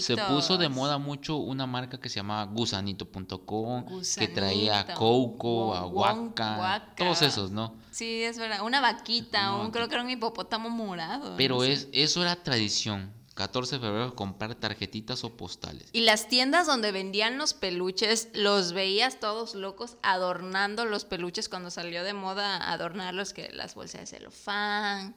Se 0.00 0.16
puso 0.16 0.58
de 0.58 0.68
moda 0.68 0.98
mucho 0.98 1.36
una 1.36 1.66
marca 1.66 1.98
que 2.00 2.08
se 2.08 2.16
llamaba 2.16 2.44
gusanito.com, 2.52 3.84
que 4.18 4.28
traía 4.28 4.80
a 4.80 4.94
Coco, 4.94 5.74
a 5.74 5.86
Won- 5.86 6.28
Waka, 6.28 6.56
Waka. 6.58 6.94
todos 6.96 7.22
esos, 7.22 7.50
¿no? 7.50 7.74
Sí, 7.90 8.22
es 8.22 8.38
verdad. 8.38 8.62
Una 8.62 8.80
vaquita, 8.80 9.54
Una 9.54 9.64
un, 9.64 9.70
creo 9.70 9.88
que 9.88 9.94
era 9.94 10.02
un 10.04 10.10
hipopótamo 10.10 10.68
morado. 10.70 11.34
Pero 11.36 11.56
no 11.56 11.60
sé. 11.62 11.72
es, 11.72 11.88
eso 11.92 12.22
era 12.22 12.36
tradición. 12.42 13.14
14 13.34 13.74
de 13.76 13.80
febrero 13.82 14.14
comprar 14.14 14.54
tarjetitas 14.54 15.22
o 15.22 15.36
postales. 15.36 15.90
Y 15.92 16.00
las 16.00 16.26
tiendas 16.26 16.66
donde 16.66 16.90
vendían 16.90 17.36
los 17.36 17.52
peluches, 17.52 18.28
los 18.32 18.72
veías 18.72 19.20
todos 19.20 19.54
locos 19.54 19.98
adornando 20.02 20.86
los 20.86 21.04
peluches 21.04 21.50
cuando 21.50 21.70
salió 21.70 22.02
de 22.02 22.14
moda 22.14 22.72
adornarlos, 22.72 23.34
que 23.34 23.50
las 23.52 23.74
bolsas 23.74 24.00
de 24.00 24.06
celofán, 24.06 25.14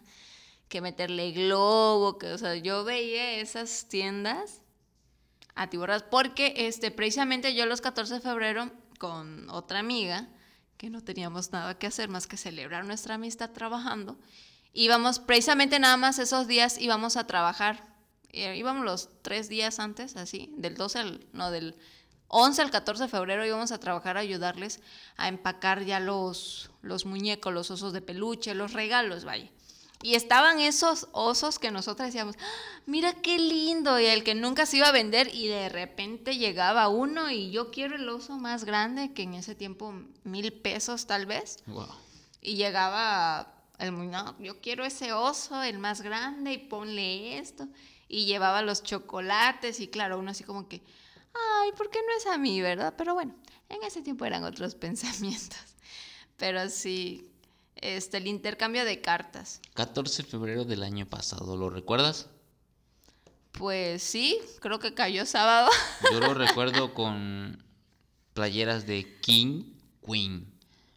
que 0.70 0.82
meterle 0.82 1.32
globo, 1.32 2.18
que, 2.18 2.32
o 2.32 2.38
sea, 2.38 2.56
yo 2.56 2.84
veía 2.84 3.34
esas 3.40 3.88
tiendas 3.90 4.62
atiborradas, 5.56 6.04
porque 6.04 6.54
este, 6.56 6.92
precisamente 6.92 7.54
yo 7.56 7.66
los 7.66 7.82
14 7.82 8.16
de 8.16 8.20
febrero 8.22 8.72
con 9.00 9.50
otra 9.50 9.80
amiga, 9.80 10.30
que 10.78 10.90
no 10.90 11.04
teníamos 11.04 11.52
nada 11.52 11.78
que 11.78 11.88
hacer 11.88 12.08
más 12.08 12.28
que 12.28 12.38
celebrar 12.38 12.86
nuestra 12.86 13.16
amistad 13.16 13.50
trabajando, 13.50 14.18
íbamos, 14.72 15.20
precisamente 15.20 15.80
nada 15.80 15.98
más 15.98 16.20
esos 16.20 16.48
días 16.48 16.78
íbamos 16.80 17.18
a 17.18 17.26
trabajar, 17.26 17.84
eh, 18.30 18.56
íbamos 18.56 18.86
los 18.86 19.10
tres 19.24 19.50
días 19.50 19.80
antes, 19.80 20.16
así, 20.16 20.54
del 20.56 20.76
12 20.76 21.00
al, 21.00 21.28
no, 21.34 21.50
del 21.50 21.76
11 22.28 22.62
al 22.62 22.72
14 22.72 23.04
de 23.04 23.10
febrero 23.10 23.44
íbamos 23.44 23.72
a 23.72 23.80
trabajar 23.80 24.18
a 24.18 24.20
ayudarles 24.20 24.82
a 25.18 25.28
empacar 25.28 25.84
ya 25.84 26.00
los, 26.00 26.70
los 26.84 27.06
muñecos, 27.06 27.52
los 27.52 27.72
osos 27.72 27.92
de 27.92 28.02
peluche, 28.02 28.54
los 28.54 28.74
regalos, 28.74 29.26
vaya. 29.26 29.50
Y 30.02 30.16
estaban 30.16 30.62
esos 30.62 31.10
osos 31.12 31.60
que 31.60 31.72
nosotros 31.72 32.08
decíamos, 32.08 32.36
"Ah, 32.40 32.82
mira 32.86 33.14
qué 33.14 33.38
lindo, 33.38 34.00
y 34.00 34.06
el 34.06 34.24
que 34.24 34.34
nunca 34.34 34.66
se 34.66 34.78
iba 34.78 34.88
a 34.88 34.92
vender, 34.94 35.34
y 35.36 35.48
de 35.48 35.68
repente 35.68 36.38
llegaba 36.38 36.88
uno 36.88 37.30
y 37.30 37.52
yo 37.52 37.70
quiero 37.70 37.96
el 37.98 38.08
oso 38.08 38.38
más 38.38 38.64
grande, 38.64 39.14
que 39.14 39.24
en 39.24 39.34
ese 39.34 39.56
tiempo 39.56 39.94
mil 40.24 40.54
pesos 40.54 41.06
tal 41.06 41.26
vez, 41.26 41.58
Wow. 41.68 41.88
y 42.42 42.56
llegaba 42.56 43.56
el 43.78 43.92
no, 44.10 44.38
yo 44.40 44.62
quiero 44.62 44.86
ese 44.86 45.12
oso, 45.12 45.62
el 45.64 45.80
más 45.80 46.02
grande, 46.02 46.54
y 46.54 46.58
ponle 46.60 47.38
esto, 47.38 47.68
y 48.08 48.26
llevaba 48.26 48.62
los 48.62 48.84
chocolates, 48.84 49.82
y 49.82 49.90
claro, 49.90 50.18
uno 50.18 50.32
así 50.32 50.44
como 50.46 50.70
que, 50.70 50.82
ay, 51.62 51.72
¿por 51.78 51.90
qué 51.90 52.00
no 52.08 52.16
es 52.18 52.26
a 52.26 52.38
mí, 52.38 52.62
verdad? 52.62 52.94
Pero 52.98 53.14
bueno, 53.16 53.36
en 53.68 53.84
ese 53.84 54.02
tiempo 54.02 54.24
eran 54.26 54.46
otros 54.46 54.76
pensamientos, 54.76 55.60
pero 56.38 56.70
sí, 56.70 57.29
este, 57.82 58.18
el 58.18 58.28
intercambio 58.28 58.86
de 58.86 59.02
cartas. 59.02 59.62
14 59.74 60.24
de 60.24 60.30
febrero 60.30 60.66
del 60.66 60.84
año 60.84 61.06
pasado, 61.08 61.56
¿lo 61.58 61.70
recuerdas? 61.70 62.28
Pues 63.52 64.04
sí, 64.04 64.38
creo 64.60 64.80
que 64.80 64.94
cayó 64.94 65.26
sábado. 65.26 65.70
Yo 66.12 66.20
lo 66.20 66.34
recuerdo 66.34 66.94
con 66.94 67.64
playeras 68.34 68.86
de 68.86 69.20
King 69.22 69.64
Queen. 70.06 70.54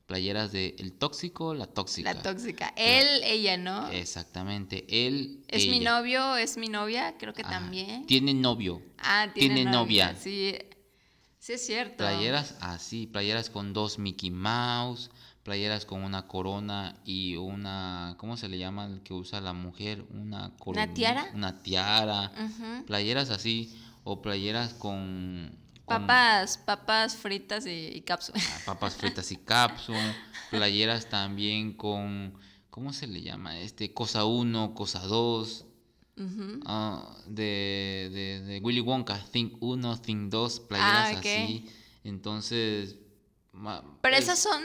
Playeras 0.07 0.53
de 0.53 0.77
El 0.79 0.93
Tóxico, 0.93 1.55
La 1.55 1.67
Tóxica. 1.67 2.13
La 2.13 2.23
tóxica. 2.23 2.75
Él, 2.77 3.23
ella, 3.25 3.57
¿no? 3.57 3.89
Exactamente. 3.91 4.85
Él. 5.07 5.43
Es 5.49 5.67
mi 5.69 5.81
novio, 5.81 6.37
es 6.37 6.59
mi 6.59 6.69
novia, 6.69 7.17
creo 7.19 7.33
que 7.33 7.43
Ajá. 7.43 7.53
también. 7.53 8.05
Tiene 8.05 8.35
novio. 8.35 8.83
Ah, 8.99 9.31
tiene, 9.33 9.55
tiene 9.55 9.71
novia. 9.71 10.15
Sí, 10.21 10.55
sí 11.39 11.55
es 11.55 11.65
cierto. 11.65 11.97
Playeras 11.97 12.57
así, 12.61 13.07
playeras 13.07 13.49
con 13.49 13.73
dos 13.73 13.99
Mickey 13.99 14.31
Mouse, 14.31 15.11
playeras 15.43 15.85
con 15.85 16.03
una 16.05 16.27
corona 16.29 16.97
y 17.05 17.37
una, 17.37 18.15
¿cómo 18.19 18.37
se 18.37 18.49
le 18.49 18.59
llama 18.59 18.87
el 18.87 19.03
que 19.03 19.13
usa 19.15 19.41
la 19.41 19.53
mujer? 19.53 20.05
Una 20.11 20.51
corona. 20.59 20.93
tiara? 20.95 21.27
Una 21.35 21.63
tiara. 21.63 22.33
Playeras 22.87 23.31
así 23.31 23.77
o 24.05 24.23
playeras 24.23 24.75
con, 24.75 25.51
con 25.85 26.07
Papas, 26.07 26.59
papas 26.59 27.17
fritas 27.17 27.67
y, 27.67 27.89
y 27.95 28.01
cápsulas. 28.03 28.43
ah, 28.47 28.61
papas 28.67 28.97
fritas 28.97 29.31
y 29.33 29.37
cápsula, 29.37 30.15
playeras 30.51 31.09
también 31.09 31.73
con, 31.73 32.35
¿cómo 32.71 32.93
se 32.93 33.07
le 33.07 33.23
llama? 33.23 33.59
Este, 33.59 33.93
cosa 33.93 34.25
1, 34.25 34.75
cosa 34.75 35.01
2. 35.07 35.67
Ujú. 36.15 36.61
Ah, 36.67 37.17
de, 37.27 38.11
de, 38.13 38.41
de 38.43 38.61
Willy 38.61 38.81
Wonka, 38.81 39.19
Think 39.33 39.55
1, 39.61 40.01
Think 40.03 40.31
2, 40.31 40.61
playeras 40.61 41.13
Ah, 41.15 41.19
así. 41.19 41.67
Entonces. 42.05 42.97
Pero 44.01 44.17
es 44.17 44.25
esas 44.25 44.39
son 44.41 44.63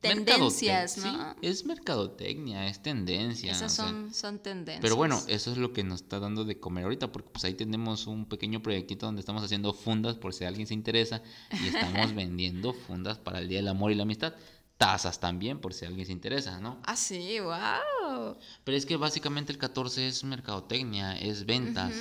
tendencias, 0.00 0.98
¿no? 0.98 1.04
sí, 1.04 1.36
es 1.42 1.64
mercadotecnia, 1.64 2.66
es 2.66 2.82
tendencia. 2.82 3.52
Esas 3.52 3.72
sea, 3.72 3.86
son, 3.86 4.12
son 4.12 4.38
tendencias. 4.40 4.80
pero 4.80 4.96
bueno, 4.96 5.22
eso 5.28 5.52
es 5.52 5.58
lo 5.58 5.72
que 5.72 5.84
nos 5.84 6.02
está 6.02 6.18
dando 6.18 6.44
de 6.44 6.58
comer 6.58 6.84
ahorita, 6.84 7.12
porque 7.12 7.30
pues 7.30 7.44
ahí 7.44 7.54
tenemos 7.54 8.06
un 8.06 8.26
pequeño 8.26 8.62
proyectito 8.62 9.06
donde 9.06 9.20
estamos 9.20 9.42
haciendo 9.42 9.72
fundas 9.72 10.16
por 10.16 10.34
si 10.34 10.44
alguien 10.44 10.66
se 10.66 10.74
interesa 10.74 11.22
y 11.62 11.68
estamos 11.68 12.14
vendiendo 12.14 12.72
fundas 12.72 13.18
para 13.18 13.38
el 13.38 13.48
Día 13.48 13.58
del 13.58 13.68
Amor 13.68 13.92
y 13.92 13.94
la 13.94 14.02
Amistad. 14.02 14.34
Tazas 14.78 15.20
también, 15.20 15.60
por 15.60 15.74
si 15.74 15.84
alguien 15.84 16.06
se 16.06 16.12
interesa, 16.12 16.58
¿no? 16.58 16.80
Ah, 16.84 16.96
sí, 16.96 17.38
wow. 17.38 18.36
Pero 18.64 18.76
es 18.76 18.84
que 18.84 18.96
básicamente 18.96 19.52
el 19.52 19.58
14 19.58 20.08
es 20.08 20.24
mercadotecnia, 20.24 21.16
es 21.18 21.46
ventas. 21.46 21.94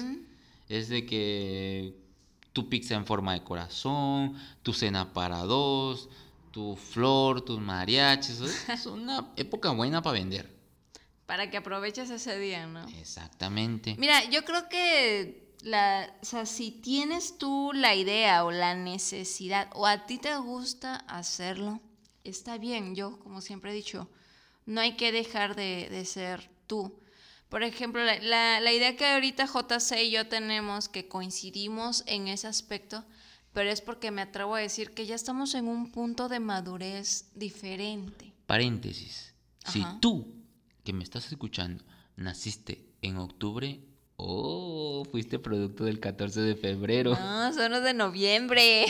Es 0.67 0.89
de 0.89 1.05
que 1.05 2.00
tu 2.53 2.67
pizza 2.69 2.95
en 2.95 3.05
forma 3.05 3.33
de 3.33 3.43
corazón, 3.43 4.35
tu 4.63 4.73
cena 4.73 5.13
para 5.13 5.37
dos, 5.43 6.09
tu 6.51 6.75
flor, 6.75 7.41
tus 7.41 7.59
mariachis. 7.59 8.41
Es- 8.67 8.85
una 8.85 9.31
época 9.35 9.71
buena 9.71 10.01
para 10.01 10.13
vender. 10.19 10.49
Para 11.25 11.49
que 11.49 11.57
aproveches 11.57 12.09
ese 12.09 12.37
día, 12.39 12.67
¿no? 12.67 12.85
Exactamente. 12.89 13.95
Mira, 13.97 14.25
yo 14.29 14.43
creo 14.43 14.67
que 14.67 15.53
la, 15.61 16.13
o 16.21 16.25
sea, 16.25 16.45
si 16.45 16.71
tienes 16.71 17.37
tú 17.37 17.71
la 17.73 17.95
idea 17.95 18.43
o 18.43 18.51
la 18.51 18.75
necesidad 18.75 19.69
o 19.73 19.85
a 19.87 20.05
ti 20.05 20.17
te 20.17 20.35
gusta 20.37 20.95
hacerlo, 21.07 21.79
está 22.25 22.57
bien. 22.57 22.95
Yo, 22.95 23.17
como 23.19 23.39
siempre 23.39 23.71
he 23.71 23.75
dicho, 23.75 24.09
no 24.65 24.81
hay 24.81 24.97
que 24.97 25.11
dejar 25.13 25.55
de, 25.55 25.87
de 25.89 26.03
ser 26.03 26.49
tú. 26.67 26.99
Por 27.51 27.63
ejemplo, 27.63 28.01
la, 28.01 28.17
la, 28.19 28.61
la, 28.61 28.71
idea 28.71 28.95
que 28.95 29.05
ahorita 29.05 29.45
JC 29.45 30.05
y 30.05 30.11
yo 30.11 30.25
tenemos, 30.29 30.87
que 30.87 31.09
coincidimos 31.09 32.05
en 32.07 32.29
ese 32.29 32.47
aspecto, 32.47 33.03
pero 33.51 33.69
es 33.69 33.81
porque 33.81 34.09
me 34.09 34.21
atrevo 34.21 34.55
a 34.55 34.61
decir 34.61 34.91
que 34.91 35.05
ya 35.05 35.15
estamos 35.15 35.53
en 35.53 35.67
un 35.67 35.91
punto 35.91 36.29
de 36.29 36.39
madurez 36.39 37.29
diferente. 37.35 38.31
Paréntesis. 38.45 39.35
Ajá. 39.65 39.73
Si 39.73 39.85
tú, 39.99 40.33
que 40.85 40.93
me 40.93 41.03
estás 41.03 41.29
escuchando, 41.29 41.83
naciste 42.15 42.85
en 43.01 43.17
octubre, 43.17 43.81
oh, 44.15 45.03
fuiste 45.11 45.37
producto 45.37 45.83
del 45.83 45.99
14 45.99 46.39
de 46.39 46.55
febrero. 46.55 47.17
No, 47.19 47.53
son 47.53 47.73
los 47.73 47.83
de 47.83 47.93
noviembre. 47.93 48.85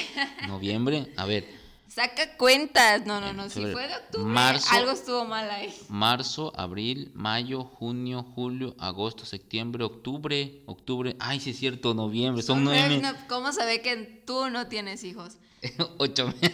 ¿Noviembre? 0.48 1.12
A 1.18 1.26
ver, 1.26 1.61
Saca 1.94 2.38
cuentas. 2.38 3.06
No, 3.06 3.20
no, 3.20 3.34
no. 3.34 3.50
Si 3.50 3.60
fue 3.66 3.86
de 3.86 3.96
octubre, 3.96 4.26
marzo, 4.26 4.68
algo 4.72 4.92
estuvo 4.92 5.26
mal 5.26 5.52
ahí. 5.52 5.76
Marzo, 5.90 6.54
abril, 6.56 7.12
mayo, 7.14 7.66
junio, 7.66 8.24
julio, 8.24 8.78
agosto, 8.80 9.26
septiembre, 9.26 9.84
octubre, 9.84 10.62
octubre. 10.68 11.18
Ay, 11.20 11.42
sí 11.42 11.50
es 11.50 11.60
cierto, 11.60 11.94
noviembre. 11.94 12.44
Son 12.44 12.64
nueve. 12.64 13.02
¿Cómo 13.28 13.52
se 13.52 13.66
ve 13.66 13.82
que 13.82 14.24
tú 14.26 14.50
no 14.50 14.68
tienes 14.68 15.04
hijos? 15.04 15.36
ocho 15.98 16.28
meses. 16.28 16.54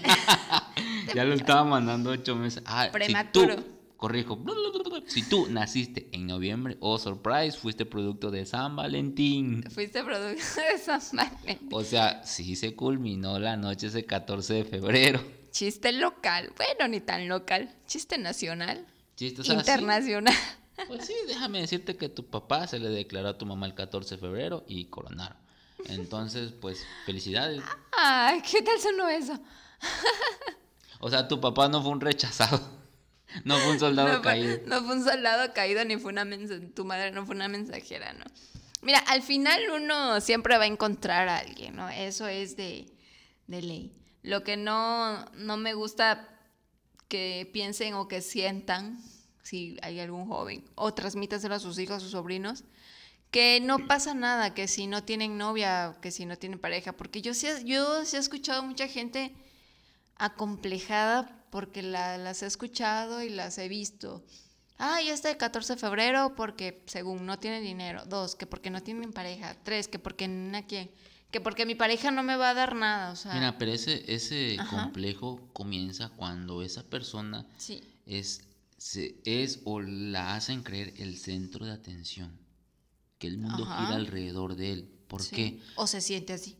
ya 1.14 1.24
lo 1.24 1.36
estaba 1.36 1.64
mandando 1.64 2.10
ocho 2.10 2.36
meses. 2.36 2.64
Ah, 2.66 2.90
Prematuro. 2.92 3.58
Si 3.58 3.62
tú, 3.62 3.77
corrijo. 3.98 4.40
Si 5.08 5.24
tú 5.24 5.48
naciste 5.50 6.08
en 6.12 6.28
noviembre, 6.28 6.78
oh 6.80 6.98
surprise, 6.98 7.58
fuiste 7.58 7.86
producto 7.86 8.32
de 8.32 8.46
San 8.46 8.76
Valentín. 8.76 9.64
Fuiste 9.72 10.04
producto 10.04 10.44
de 10.62 10.78
San 10.78 11.02
Valentín. 11.14 11.70
O 11.72 11.84
sea, 11.84 12.24
sí 12.24 12.56
se 12.56 12.76
culminó 12.76 13.40
la 13.40 13.58
noche 13.58 13.88
ese 13.88 14.06
14 14.06 14.54
de 14.54 14.64
febrero. 14.64 15.22
Chiste 15.52 15.92
local. 15.92 16.54
Bueno, 16.56 16.88
ni 16.88 17.02
tan 17.02 17.28
local. 17.28 17.76
Chiste 17.88 18.18
nacional. 18.18 18.86
Chiste 19.16 19.42
o 19.42 19.44
sea, 19.44 19.56
internacional. 19.56 20.34
Sí. 20.34 20.84
Pues 20.88 21.08
sí, 21.08 21.14
déjame 21.28 21.62
decirte 21.62 21.98
que 21.98 22.08
tu 22.08 22.24
papá 22.28 22.68
se 22.68 22.78
le 22.78 22.90
declaró 22.90 23.30
a 23.30 23.38
tu 23.38 23.48
mamá 23.48 23.66
el 23.66 23.74
14 23.74 24.16
de 24.16 24.22
febrero 24.22 24.64
y 24.68 24.86
coronaron. 24.86 25.38
Entonces, 25.86 26.52
pues, 26.52 26.86
felicidades. 27.06 27.64
Ay, 27.98 28.42
¿qué 28.42 28.62
tal 28.62 28.80
sonó 28.80 29.10
eso? 29.10 29.40
o 31.00 31.10
sea, 31.10 31.28
tu 31.28 31.42
papá 31.42 31.68
no 31.68 31.82
fue 31.82 31.92
un 31.92 32.02
rechazado. 32.02 32.77
No 33.44 33.58
fue 33.58 33.72
un 33.72 33.80
soldado 33.80 34.14
no 34.14 34.22
caído. 34.22 34.60
no 34.66 34.84
fue 34.84 34.96
un 34.96 35.04
soldado 35.04 35.54
caído 35.54 35.84
ni 35.86 35.98
fue 35.98 36.12
una 36.12 36.26
tu 36.74 36.86
madre 36.86 37.12
no 37.12 37.26
fue 37.26 37.36
una 37.36 37.48
mensajera, 37.48 38.14
¿no? 38.14 38.26
Mira, 38.82 39.00
al 39.00 39.24
final 39.24 39.62
uno 39.74 40.22
siempre 40.22 40.58
va 40.58 40.64
a 40.64 40.68
encontrar 40.68 41.28
a 41.28 41.38
alguien, 41.40 41.76
¿no? 41.76 41.90
Eso 41.90 42.28
es 42.28 42.56
de, 42.56 42.86
de 43.48 43.62
ley. 43.62 43.92
Lo 44.24 44.44
que 44.44 44.56
no, 44.56 45.26
no 45.32 45.58
me 45.58 45.74
gusta 45.74 46.30
que 47.08 47.50
piensen 47.52 47.96
o 47.96 48.08
que 48.08 48.22
sientan, 48.22 49.02
si 49.42 49.78
hay 49.82 50.00
algún 50.00 50.28
joven, 50.28 50.70
o 50.76 50.94
transmítaselo 50.94 51.56
a 51.56 51.60
sus 51.60 51.80
hijos, 51.80 51.98
a 51.98 52.00
sus 52.00 52.12
sobrinos, 52.12 52.66
que 53.32 53.60
no 53.62 53.88
pasa 53.88 54.14
nada, 54.14 54.54
que 54.54 54.68
si 54.68 54.88
no 54.88 55.04
tienen 55.04 55.38
novia, 55.38 55.98
que 56.02 56.12
si 56.12 56.26
no 56.26 56.38
tienen 56.38 56.60
pareja, 56.60 56.94
porque 56.94 57.22
yo 57.22 57.34
sí, 57.34 57.48
yo 57.66 58.06
sí 58.06 58.16
he 58.16 58.20
escuchado 58.20 58.64
mucha 58.64 58.88
gente 58.88 59.34
acomplejada 60.16 61.37
porque 61.50 61.82
la, 61.82 62.18
las 62.18 62.44
he 62.44 62.46
escuchado 62.46 63.22
y 63.24 63.30
las 63.30 63.58
he 63.58 63.68
visto. 63.68 64.24
Ah, 64.80 65.02
y 65.02 65.10
este 65.10 65.36
14 65.38 65.74
de 65.74 65.80
febrero 65.80 66.36
porque 66.36 66.84
según 66.86 67.26
no 67.26 67.40
tiene 67.40 67.62
dinero. 67.62 68.06
Dos, 68.06 68.36
que 68.36 68.46
porque 68.46 68.70
no 68.70 68.82
tienen 68.84 69.12
pareja. 69.12 69.56
Tres, 69.64 69.88
que 69.88 69.98
porque 70.00 70.26
aquí, 70.56 70.90
que 71.32 71.42
porque 71.42 71.66
mi 71.66 71.74
pareja 71.76 72.12
no 72.12 72.22
me 72.24 72.36
va 72.36 72.52
a 72.52 72.54
dar 72.54 72.76
nada. 72.76 73.12
O 73.12 73.16
sea, 73.16 73.34
Mira, 73.34 73.58
pero 73.58 73.72
ese, 73.72 74.04
ese 74.14 74.58
complejo 74.70 75.50
comienza 75.54 76.10
cuando 76.10 76.62
esa 76.62 76.84
persona 76.84 77.48
sí. 77.58 77.82
es, 78.06 78.42
se, 78.78 79.16
es 79.26 79.62
o 79.66 79.80
la 79.82 80.36
hacen 80.36 80.62
creer 80.62 80.94
el 80.98 81.18
centro 81.18 81.66
de 81.66 81.72
atención. 81.72 82.38
Que 83.18 83.26
el 83.28 83.40
mundo 83.40 83.64
Ajá. 83.66 83.86
gira 83.86 83.96
alrededor 83.96 84.56
de 84.56 84.74
él. 84.74 84.94
¿Por 85.08 85.24
Sí. 85.24 85.36
qué? 85.36 85.60
O 85.76 85.88
se 85.88 86.02
siente 86.02 86.34
así. 86.34 86.56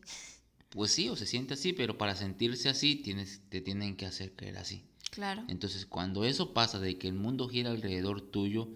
Pues 0.70 0.92
sí, 0.92 1.08
o 1.08 1.16
se 1.16 1.26
siente 1.26 1.54
así, 1.54 1.72
pero 1.72 1.96
para 1.96 2.14
sentirse 2.14 2.68
así 2.68 2.96
tienes, 2.96 3.40
te 3.48 3.60
tienen 3.60 3.96
que 3.96 4.06
hacer 4.06 4.32
creer 4.36 4.58
así. 4.58 4.84
Claro. 5.10 5.42
Entonces, 5.48 5.86
cuando 5.86 6.24
eso 6.24 6.52
pasa 6.52 6.78
de 6.78 6.98
que 6.98 7.08
el 7.08 7.14
mundo 7.14 7.48
gira 7.48 7.70
alrededor 7.70 8.20
tuyo 8.20 8.68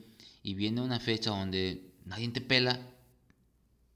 y 0.43 0.55
viene 0.55 0.81
una 0.81 0.99
fecha 1.01 1.31
donde 1.31 1.91
nadie 2.07 2.29
te 2.29 2.41
pela, 2.41 2.81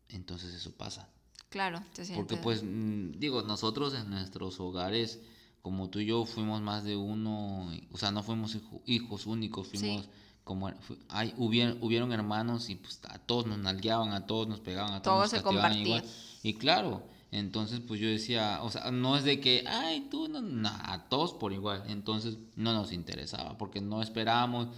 entonces 0.09 0.55
eso 0.55 0.73
pasa. 0.73 1.09
Claro, 1.49 1.79
te 1.95 2.05
sientes. 2.05 2.17
Porque 2.17 2.37
pues, 2.37 2.63
mm, 2.63 3.13
digo, 3.19 3.43
nosotros 3.43 3.95
en 3.95 4.11
nuestros 4.11 4.61
hogares, 4.61 5.21
como 5.63 5.89
tú 5.89 6.01
y 6.01 6.07
yo, 6.07 6.25
fuimos 6.27 6.61
más 6.61 6.85
de 6.85 6.97
uno, 6.97 7.73
o 7.91 7.99
sea, 7.99 8.11
no 8.11 8.23
fuimos 8.23 8.55
hijo- 8.55 8.83
hijos 8.87 9.27
únicos, 9.27 9.69
fuimos 9.69 10.05
Sí. 10.05 10.11
como, 10.45 10.71
hay, 11.09 11.35
hubieron, 11.39 11.79
hubieron 11.83 12.13
hermanos 12.13 12.69
y 12.71 12.77
pues 12.77 13.01
a 13.09 13.19
todos 13.19 13.47
nos 13.47 13.59
nalgueaban, 13.59 14.13
a 14.13 14.27
todos 14.27 14.47
nos 14.47 14.61
pegaban, 14.61 14.93
a 14.93 15.03
todos 15.03 15.15
Todo 15.15 15.21
nos 15.23 15.31
se 15.31 15.37
castigaban 15.43 15.73
compartía. 15.73 15.97
igual. 15.97 16.05
Y 16.43 16.55
claro, 16.55 17.03
entonces 17.31 17.81
pues 17.81 18.01
yo 18.01 18.09
decía, 18.09 18.61
o 18.63 18.71
sea, 18.71 18.91
no 18.91 19.17
es 19.17 19.25
de 19.25 19.41
que, 19.41 19.65
ay, 19.67 20.09
tú, 20.11 20.29
no, 20.29 20.41
no, 20.41 20.69
a 20.69 21.09
todos 21.09 21.35
por 21.35 21.53
igual. 21.53 21.85
Entonces 21.89 22.39
no 22.55 22.73
nos 22.73 22.93
interesaba, 22.93 23.59
porque 23.59 23.81
no 23.81 24.03
esperábamos 24.03 24.69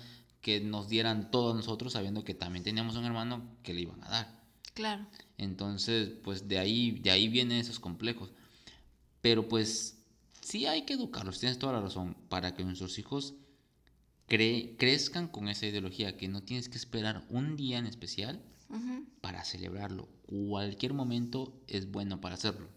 que 0.40 0.61
nos 0.61 0.88
dieran 0.88 1.30
todos 1.30 1.55
nosotros, 1.55 1.92
sabiendo 1.92 2.24
que 2.24 2.34
también 2.34 2.64
teníamos 2.64 2.96
un 2.96 3.05
hermano 3.05 3.42
que 3.62 3.74
le 3.74 3.82
iban 3.82 4.03
a 4.05 4.09
dar. 4.09 4.40
Claro. 4.74 5.07
Entonces, 5.36 6.11
pues 6.22 6.49
de 6.49 6.59
ahí, 6.59 6.92
de 6.92 7.11
ahí 7.11 7.28
vienen 7.28 7.59
esos 7.59 7.80
complejos. 7.80 8.30
Pero 9.20 9.49
pues 9.49 9.99
sí 10.40 10.66
hay 10.66 10.82
que 10.82 10.94
educarlos, 10.94 11.40
tienes 11.40 11.59
toda 11.59 11.74
la 11.74 11.80
razón, 11.80 12.16
para 12.28 12.55
que 12.55 12.64
nuestros 12.64 12.99
hijos 12.99 13.34
cre- 14.29 14.76
crezcan 14.79 15.29
con 15.29 15.49
esa 15.49 15.66
ideología, 15.66 16.16
que 16.16 16.29
no 16.29 16.43
tienes 16.43 16.68
que 16.68 16.76
esperar 16.79 17.24
un 17.29 17.57
día 17.57 17.79
en 17.79 17.87
especial 17.87 18.43
para 19.22 19.45
celebrarlo. 19.45 20.09
Cualquier 20.26 20.93
momento 20.93 21.55
es 21.66 21.91
bueno 21.91 22.20
para 22.20 22.35
hacerlo. 22.35 22.68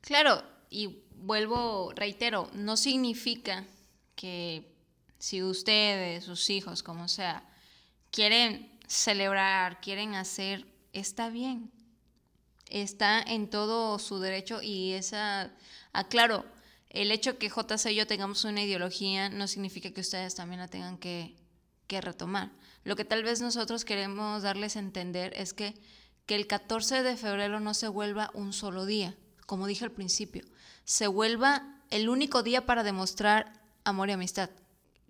Claro, 0.00 0.42
y 0.70 0.98
vuelvo, 1.14 1.92
reitero, 1.94 2.50
no 2.54 2.76
significa 2.76 3.64
que 4.16 4.74
si 5.18 5.42
ustedes, 5.42 6.24
sus 6.24 6.50
hijos, 6.50 6.82
como 6.82 7.06
sea, 7.08 7.48
quieren 8.10 8.70
celebrar, 8.88 9.80
quieren 9.80 10.14
hacer, 10.14 10.66
está 10.92 11.30
bien. 11.30 11.70
Está 12.68 13.22
en 13.22 13.48
todo 13.48 13.98
su 14.00 14.18
derecho 14.18 14.60
y 14.62 14.92
esa, 14.92 15.52
aclaro, 15.92 16.44
el 16.96 17.12
hecho 17.12 17.38
que 17.38 17.50
JC 17.50 17.90
y 17.90 17.94
yo 17.94 18.06
tengamos 18.06 18.44
una 18.44 18.62
ideología 18.62 19.28
no 19.28 19.46
significa 19.48 19.90
que 19.90 20.00
ustedes 20.00 20.34
también 20.34 20.60
la 20.60 20.68
tengan 20.68 20.96
que, 20.96 21.36
que 21.86 22.00
retomar. 22.00 22.52
Lo 22.84 22.96
que 22.96 23.04
tal 23.04 23.22
vez 23.22 23.40
nosotros 23.40 23.84
queremos 23.84 24.42
darles 24.42 24.76
a 24.76 24.80
entender 24.80 25.32
es 25.36 25.52
que, 25.52 25.74
que 26.24 26.36
el 26.36 26.46
14 26.46 27.02
de 27.02 27.16
febrero 27.16 27.60
no 27.60 27.74
se 27.74 27.88
vuelva 27.88 28.30
un 28.32 28.52
solo 28.52 28.86
día, 28.86 29.14
como 29.44 29.66
dije 29.66 29.84
al 29.84 29.92
principio, 29.92 30.44
se 30.84 31.06
vuelva 31.06 31.82
el 31.90 32.08
único 32.08 32.42
día 32.42 32.64
para 32.64 32.82
demostrar 32.82 33.52
amor 33.84 34.08
y 34.08 34.12
amistad, 34.12 34.50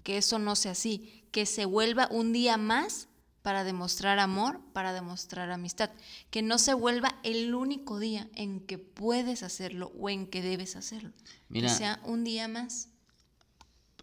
que 0.03 0.19
eso 0.19 0.39
no 0.39 0.57
sea 0.57 0.73
así, 0.73 1.25
que 1.31 1.47
se 1.47 1.67
vuelva 1.67 2.09
un 2.11 2.33
día 2.33 2.57
más 2.57 3.09
para 3.47 3.63
demostrar 3.63 4.19
amor, 4.19 4.61
para 4.73 4.93
demostrar 4.93 5.53
amistad, 5.53 5.91
que 6.33 6.43
no 6.43 6.59
se 6.59 6.75
vuelva 6.75 7.15
el 7.23 7.55
único 7.55 8.01
día 8.01 8.29
en 8.35 8.59
que 8.59 8.77
puedes 8.77 9.45
hacerlo 9.45 9.93
o 10.01 10.11
en 10.11 10.27
que 10.27 10.43
debes 10.43 10.75
hacerlo, 10.75 11.13
Mira. 11.49 11.69
que 11.69 11.75
sea 11.77 12.01
un 12.03 12.25
día 12.25 12.49
más. 12.49 12.89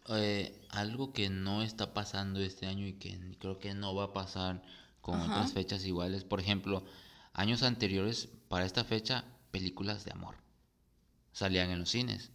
Eh, 0.08 0.66
algo 0.70 1.12
que 1.12 1.30
no 1.30 1.62
está 1.62 1.94
pasando 1.94 2.40
este 2.40 2.68
año 2.68 2.88
y 2.88 2.94
que 2.94 3.20
creo 3.38 3.60
que 3.60 3.74
no 3.74 3.94
va 3.94 4.06
a 4.06 4.14
pasar 4.14 4.64
con 5.02 5.16
Ajá. 5.16 5.34
otras 5.34 5.52
fechas 5.52 5.84
iguales. 5.84 6.24
Por 6.24 6.40
ejemplo, 6.40 6.86
años 7.34 7.64
anteriores, 7.64 8.30
para 8.48 8.64
esta 8.64 8.86
fecha, 8.86 9.26
películas 9.52 10.06
de 10.06 10.14
amor 10.14 10.38
salían 11.34 11.70
en 11.70 11.80
los 11.80 11.90
cines. 11.90 12.32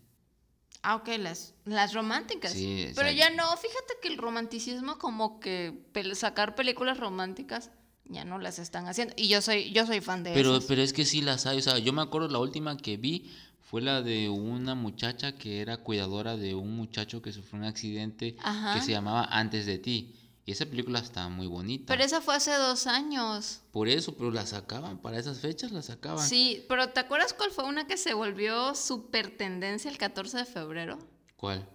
Ah, 0.82 0.96
ok, 0.96 1.08
las, 1.18 1.54
las 1.64 1.92
románticas. 1.92 2.52
Sí, 2.52 2.88
Pero 2.94 3.10
ya 3.10 3.30
no, 3.30 3.44
fíjate 3.56 3.94
que 4.00 4.08
el 4.08 4.16
romanticismo 4.18 4.96
como 4.98 5.40
que 5.40 5.72
pel- 5.92 6.14
sacar 6.14 6.54
películas 6.54 6.98
románticas 6.98 7.70
ya 8.04 8.24
no 8.24 8.38
las 8.38 8.58
están 8.58 8.86
haciendo. 8.86 9.12
Y 9.16 9.28
yo 9.28 9.42
soy, 9.42 9.70
yo 9.72 9.86
soy 9.86 10.00
fan 10.00 10.22
de 10.22 10.32
Pero, 10.32 10.52
esas. 10.56 10.64
pero 10.66 10.82
es 10.82 10.92
que 10.92 11.04
sí 11.04 11.20
las 11.20 11.46
hay. 11.46 11.58
O 11.58 11.62
sea, 11.62 11.78
yo 11.78 11.92
me 11.92 12.00
acuerdo 12.02 12.28
la 12.28 12.38
última 12.38 12.76
que 12.76 12.96
vi 12.96 13.30
fue 13.60 13.82
la 13.82 14.00
de 14.02 14.28
una 14.30 14.74
muchacha 14.74 15.32
que 15.32 15.60
era 15.60 15.76
cuidadora 15.78 16.36
de 16.36 16.54
un 16.54 16.74
muchacho 16.74 17.20
que 17.20 17.32
sufrió 17.32 17.58
un 17.60 17.66
accidente 17.66 18.36
Ajá. 18.42 18.74
que 18.74 18.80
se 18.84 18.92
llamaba 18.92 19.24
Antes 19.30 19.66
de 19.66 19.78
ti. 19.78 20.14
Y 20.49 20.53
esa 20.53 20.64
película 20.64 20.99
está 21.01 21.28
muy 21.28 21.46
bonita. 21.46 21.92
Pero 21.92 22.03
esa 22.03 22.22
fue 22.22 22.34
hace 22.34 22.55
dos 22.55 22.86
años. 22.86 23.61
Por 23.70 23.86
eso, 23.86 24.14
pero 24.16 24.30
la 24.30 24.46
sacaban, 24.46 24.96
para 24.96 25.18
esas 25.18 25.40
fechas 25.40 25.72
la 25.72 25.82
sacaban. 25.82 26.26
Sí, 26.26 26.64
pero 26.70 26.88
¿te 26.88 27.01
acuerdas 27.01 27.34
cuál 27.34 27.51
fue 27.51 27.64
una 27.64 27.86
que 27.86 27.99
se 27.99 28.14
volvió 28.14 28.74
súper 28.74 29.36
tendencia 29.36 29.90
el 29.90 29.99
14 29.99 30.38
de 30.38 30.44
febrero? 30.46 30.99
¿Cuál? 31.36 31.68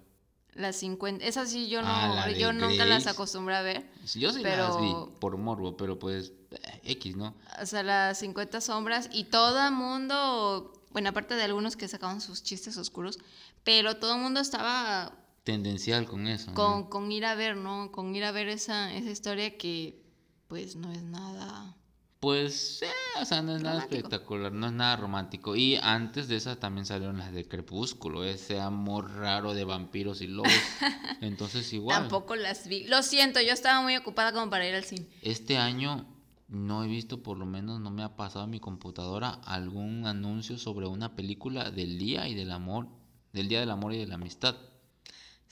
Las 0.53 0.77
50. 0.77 1.23
Esas 1.23 1.51
sí 1.51 1.69
yo 1.69 1.83
no, 1.83 1.87
Ah, 1.87 2.31
yo 2.31 2.51
nunca 2.51 2.83
las 2.85 3.05
acostumbré 3.05 3.53
a 3.57 3.61
ver. 3.61 3.87
Yo 4.15 4.33
sí 4.33 4.39
Pero- 4.41 4.67
las 4.69 4.81
vi 4.81 4.91
por 5.19 5.37
morbo, 5.37 5.77
pero 5.77 5.99
pues 5.99 6.31
eh, 6.49 6.81
X, 6.83 7.15
¿no? 7.15 7.35
O 7.61 7.67
sea, 7.67 7.83
las 7.83 8.17
50 8.17 8.59
sombras 8.59 9.07
y 9.13 9.25
todo 9.25 9.63
el 9.67 9.71
mundo, 9.71 10.73
bueno, 10.89 11.09
aparte 11.09 11.35
de 11.35 11.43
algunos 11.43 11.75
que 11.77 11.87
sacaban 11.87 12.21
sus 12.21 12.41
chistes 12.41 12.75
oscuros, 12.77 13.19
pero 13.63 13.97
todo 13.97 14.15
el 14.15 14.21
mundo 14.21 14.39
estaba 14.39 15.13
Tendencial 15.43 16.05
con 16.05 16.27
eso. 16.27 16.51
¿no? 16.51 16.55
con, 16.55 16.89
con 16.89 17.11
ir 17.11 17.25
a 17.25 17.35
ver, 17.35 17.57
¿no? 17.57 17.91
Con 17.91 18.15
ir 18.15 18.23
a 18.23 18.31
ver 18.31 18.47
esa, 18.47 18.93
esa 18.93 19.09
historia 19.09 19.57
que 19.57 20.03
pues 20.47 20.75
no 20.75 20.91
es 20.91 21.03
nada... 21.03 21.75
Pues, 22.19 22.81
eh, 22.83 23.21
o 23.21 23.25
sea, 23.25 23.41
no 23.41 23.53
es 23.53 23.61
nada 23.61 23.79
espectacular, 23.81 24.53
no 24.53 24.67
es 24.67 24.71
nada 24.71 24.95
romántico. 24.95 25.57
Y 25.57 25.75
antes 25.75 26.29
de 26.29 26.37
esa 26.37 26.57
también 26.57 26.85
salieron 26.85 27.17
las 27.17 27.33
de 27.33 27.45
Crepúsculo, 27.49 28.23
ese 28.23 28.61
amor 28.61 29.11
raro 29.11 29.53
de 29.53 29.65
vampiros 29.65 30.21
y 30.21 30.27
lobos. 30.27 30.49
Entonces, 31.21 31.73
igual. 31.73 31.99
Tampoco 31.99 32.37
las 32.37 32.67
vi. 32.69 32.85
Lo 32.85 33.03
siento, 33.03 33.41
yo 33.41 33.51
estaba 33.51 33.81
muy 33.81 33.97
ocupada 33.97 34.31
como 34.31 34.49
para 34.49 34.65
ir 34.65 34.73
al 34.73 34.85
cine. 34.85 35.05
Este 35.21 35.57
año 35.57 36.05
no 36.47 36.83
he 36.85 36.87
visto, 36.87 37.23
por 37.23 37.37
lo 37.37 37.45
menos 37.45 37.81
no 37.81 37.91
me 37.91 38.03
ha 38.03 38.15
pasado 38.15 38.45
en 38.45 38.51
mi 38.51 38.59
computadora, 38.59 39.31
algún 39.43 40.05
anuncio 40.05 40.57
sobre 40.57 40.87
una 40.87 41.15
película 41.15 41.71
del 41.71 41.97
día 41.97 42.27
y 42.29 42.35
del 42.35 42.51
amor, 42.51 42.87
del 43.33 43.49
día 43.49 43.59
del 43.59 43.71
amor 43.71 43.93
y 43.93 43.97
de 43.97 44.07
la 44.07 44.15
amistad. 44.15 44.55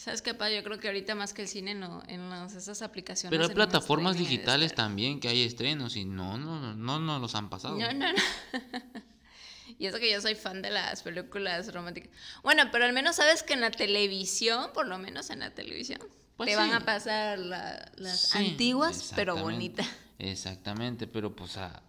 ¿Sabes 0.01 0.23
qué? 0.23 0.31
Yo 0.31 0.63
creo 0.63 0.79
que 0.79 0.87
ahorita 0.87 1.13
más 1.13 1.31
que 1.31 1.43
el 1.43 1.47
cine, 1.47 1.75
no, 1.75 2.01
en 2.07 2.27
las, 2.27 2.55
esas 2.55 2.81
aplicaciones. 2.81 3.29
Pero 3.37 3.47
hay 3.47 3.53
plataformas 3.53 4.17
digitales 4.17 4.73
también 4.73 5.19
que 5.19 5.27
hay 5.27 5.43
estrenos 5.43 5.95
y 5.95 6.05
no, 6.05 6.39
no, 6.39 6.59
no, 6.59 6.73
no, 6.73 6.99
no 6.99 7.19
los 7.19 7.35
han 7.35 7.51
pasado. 7.51 7.77
No, 7.77 7.93
no, 7.93 8.11
no. 8.11 8.19
y 9.77 9.85
eso 9.85 9.99
que 9.99 10.11
yo 10.11 10.19
soy 10.19 10.33
fan 10.33 10.63
de 10.63 10.71
las 10.71 11.03
películas 11.03 11.71
románticas. 11.71 12.09
Bueno, 12.41 12.63
pero 12.71 12.85
al 12.85 12.93
menos 12.93 13.17
sabes 13.17 13.43
que 13.43 13.53
en 13.53 13.61
la 13.61 13.69
televisión, 13.69 14.71
por 14.73 14.87
lo 14.87 14.97
menos 14.97 15.29
en 15.29 15.41
la 15.41 15.51
televisión, 15.51 15.99
Pues 16.35 16.49
te 16.49 16.55
van 16.55 16.73
a 16.73 16.79
pasar 16.79 17.37
la- 17.37 17.91
las 17.97 18.21
Sí, 18.21 18.39
antiguas, 18.39 19.13
pero 19.15 19.37
bonitas. 19.37 19.87
Exactamente, 20.17 21.05
pero 21.05 21.35
pues 21.35 21.57
ah, 21.57 21.83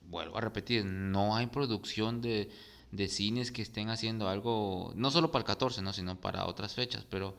vuelvo 0.00 0.36
a 0.36 0.40
repetir, 0.40 0.84
no 0.84 1.36
hay 1.36 1.46
producción 1.46 2.20
de, 2.22 2.50
de 2.92 3.08
cines 3.08 3.50
que 3.50 3.62
estén 3.62 3.88
haciendo 3.88 4.28
algo, 4.28 4.92
no 4.94 5.10
solo 5.10 5.32
para 5.32 5.40
el 5.40 5.46
14, 5.46 5.82
¿no? 5.82 5.92
sino 5.92 6.20
para 6.20 6.46
otras 6.46 6.74
fechas, 6.74 7.04
pero 7.08 7.36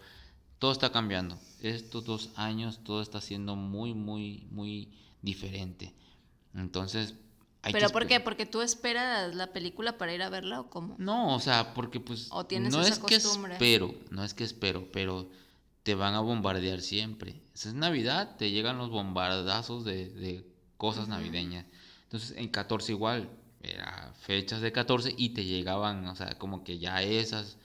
todo 0.58 0.72
está 0.72 0.91
cambiando. 0.91 1.38
Estos 1.62 2.04
dos 2.04 2.30
años 2.36 2.80
todo 2.84 3.01
está 3.01 3.22
siendo 3.22 3.56
muy, 3.56 3.93
muy, 3.93 4.47
muy 4.49 4.91
diferente. 5.22 5.93
Entonces, 6.56 7.14
hay 7.62 7.72
que 7.72 7.80
¿Pero 7.80 7.91
por 7.91 8.08
qué? 8.08 8.20
¿Porque 8.20 8.47
tú 8.47 8.62
esperas 8.62 9.36
la 9.36 9.54
película 9.54 9.97
para 9.97 10.14
ir 10.14 10.24
a 10.24 10.30
verla 10.30 10.60
o 10.60 10.70
cómo? 10.70 10.95
No, 10.97 11.36
o 11.36 11.39
sea, 11.39 11.74
porque 11.76 11.99
pues 11.99 12.28
¿O 12.32 12.45
tienes 12.45 12.74
no 12.74 12.82
esa 12.82 12.93
es 12.93 12.99
que 12.99 13.22
costumbre? 13.22 13.54
espero, 13.54 13.93
no 14.10 14.24
es 14.24 14.34
que 14.34 14.43
espero, 14.43 14.91
pero 14.91 15.30
te 15.84 15.93
van 15.93 16.16
a 16.16 16.22
bombardear 16.22 16.82
siempre. 16.82 17.41
Si 17.54 17.68
es 17.70 17.76
Navidad, 17.76 18.38
te 18.38 18.49
llegan 18.49 18.80
los 18.80 18.89
bombardazos 18.89 19.86
de, 19.86 20.10
de 20.10 20.47
cosas 20.78 21.08
navideñas. 21.08 21.66
Entonces, 22.04 22.36
en 22.38 22.47
14 22.47 22.91
igual, 22.91 23.30
era 23.64 24.14
fechas 24.22 24.61
de 24.61 24.72
14 24.72 25.14
y 25.18 25.30
te 25.30 25.43
llegaban, 25.45 26.05
o 26.07 26.16
sea, 26.16 26.38
como 26.38 26.64
que 26.64 26.78
ya 26.80 27.01
esas 27.01 27.57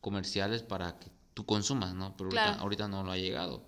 comerciales 0.00 0.62
para 0.62 0.98
que 0.98 1.08
tú 1.34 1.44
consumas, 1.46 1.94
¿no? 1.94 2.16
Pero 2.16 2.26
ahorita, 2.28 2.42
Claro. 2.44 2.60
ahorita 2.62 2.88
no 2.88 3.02
lo 3.02 3.12
ha 3.12 3.16
llegado. 3.16 3.64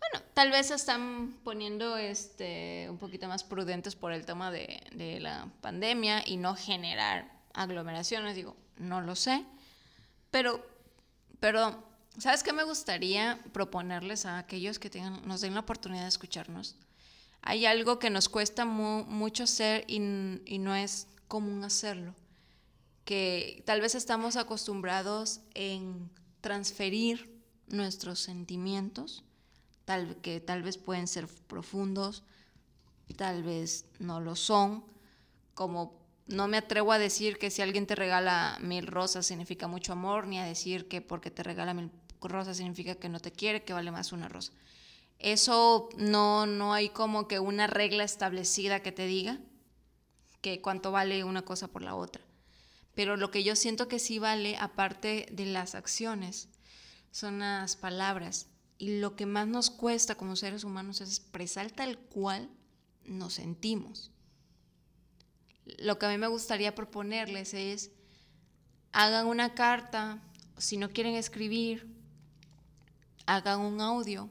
Bueno, 0.00 0.26
tal 0.34 0.50
vez 0.50 0.66
se 0.68 0.74
están 0.74 1.36
poniendo 1.44 1.96
este 1.96 2.86
un 2.90 2.98
poquito 2.98 3.28
más 3.28 3.44
prudentes 3.44 3.94
por 3.94 4.12
el 4.12 4.26
tema 4.26 4.50
de, 4.50 4.80
de 4.92 5.20
la 5.20 5.48
pandemia 5.60 6.22
y 6.26 6.36
no 6.36 6.54
generar 6.56 7.30
aglomeraciones, 7.54 8.34
digo, 8.36 8.56
no 8.76 9.00
lo 9.00 9.14
sé. 9.14 9.44
Pero, 10.30 10.64
pero, 11.40 11.82
¿sabes 12.18 12.42
qué 12.42 12.52
me 12.52 12.64
gustaría 12.64 13.38
proponerles 13.52 14.26
a 14.26 14.38
aquellos 14.38 14.78
que 14.78 14.90
tengan, 14.90 15.26
nos 15.26 15.40
den 15.40 15.54
la 15.54 15.60
oportunidad 15.60 16.02
de 16.02 16.08
escucharnos? 16.08 16.76
Hay 17.42 17.66
algo 17.66 17.98
que 17.98 18.08
nos 18.10 18.28
cuesta 18.28 18.64
mu- 18.64 19.04
mucho 19.04 19.44
hacer 19.44 19.84
y, 19.88 19.96
y 20.46 20.58
no 20.58 20.74
es 20.74 21.08
común 21.32 21.64
hacerlo. 21.64 22.14
Que 23.06 23.62
tal 23.64 23.80
vez 23.80 23.94
estamos 23.94 24.36
acostumbrados 24.36 25.40
en 25.54 26.10
transferir 26.42 27.42
nuestros 27.68 28.18
sentimientos 28.18 29.24
tal, 29.86 30.18
que 30.20 30.40
tal 30.40 30.62
vez 30.62 30.76
pueden 30.76 31.06
ser 31.06 31.26
profundos, 31.46 32.22
tal 33.16 33.42
vez 33.42 33.86
no 33.98 34.20
lo 34.20 34.36
son, 34.36 34.84
como 35.54 35.98
no 36.26 36.48
me 36.48 36.58
atrevo 36.58 36.92
a 36.92 36.98
decir 36.98 37.38
que 37.38 37.50
si 37.50 37.62
alguien 37.62 37.86
te 37.86 37.94
regala 37.94 38.58
mil 38.60 38.86
rosas 38.86 39.24
significa 39.24 39.66
mucho 39.68 39.94
amor, 39.94 40.26
ni 40.26 40.38
a 40.38 40.44
decir 40.44 40.86
que 40.86 41.00
porque 41.00 41.30
te 41.30 41.42
regala 41.42 41.72
mil 41.72 41.90
rosas 42.20 42.58
significa 42.58 42.96
que 42.96 43.08
no 43.08 43.20
te 43.20 43.32
quiere, 43.32 43.64
que 43.64 43.72
vale 43.72 43.90
más 43.90 44.12
una 44.12 44.28
rosa. 44.28 44.52
Eso 45.18 45.88
no, 45.96 46.44
no 46.44 46.74
hay 46.74 46.90
como 46.90 47.26
que 47.26 47.38
una 47.38 47.68
regla 47.68 48.04
establecida 48.04 48.80
que 48.80 48.92
te 48.92 49.06
diga 49.06 49.40
que 50.42 50.60
cuánto 50.60 50.92
vale 50.92 51.24
una 51.24 51.42
cosa 51.42 51.68
por 51.68 51.80
la 51.80 51.94
otra. 51.94 52.22
Pero 52.94 53.16
lo 53.16 53.30
que 53.30 53.42
yo 53.42 53.56
siento 53.56 53.88
que 53.88 53.98
sí 53.98 54.18
vale, 54.18 54.56
aparte 54.58 55.26
de 55.32 55.46
las 55.46 55.74
acciones, 55.74 56.48
son 57.10 57.38
las 57.38 57.76
palabras. 57.76 58.48
Y 58.76 58.98
lo 58.98 59.16
que 59.16 59.24
más 59.24 59.46
nos 59.46 59.70
cuesta 59.70 60.16
como 60.16 60.36
seres 60.36 60.64
humanos 60.64 61.00
es 61.00 61.08
expresar 61.08 61.70
tal 61.70 61.98
cual 61.98 62.50
nos 63.04 63.34
sentimos. 63.34 64.10
Lo 65.78 65.98
que 65.98 66.06
a 66.06 66.10
mí 66.10 66.18
me 66.18 66.26
gustaría 66.26 66.74
proponerles 66.74 67.54
es, 67.54 67.92
hagan 68.90 69.26
una 69.26 69.54
carta, 69.54 70.20
si 70.58 70.76
no 70.76 70.90
quieren 70.90 71.14
escribir, 71.14 71.86
hagan 73.26 73.60
un 73.60 73.80
audio. 73.80 74.28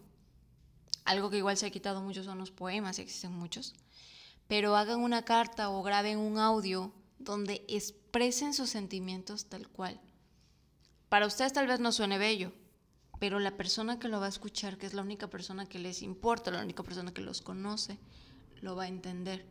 Algo 1.05 1.29
que 1.29 1.37
igual 1.37 1.57
se 1.57 1.65
ha 1.65 1.71
quitado 1.71 2.01
mucho 2.01 2.23
son 2.23 2.37
los 2.37 2.51
poemas, 2.51 2.99
existen 2.99 3.31
muchos. 3.31 3.73
Pero 4.51 4.75
hagan 4.75 4.99
una 4.99 5.23
carta 5.23 5.69
o 5.69 5.81
graben 5.81 6.17
un 6.17 6.37
audio 6.37 6.91
donde 7.19 7.63
expresen 7.69 8.53
sus 8.53 8.69
sentimientos 8.69 9.45
tal 9.45 9.69
cual. 9.69 10.01
Para 11.07 11.25
ustedes 11.25 11.53
tal 11.53 11.67
vez 11.67 11.79
no 11.79 11.93
suene 11.93 12.17
bello, 12.17 12.51
pero 13.17 13.39
la 13.39 13.55
persona 13.55 13.97
que 13.97 14.09
lo 14.09 14.19
va 14.19 14.25
a 14.25 14.29
escuchar, 14.29 14.77
que 14.77 14.87
es 14.87 14.93
la 14.93 15.03
única 15.03 15.29
persona 15.29 15.67
que 15.67 15.79
les 15.79 16.01
importa, 16.01 16.51
la 16.51 16.63
única 16.63 16.83
persona 16.83 17.13
que 17.13 17.21
los 17.21 17.41
conoce, 17.41 17.97
lo 18.59 18.75
va 18.75 18.83
a 18.83 18.87
entender. 18.89 19.45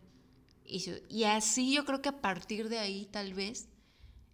Y, 0.67 1.25
así 1.25 1.73
yo 1.73 1.87
creo 1.87 2.03
que 2.03 2.11
a 2.11 2.21
partir 2.21 2.69
de 2.69 2.79
ahí 2.79 3.07
tal 3.07 3.33
vez 3.33 3.71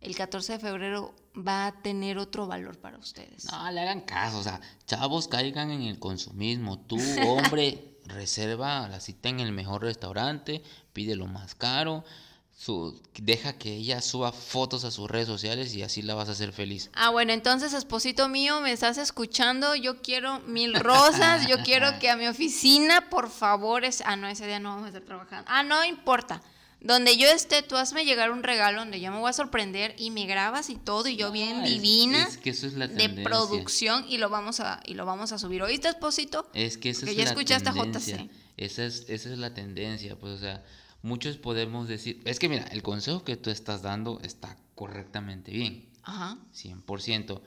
el 0.01 0.17
14 0.17 0.55
de 0.55 0.59
febrero 0.59 1.15
va 1.37 1.69
a 1.69 1.81
tener 1.81 2.19
otro 2.19 2.49
valor 2.49 2.77
para 2.81 2.99
ustedes. 2.99 3.45
No, 3.53 3.71
le 3.71 3.83
hagan 3.83 4.01
caso, 4.01 4.41
o 4.41 4.43
sea, 4.43 4.61
chavos 4.85 5.29
caigan 5.29 5.71
en 5.71 5.83
el 5.83 6.01
consumismo. 6.01 6.81
Tú, 6.81 6.97
hombre, 7.25 7.96
reserva 8.09 8.89
la 8.89 9.01
cita 9.01 9.29
en 9.29 9.41
el 9.41 9.53
mejor 9.53 9.83
restaurante, 9.83 10.63
pide 10.93 11.17
lo 11.17 11.27
más 11.27 11.55
caro, 11.55 12.05
su, 12.57 12.99
deja 13.15 13.59
que 13.59 13.75
ella 13.75 14.01
suba 14.01 14.33
fotos 14.33 14.85
a 14.85 14.91
sus 14.91 15.11
redes 15.11 15.27
sociales 15.27 15.75
y 15.75 15.83
así 15.83 16.01
la 16.01 16.15
vas 16.15 16.31
a 16.31 16.33
hacer 16.33 16.53
feliz. 16.53 16.91
Ah, 16.95 17.11
bueno, 17.11 17.35
entonces, 17.35 17.75
esposito 17.75 18.29
mío, 18.29 18.61
me 18.63 18.73
estás 18.73 18.97
escuchando. 18.97 19.75
Yo 19.75 20.01
quiero 20.01 20.41
mil 20.41 20.75
rosas. 20.75 21.47
Yo 21.47 21.59
quiero 21.65 21.99
que 21.99 22.09
a 22.09 22.17
mi 22.17 22.27
oficina, 22.27 23.11
por 23.11 23.29
favor, 23.29 23.85
es. 23.85 24.03
Ah, 24.07 24.17
no, 24.17 24.27
ese 24.27 24.47
día 24.47 24.59
no 24.59 24.71
vamos 24.71 24.85
a 24.85 24.89
estar 24.89 25.03
trabajando. 25.03 25.45
Ah, 25.51 25.63
no 25.63 25.85
importa. 25.85 26.41
Donde 26.87 27.17
yo 27.17 27.27
esté, 27.29 27.63
tú 27.63 27.77
hazme 27.77 28.05
llegar 28.05 28.31
un 28.31 28.43
regalo 28.43 28.79
donde 28.81 29.01
yo 29.01 29.11
me 29.11 29.19
voy 29.19 29.31
a 29.31 29.33
sorprender 29.33 29.95
y 29.99 30.11
me 30.11 30.25
grabas 30.27 30.71
y 30.71 30.77
todo 30.77 31.09
y 31.09 31.17
yo 31.17 31.33
bien 31.33 31.65
es- 31.65 31.71
divina 31.73 32.23
es 32.29 32.39
que 32.39 32.51
eso 32.51 32.67
es 32.67 32.75
la 32.75 32.87
de 32.87 33.09
producción 33.09 34.05
y 34.09 34.19
lo 34.19 34.29
vamos 34.29 34.61
a 34.61 34.81
y 34.87 34.95
lo 34.95 35.05
vamos 35.05 35.33
a 35.33 35.39
subir. 35.39 35.63
¿Oíste, 35.63 35.89
esposito? 35.89 36.49
Es 36.55 36.79
que 36.79 36.93
Porque 36.95 37.11
es 37.11 37.17
ya 37.17 37.25
la 37.25 37.31
escuchaste 37.31 37.69
a 37.69 37.73
tendencia. 37.73 38.17
JC. 38.19 38.31
Esa 38.57 38.85
es, 38.85 39.05
esa 39.09 39.31
es 39.33 39.39
la 39.39 39.53
tendencia, 39.53 40.17
pues, 40.19 40.33
o 40.33 40.39
sea, 40.39 40.65
muchos 41.03 41.37
podemos 41.37 41.89
decir, 41.89 42.23
es 42.25 42.39
que 42.39 42.49
mira, 42.49 42.65
el 42.73 42.83
consejo 42.83 43.23
que 43.25 43.37
tú 43.37 43.51
estás 43.51 43.83
dando 43.83 44.19
está 44.23 44.57
correctamente 44.75 45.51
bien, 45.53 45.89
Ajá. 46.05 46.39
100%, 46.55 47.43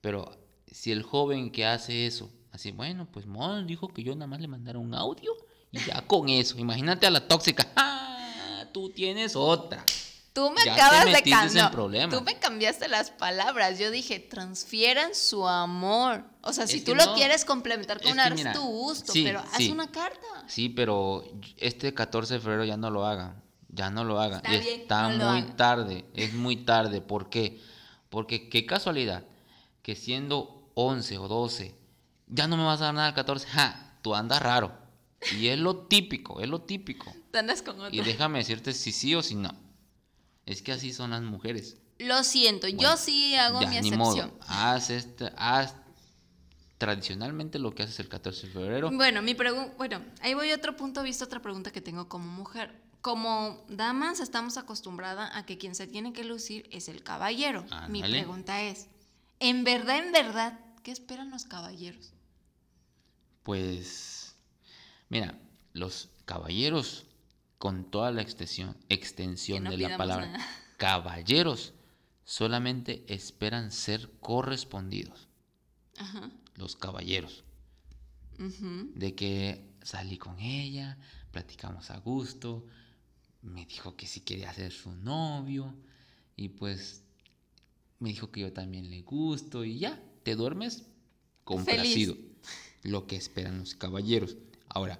pero 0.00 0.38
si 0.70 0.92
el 0.92 1.02
joven 1.02 1.50
que 1.50 1.66
hace 1.66 2.06
eso, 2.06 2.30
así, 2.52 2.70
bueno, 2.70 3.08
pues 3.10 3.26
Mon 3.26 3.66
dijo 3.66 3.88
que 3.88 4.02
yo 4.04 4.14
nada 4.14 4.26
más 4.28 4.40
le 4.40 4.46
mandara 4.48 4.78
un 4.78 4.94
audio 4.94 5.32
y 5.72 5.80
ya 5.80 6.02
con 6.06 6.28
eso, 6.28 6.58
imagínate 6.58 7.06
a 7.06 7.10
la 7.10 7.26
tóxica, 7.26 7.66
¡ah! 7.74 8.01
Tú 8.72 8.90
tienes 8.90 9.36
otra. 9.36 9.84
Tú 10.32 10.50
me 10.50 10.64
Ya 10.64 10.74
te 10.74 10.80
acabas 10.80 11.04
de 11.04 11.22
cambiar. 11.30 12.10
Tú 12.10 12.22
me 12.22 12.38
cambiaste 12.38 12.88
las 12.88 13.10
palabras. 13.10 13.78
Yo 13.78 13.90
dije, 13.90 14.18
transfieran 14.18 15.14
su 15.14 15.46
amor. 15.46 16.24
O 16.40 16.54
sea, 16.54 16.66
si 16.66 16.80
tú 16.80 16.94
lo 16.94 17.14
quieres 17.14 17.44
complementar 17.44 18.00
con 18.00 18.12
una 18.12 18.28
que 18.28 18.30
es 18.30 18.34
mira, 18.36 18.52
tu 18.54 18.62
gusto, 18.62 19.12
sí, 19.12 19.24
pero 19.24 19.40
haz 19.40 19.58
sí. 19.58 19.70
una 19.70 19.90
carta. 19.90 20.26
Sí, 20.46 20.70
pero 20.70 21.24
este 21.58 21.92
14 21.92 22.34
de 22.34 22.40
febrero 22.40 22.64
ya 22.64 22.78
no 22.78 22.90
lo 22.90 23.06
hagan. 23.06 23.42
Ya 23.68 23.90
no 23.90 24.04
lo 24.04 24.20
hagan. 24.20 24.40
Está 24.44 24.50
bien, 24.50 24.80
Está 24.80 25.08
no 25.10 25.32
muy 25.32 25.42
tarde. 25.42 26.06
Es 26.14 26.32
muy 26.32 26.56
tarde. 26.56 27.02
¿Por 27.02 27.28
qué? 27.28 27.60
Porque 28.08 28.48
qué 28.48 28.64
casualidad 28.64 29.24
que 29.82 29.96
siendo 29.96 30.70
11 30.74 31.18
o 31.18 31.28
12 31.28 31.74
ya 32.28 32.46
no 32.46 32.56
me 32.56 32.64
vas 32.64 32.80
a 32.80 32.86
dar 32.86 32.94
nada 32.94 33.08
el 33.08 33.14
14. 33.14 33.46
Ja, 33.48 33.92
tú 34.00 34.14
andas 34.14 34.40
raro. 34.40 34.72
Y 35.38 35.48
es 35.48 35.58
lo 35.58 35.76
típico, 35.86 36.40
es 36.40 36.48
lo 36.48 36.62
típico. 36.62 37.14
Andas 37.32 37.62
con 37.62 37.80
otro. 37.80 37.94
Y 37.94 38.00
déjame 38.04 38.38
decirte 38.38 38.72
si 38.72 38.92
sí 38.92 39.14
o 39.14 39.22
si 39.22 39.34
no. 39.36 39.54
Es 40.46 40.62
que 40.62 40.72
así 40.72 40.92
son 40.92 41.10
las 41.10 41.22
mujeres. 41.22 41.76
Lo 41.98 42.24
siento, 42.24 42.66
yo 42.68 42.96
sí 42.96 43.36
hago 43.36 43.60
ya, 43.60 43.68
mi 43.68 43.72
ni 43.80 43.88
excepción. 43.88 43.98
modo. 43.98 44.38
Haz, 44.48 44.90
este, 44.90 45.30
haz 45.36 45.76
tradicionalmente 46.78 47.60
lo 47.60 47.72
que 47.74 47.84
haces 47.84 48.00
el 48.00 48.08
14 48.08 48.48
de 48.48 48.52
febrero. 48.52 48.90
Bueno, 48.90 49.22
mi 49.22 49.34
pregunta, 49.34 49.72
bueno, 49.78 50.04
ahí 50.20 50.34
voy 50.34 50.50
a 50.50 50.56
otro 50.56 50.76
punto 50.76 51.00
de 51.00 51.04
vista, 51.06 51.24
otra 51.24 51.40
pregunta 51.40 51.70
que 51.70 51.80
tengo 51.80 52.08
como 52.08 52.26
mujer. 52.26 52.80
como 53.02 53.64
damas 53.68 54.20
estamos 54.20 54.56
acostumbradas 54.56 55.30
a 55.34 55.44
que 55.46 55.58
quien 55.58 55.74
se 55.74 55.86
tiene 55.88 56.12
que 56.12 56.22
lucir 56.24 56.68
es 56.72 56.88
el 56.88 57.02
caballero. 57.02 57.62
Mi 57.88 58.00
Ándale. 58.02 58.18
pregunta 58.18 58.62
es, 58.62 58.88
¿en 59.40 59.64
verdad, 59.64 59.98
en 60.04 60.12
verdad, 60.12 60.58
qué 60.84 60.90
esperan 60.92 61.30
los 61.30 61.44
caballeros? 61.44 62.12
Pues, 63.42 64.21
mira, 65.12 65.38
los 65.74 66.08
caballeros, 66.24 67.04
con 67.58 67.84
toda 67.90 68.10
la 68.10 68.22
extensión, 68.22 68.74
extensión 68.88 69.58
Que 69.58 69.64
no 69.64 69.70
de 69.70 69.76
la 69.76 69.98
palabra 69.98 70.26
nada. 70.26 70.46
caballeros, 70.78 71.74
solamente 72.24 73.04
esperan 73.08 73.72
ser 73.72 74.10
correspondidos. 74.20 75.28
Ajá. 75.98 76.30
Los 76.56 76.76
caballeros. 76.76 77.44
De 78.38 79.14
que 79.14 79.76
salí 79.82 80.16
con 80.16 80.40
ella, 80.40 80.98
platicamos 81.30 81.90
a 81.90 81.98
gusto, 81.98 82.66
me 83.42 83.66
dijo 83.66 83.94
que 83.94 84.06
si 84.06 84.20
quería 84.20 84.52
ser 84.54 84.72
su 84.72 84.92
novio, 84.92 85.74
y 86.36 86.48
pues 86.48 87.02
me 88.00 88.08
dijo 88.08 88.32
que 88.32 88.40
yo 88.40 88.52
también 88.52 88.90
le 88.90 89.02
gusto, 89.02 89.62
y 89.62 89.78
ya, 89.78 90.02
te 90.22 90.34
duermes 90.34 90.86
complacido. 91.44 92.16
Lo 92.82 93.06
que 93.06 93.14
esperan 93.14 93.60
los 93.60 93.74
caballeros. 93.74 94.36
Ahora, 94.74 94.98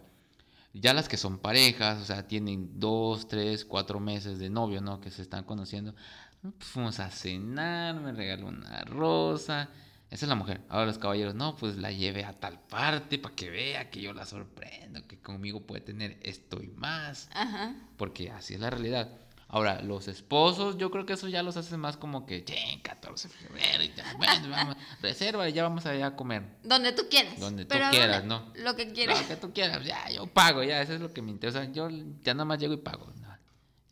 ya 0.75 0.95
las 0.95 1.09
que 1.09 1.17
son 1.17 1.39
parejas, 1.39 2.01
o 2.01 2.05
sea, 2.05 2.27
tienen 2.27 2.79
dos, 2.79 3.29
tres, 3.29 3.65
cuatro 3.65 4.01
meses 4.01 4.39
de 4.39 4.51
novio, 4.51 4.81
¿no? 4.81 5.01
Que 5.01 5.11
se 5.11 5.23
están 5.23 5.45
conociendo. 5.45 5.95
Pues 6.41 6.55
fuimos 6.61 7.01
a 7.01 7.11
cenar, 7.11 8.01
me 8.01 8.13
regaló 8.13 8.49
una 8.49 8.83
rosa. 8.85 9.69
Esa 10.11 10.27
es 10.27 10.29
la 10.29 10.35
mujer. 10.35 10.61
Ahora 10.69 10.87
los 10.87 10.99
caballeros, 10.99 11.35
no, 11.35 11.57
pues 11.57 11.77
la 11.77 11.91
llevé 11.91 12.25
a 12.25 12.39
tal 12.39 12.61
parte 12.61 13.19
para 13.19 13.35
que 13.35 13.49
vea 13.49 13.91
que 13.91 14.03
yo 14.03 14.13
la 14.13 14.27
sorprendo, 14.27 15.07
que 15.07 15.19
conmigo 15.19 15.63
puede 15.67 15.81
tener 15.81 16.19
esto 16.23 16.63
y 16.63 16.69
más. 16.69 17.31
Ajá. 17.33 17.75
Porque 17.97 18.31
así 18.31 18.55
es 18.55 18.61
la 18.61 18.69
realidad. 18.71 19.11
Ahora, 19.55 19.83
los 19.83 20.09
esposos, 20.09 20.79
yo 20.79 20.91
creo 20.91 21.05
que 21.05 21.13
eso 21.13 21.29
ya 21.29 21.43
los 21.43 21.59
hace 21.59 21.77
más 21.77 21.99
como 21.99 22.25
que, 22.25 22.43
"Che, 22.43 22.81
14 22.83 23.29
de 23.29 23.35
febrero, 23.35 23.85
y 23.85 23.93
ya, 23.95 24.15
bueno, 24.17 24.49
vamos, 24.49 24.77
reserva 25.03 25.47
y 25.49 25.53
ya 25.53 25.63
vamos 25.63 25.85
allá 25.85 26.07
a 26.07 26.17
comer. 26.17 26.57
Donde 26.65 26.93
tú 26.93 27.03
quieras. 27.11 27.39
Donde 27.39 27.67
tú 27.67 27.75
quieras, 27.91 28.25
¿no? 28.25 28.51
Lo 28.57 28.75
que 28.75 28.91
quieras. 28.93 29.21
Lo 29.21 29.29
que 29.29 29.37
tú 29.37 29.53
quieras, 29.53 29.85
ya, 29.85 30.09
yo 30.11 30.27
pago, 30.27 30.63
ya, 30.65 30.81
eso 30.81 30.95
es 30.95 31.01
lo 31.03 31.13
que 31.13 31.21
me 31.21 31.31
interesa. 31.31 31.71
Yo 31.71 31.89
ya 32.23 32.33
nada 32.33 32.47
más 32.47 32.59
llego 32.59 32.73
y 32.73 32.79
pago. 32.79 33.07
No. 33.21 33.29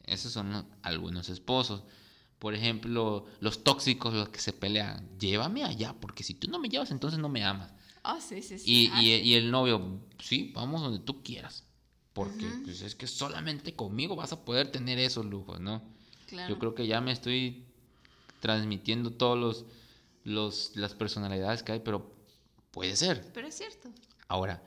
Esos 0.06 0.32
son 0.32 0.66
algunos 0.82 1.28
esposos. 1.28 1.84
Por 2.38 2.54
ejemplo, 2.54 3.26
los 3.40 3.62
tóxicos, 3.62 4.14
los 4.14 4.30
que 4.30 4.40
se 4.40 4.54
pelean. 4.54 5.10
Llévame 5.18 5.62
allá, 5.62 5.92
porque 5.92 6.24
si 6.24 6.32
tú 6.32 6.48
no 6.50 6.58
me 6.58 6.70
llevas, 6.70 6.90
entonces 6.90 7.20
no 7.20 7.28
me 7.28 7.44
amas. 7.44 7.70
Oh, 8.02 8.18
sí, 8.18 8.40
sí, 8.40 8.58
sí. 8.58 8.64
Y, 8.66 8.90
Ah, 8.94 9.02
y- 9.02 9.10
y 9.16 9.34
el 9.34 9.50
novio, 9.50 10.00
sí, 10.18 10.52
vamos 10.54 10.80
donde 10.80 11.00
tú 11.00 11.22
quieras. 11.22 11.64
Porque 12.12 12.46
pues, 12.64 12.82
es 12.82 12.94
que 12.94 13.06
solamente 13.06 13.74
conmigo 13.74 14.16
vas 14.16 14.32
a 14.32 14.44
poder 14.44 14.70
tener 14.70 14.98
esos 14.98 15.24
lujos, 15.26 15.60
¿no? 15.60 15.82
claro. 16.26 16.52
Yo 16.52 16.58
creo 16.58 16.74
que 16.74 16.86
ya 16.86 17.00
me 17.00 17.12
estoy 17.12 17.64
transmitiendo 18.40 19.12
todos 19.12 19.38
los, 19.38 19.64
los 20.24 20.76
las 20.76 20.94
personalidades 20.94 21.62
que 21.62 21.72
hay, 21.72 21.80
pero 21.80 22.12
puede 22.70 22.96
ser. 22.96 23.30
Pero 23.32 23.46
es 23.46 23.56
cierto. 23.56 23.90
Ahora, 24.28 24.62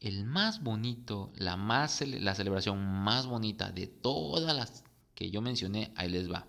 el 0.00 0.24
más 0.24 0.62
bonito, 0.62 1.32
la, 1.36 1.56
más, 1.56 2.00
la 2.02 2.34
celebración 2.34 2.84
más 2.84 3.26
bonita 3.26 3.70
de 3.70 3.86
todas 3.86 4.54
las 4.54 4.84
que 5.14 5.30
yo 5.30 5.40
mencioné, 5.40 5.92
ahí 5.96 6.08
les 6.08 6.30
va. 6.30 6.46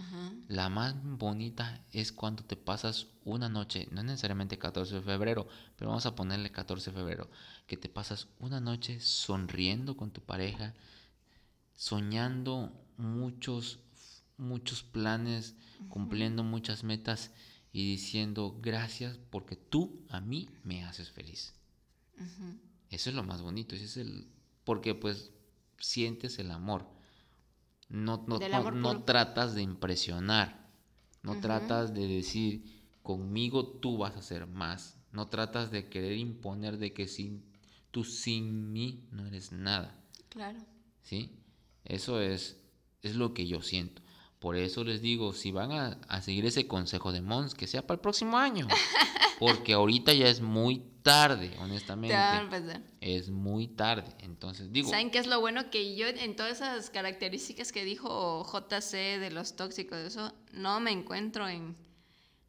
Ajá. 0.00 0.32
La 0.48 0.68
más 0.68 0.94
bonita 1.02 1.84
es 1.92 2.12
cuando 2.12 2.42
te 2.42 2.56
pasas 2.56 3.06
una 3.24 3.48
noche, 3.48 3.86
no 3.92 4.02
necesariamente 4.02 4.58
14 4.58 4.96
de 4.96 5.02
febrero, 5.02 5.46
pero 5.76 5.90
vamos 5.90 6.06
a 6.06 6.14
ponerle 6.14 6.50
14 6.50 6.90
de 6.90 6.96
febrero, 6.96 7.30
que 7.66 7.76
te 7.76 7.88
pasas 7.88 8.28
una 8.38 8.60
noche 8.60 9.00
sonriendo 9.00 9.96
con 9.96 10.10
tu 10.10 10.20
pareja, 10.22 10.74
soñando 11.74 12.72
muchos, 12.96 13.78
muchos 14.36 14.82
planes, 14.82 15.54
cumpliendo 15.88 16.42
muchas 16.42 16.82
metas 16.82 17.30
y 17.72 17.92
diciendo 17.92 18.58
gracias 18.60 19.18
porque 19.30 19.56
tú 19.56 20.04
a 20.08 20.20
mí 20.20 20.48
me 20.64 20.84
haces 20.84 21.10
feliz. 21.10 21.54
Eso 22.90 23.10
es 23.10 23.16
lo 23.16 23.22
más 23.22 23.40
bonito, 23.40 23.74
ese 23.74 23.84
es 23.84 23.96
el 23.96 24.26
porque 24.64 24.94
pues 24.94 25.30
sientes 25.78 26.38
el 26.38 26.50
amor. 26.50 26.86
No, 27.90 28.24
no, 28.26 28.38
no- 28.38 28.70
no 28.80 28.88
tratas 29.04 29.54
de 29.54 29.62
impresionar, 29.62 30.70
no 31.22 31.32
tratas 31.40 31.92
de 31.92 32.06
decir 32.06 32.64
conmigo 33.02 33.66
tú 33.66 33.98
vas 33.98 34.14
a 34.16 34.20
hacer 34.20 34.46
más, 34.46 34.98
no 35.12 35.26
tratas 35.28 35.70
de 35.70 35.88
querer 35.88 36.16
imponer 36.16 36.78
de 36.78 36.92
que 36.92 37.06
sin 37.08 37.44
tú 37.90 38.04
sin 38.04 38.72
mí 38.72 39.08
no 39.10 39.26
eres 39.26 39.50
nada, 39.52 39.98
Claro. 40.28 40.60
¿sí? 41.02 41.32
Eso 41.84 42.20
es, 42.20 42.62
es 43.02 43.16
lo 43.16 43.34
que 43.34 43.46
yo 43.48 43.60
siento. 43.62 44.00
Por 44.40 44.56
eso 44.56 44.84
les 44.84 45.02
digo, 45.02 45.34
si 45.34 45.52
van 45.52 45.70
a, 45.70 45.98
a 46.08 46.22
seguir 46.22 46.46
ese 46.46 46.66
consejo 46.66 47.12
de 47.12 47.20
Mons, 47.20 47.54
que 47.54 47.66
sea 47.66 47.86
para 47.86 47.96
el 47.96 48.00
próximo 48.00 48.38
año. 48.38 48.66
Porque 49.38 49.74
ahorita 49.74 50.14
ya 50.14 50.28
es 50.28 50.40
muy 50.40 50.82
tarde, 51.02 51.54
honestamente. 51.60 52.16
A. 52.16 52.48
Es 53.00 53.28
muy 53.28 53.68
tarde. 53.68 54.14
Entonces, 54.20 54.72
digo, 54.72 54.88
¿Saben 54.88 55.10
qué 55.10 55.18
es 55.18 55.26
lo 55.26 55.40
bueno? 55.40 55.70
Que 55.70 55.94
yo 55.94 56.06
en 56.08 56.36
todas 56.36 56.56
esas 56.56 56.88
características 56.88 57.70
que 57.70 57.84
dijo 57.84 58.44
JC 58.44 59.18
de 59.18 59.30
los 59.30 59.56
tóxicos, 59.56 59.98
eso, 59.98 60.34
no 60.52 60.80
me 60.80 60.90
encuentro 60.90 61.46
en, 61.46 61.76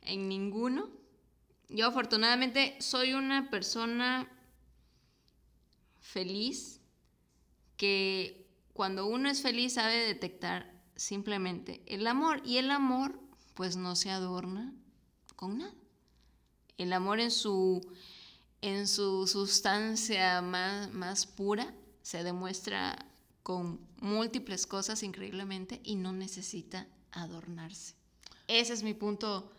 en 0.02 0.30
ninguno. 0.30 0.90
Yo 1.68 1.88
afortunadamente 1.88 2.76
soy 2.80 3.14
una 3.14 3.50
persona 3.50 4.30
feliz 6.00 6.82
que 7.76 8.48
cuando 8.74 9.08
uno 9.08 9.30
es 9.30 9.42
feliz 9.42 9.74
sabe 9.74 9.96
detectar 9.96 10.71
simplemente 11.02 11.82
el 11.88 12.06
amor 12.06 12.42
y 12.46 12.58
el 12.58 12.70
amor 12.70 13.20
pues 13.56 13.76
no 13.76 13.96
se 13.96 14.12
adorna 14.12 14.72
con 15.36 15.58
nada. 15.58 15.74
El 16.78 16.94
amor 16.94 17.20
en 17.20 17.32
su 17.32 17.82
en 18.62 18.88
su 18.88 19.26
sustancia 19.26 20.42
más, 20.44 20.92
más 20.94 21.26
pura 21.26 21.74
se 22.04 22.24
demuestra 22.24 23.08
con 23.42 23.80
múltiples 24.00 24.68
cosas 24.68 25.02
increíblemente 25.02 25.82
y 25.84 25.96
no 25.96 26.14
necesita 26.14 26.88
adornarse. 27.12 27.96
Ese 28.48 28.74
es 28.74 28.84
mi 28.84 28.94
punto 28.94 29.52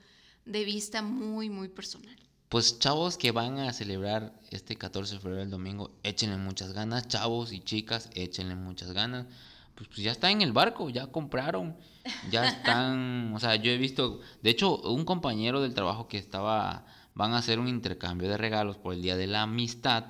de 0.44 0.64
vista 0.64 1.02
muy, 1.02 1.50
muy 1.50 1.68
personal. 1.68 2.16
pues 2.48 2.78
chavos 2.78 3.16
que 3.16 3.32
van 3.32 3.58
a 3.58 3.72
celebrar 3.72 4.38
este 4.50 4.76
14 4.76 5.14
de 5.14 5.20
febrero 5.20 5.42
el 5.42 5.50
domingo, 5.50 5.90
échenle 6.04 6.36
muchas 6.36 6.72
ganas. 6.72 7.08
Chavos 7.08 7.52
y 7.52 7.60
chicas, 7.60 8.10
échenle 8.14 8.54
muchas 8.54 8.92
ganas. 8.92 9.26
Pues, 9.74 9.88
pues 9.88 9.98
ya 10.02 10.12
están 10.12 10.32
en 10.32 10.42
el 10.42 10.52
barco, 10.52 10.90
ya 10.90 11.06
compraron, 11.08 11.76
ya 12.30 12.46
están, 12.46 13.32
o 13.34 13.40
sea, 13.40 13.56
yo 13.56 13.70
he 13.72 13.78
visto, 13.78 14.20
de 14.42 14.50
hecho, 14.50 14.76
un 14.82 15.04
compañero 15.04 15.60
del 15.60 15.74
trabajo 15.74 16.08
que 16.08 16.18
estaba, 16.18 16.84
van 17.14 17.32
a 17.32 17.38
hacer 17.38 17.58
un 17.58 17.68
intercambio 17.68 18.28
de 18.28 18.36
regalos 18.36 18.76
por 18.76 18.94
el 18.94 19.02
Día 19.02 19.16
de 19.16 19.26
la 19.26 19.42
Amistad, 19.42 20.04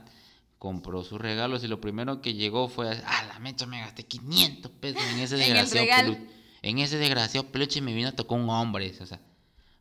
compró 0.59 1.03
sus 1.05 1.21
regalos 1.21 1.65
y 1.65 1.69
lo 1.69 1.81
primero 1.81 2.21
que 2.21 2.35
llegó 2.35 2.69
fue, 2.69 2.91
ah, 3.07 3.25
la 3.29 3.39
mecha 3.39 3.67
me 3.67 3.81
gasté 3.81 4.05
500 4.05 4.71
pesos 4.73 5.03
en 5.13 5.19
ese 5.21 5.37
desgraciado 5.39 5.87
regalo. 5.87 6.13
pelu- 6.15 6.27
en 6.63 6.79
ese 6.79 6.99
desgraciado 6.99 7.49
peluche 7.51 7.81
me 7.81 7.93
vino 7.95 8.09
a 8.09 8.13
tocar 8.13 8.39
un 8.39 8.49
hombre, 8.51 8.93
o 9.01 9.07
sea, 9.07 9.21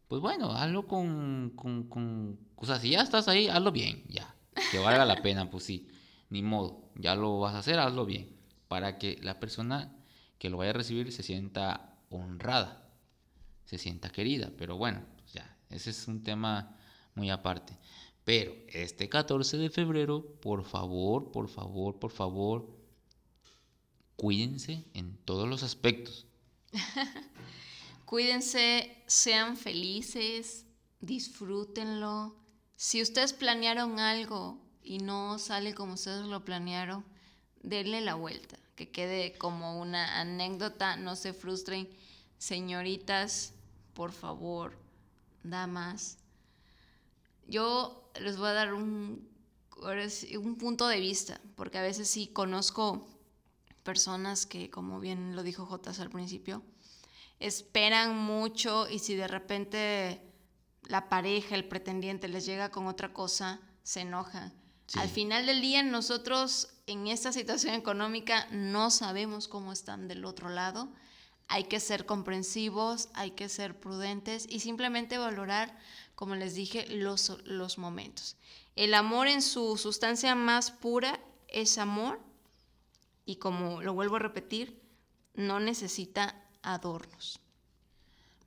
pues 0.08 0.22
bueno, 0.22 0.52
hazlo 0.52 0.88
con, 0.88 1.54
con, 1.56 1.84
con- 1.84 2.40
O 2.56 2.66
sea, 2.66 2.80
si 2.80 2.90
ya 2.90 3.02
estás 3.02 3.28
ahí, 3.28 3.48
hazlo 3.48 3.72
bien, 3.72 4.04
ya. 4.10 4.34
Que 4.72 4.78
valga 4.80 5.06
la 5.06 5.22
pena, 5.22 5.50
pues 5.50 5.64
sí. 5.64 5.88
Ni 6.30 6.42
modo, 6.42 6.90
ya 6.96 7.16
lo 7.16 7.40
vas 7.40 7.56
a 7.56 7.60
hacer, 7.60 7.80
hazlo 7.80 8.06
bien. 8.06 8.30
Para 8.72 8.98
que 8.98 9.20
la 9.22 9.38
persona 9.38 9.94
que 10.40 10.50
lo 10.50 10.56
vaya 10.56 10.70
a 10.70 10.76
recibir 10.76 11.12
se 11.12 11.24
sienta 11.24 12.00
honrada, 12.10 12.90
se 13.66 13.78
sienta 13.78 14.14
querida. 14.14 14.50
Pero 14.58 14.78
bueno, 14.78 15.04
pues 15.18 15.34
ya, 15.34 15.58
ese 15.70 15.90
es 15.90 16.08
un 16.08 16.24
tema 16.24 16.78
muy 17.14 17.30
aparte. 17.30 17.78
Pero 18.24 18.54
este 18.70 19.10
14 19.10 19.58
de 19.58 19.70
febrero, 19.70 20.26
por 20.40 20.64
favor, 20.64 21.34
por 21.34 21.50
favor, 21.50 22.00
por 22.00 22.12
favor, 22.12 22.74
cuídense 24.16 24.86
en 24.94 25.18
todos 25.26 25.50
los 25.50 25.64
aspectos. 25.64 26.26
Cuídense, 28.06 29.04
sean 29.06 29.58
felices, 29.58 30.66
disfrútenlo. 31.02 32.38
Si 32.78 33.02
ustedes 33.02 33.34
planearon 33.34 34.00
algo 34.00 34.62
y 34.82 35.00
no 35.00 35.40
sale 35.40 35.74
como 35.74 35.96
ustedes 35.96 36.26
lo 36.26 36.46
planearon, 36.46 37.12
denle 37.64 38.02
la 38.02 38.16
vuelta, 38.16 38.58
que 38.76 38.90
quede 38.90 39.38
como 39.38 39.80
una 39.80 40.20
anécdota, 40.20 40.96
no 40.96 41.16
se 41.16 41.34
frustren. 41.34 41.90
Señoritas, 42.38 43.54
por 43.94 44.12
favor, 44.12 44.78
damas, 45.44 46.18
yo 47.48 48.10
les 48.20 48.38
voy 48.38 48.48
a 48.48 48.54
dar 48.54 48.74
un, 48.74 49.28
un 50.40 50.58
punto 50.58 50.88
de 50.88 51.00
vista, 51.00 51.42
porque 51.56 51.78
a 51.78 51.82
veces 51.82 52.08
sí 52.08 52.28
conozco 52.28 53.08
personas 53.84 54.46
que, 54.46 54.70
como 54.70 55.00
bien 55.00 55.36
lo 55.36 55.44
dijo 55.44 55.66
Jotas 55.66 56.00
al 56.00 56.10
principio, 56.10 56.64
esperan 57.40 58.16
mucho 58.18 58.88
y 58.90 59.00
si 59.00 59.16
de 59.16 59.28
repente 59.28 60.22
la 60.84 61.10
pareja, 61.10 61.56
el 61.56 61.68
pretendiente 61.68 62.28
les 62.28 62.46
llega 62.46 62.70
con 62.70 62.88
otra 62.88 63.14
cosa, 63.14 63.60
se 63.84 64.02
enojan. 64.02 64.54
Sí. 64.88 65.00
Al 65.00 65.10
final 65.10 65.46
del 65.46 65.62
día 65.62 65.84
nosotros 65.84 66.70
en 66.92 67.08
esta 67.08 67.32
situación 67.32 67.74
económica 67.74 68.48
no 68.52 68.92
sabemos 68.92 69.48
cómo 69.48 69.72
están 69.72 70.08
del 70.08 70.26
otro 70.26 70.50
lado. 70.50 70.90
Hay 71.48 71.66
que 71.66 71.80
ser 71.80 72.06
comprensivos, 72.06 73.10
hay 73.14 73.32
que 73.32 73.50
ser 73.50 73.80
prudentes 73.80 74.46
y 74.50 74.60
simplemente 74.60 75.18
valorar, 75.18 75.78
como 76.16 76.36
les 76.36 76.56
dije, 76.56 76.86
los, 76.88 77.38
los 77.46 77.78
momentos. 77.78 78.38
El 78.76 78.94
amor 78.94 79.28
en 79.28 79.42
su 79.42 79.78
sustancia 79.78 80.36
más 80.36 80.72
pura 80.72 81.20
es 81.48 81.78
amor 81.78 82.22
y 83.26 83.38
como 83.38 83.82
lo 83.82 83.94
vuelvo 83.94 84.18
a 84.18 84.20
repetir, 84.20 84.82
no 85.34 85.60
necesita 85.60 86.42
adornos. 86.62 87.40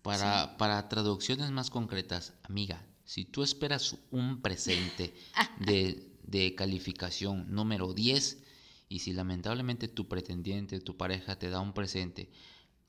Para, 0.03 0.57
para 0.59 0.89
traducciones 0.89 1.51
más 1.51 1.71
concretas, 1.71 2.35
amiga, 2.43 2.85
si 3.05 3.25
tú 3.25 3.43
esperas 3.43 3.97
un 4.11 4.41
presente 4.41 5.15
de, 5.61 6.14
de 6.27 6.55
calificación 6.55 7.47
número 7.55 7.93
10 7.93 8.43
y 8.89 9.01
si 9.01 9.13
lamentablemente 9.13 9.89
tu 9.89 10.09
pretendiente, 10.09 10.81
tu 10.81 10.97
pareja 10.97 11.39
te 11.39 11.51
da 11.51 11.61
un 11.61 11.73
presente 11.73 12.31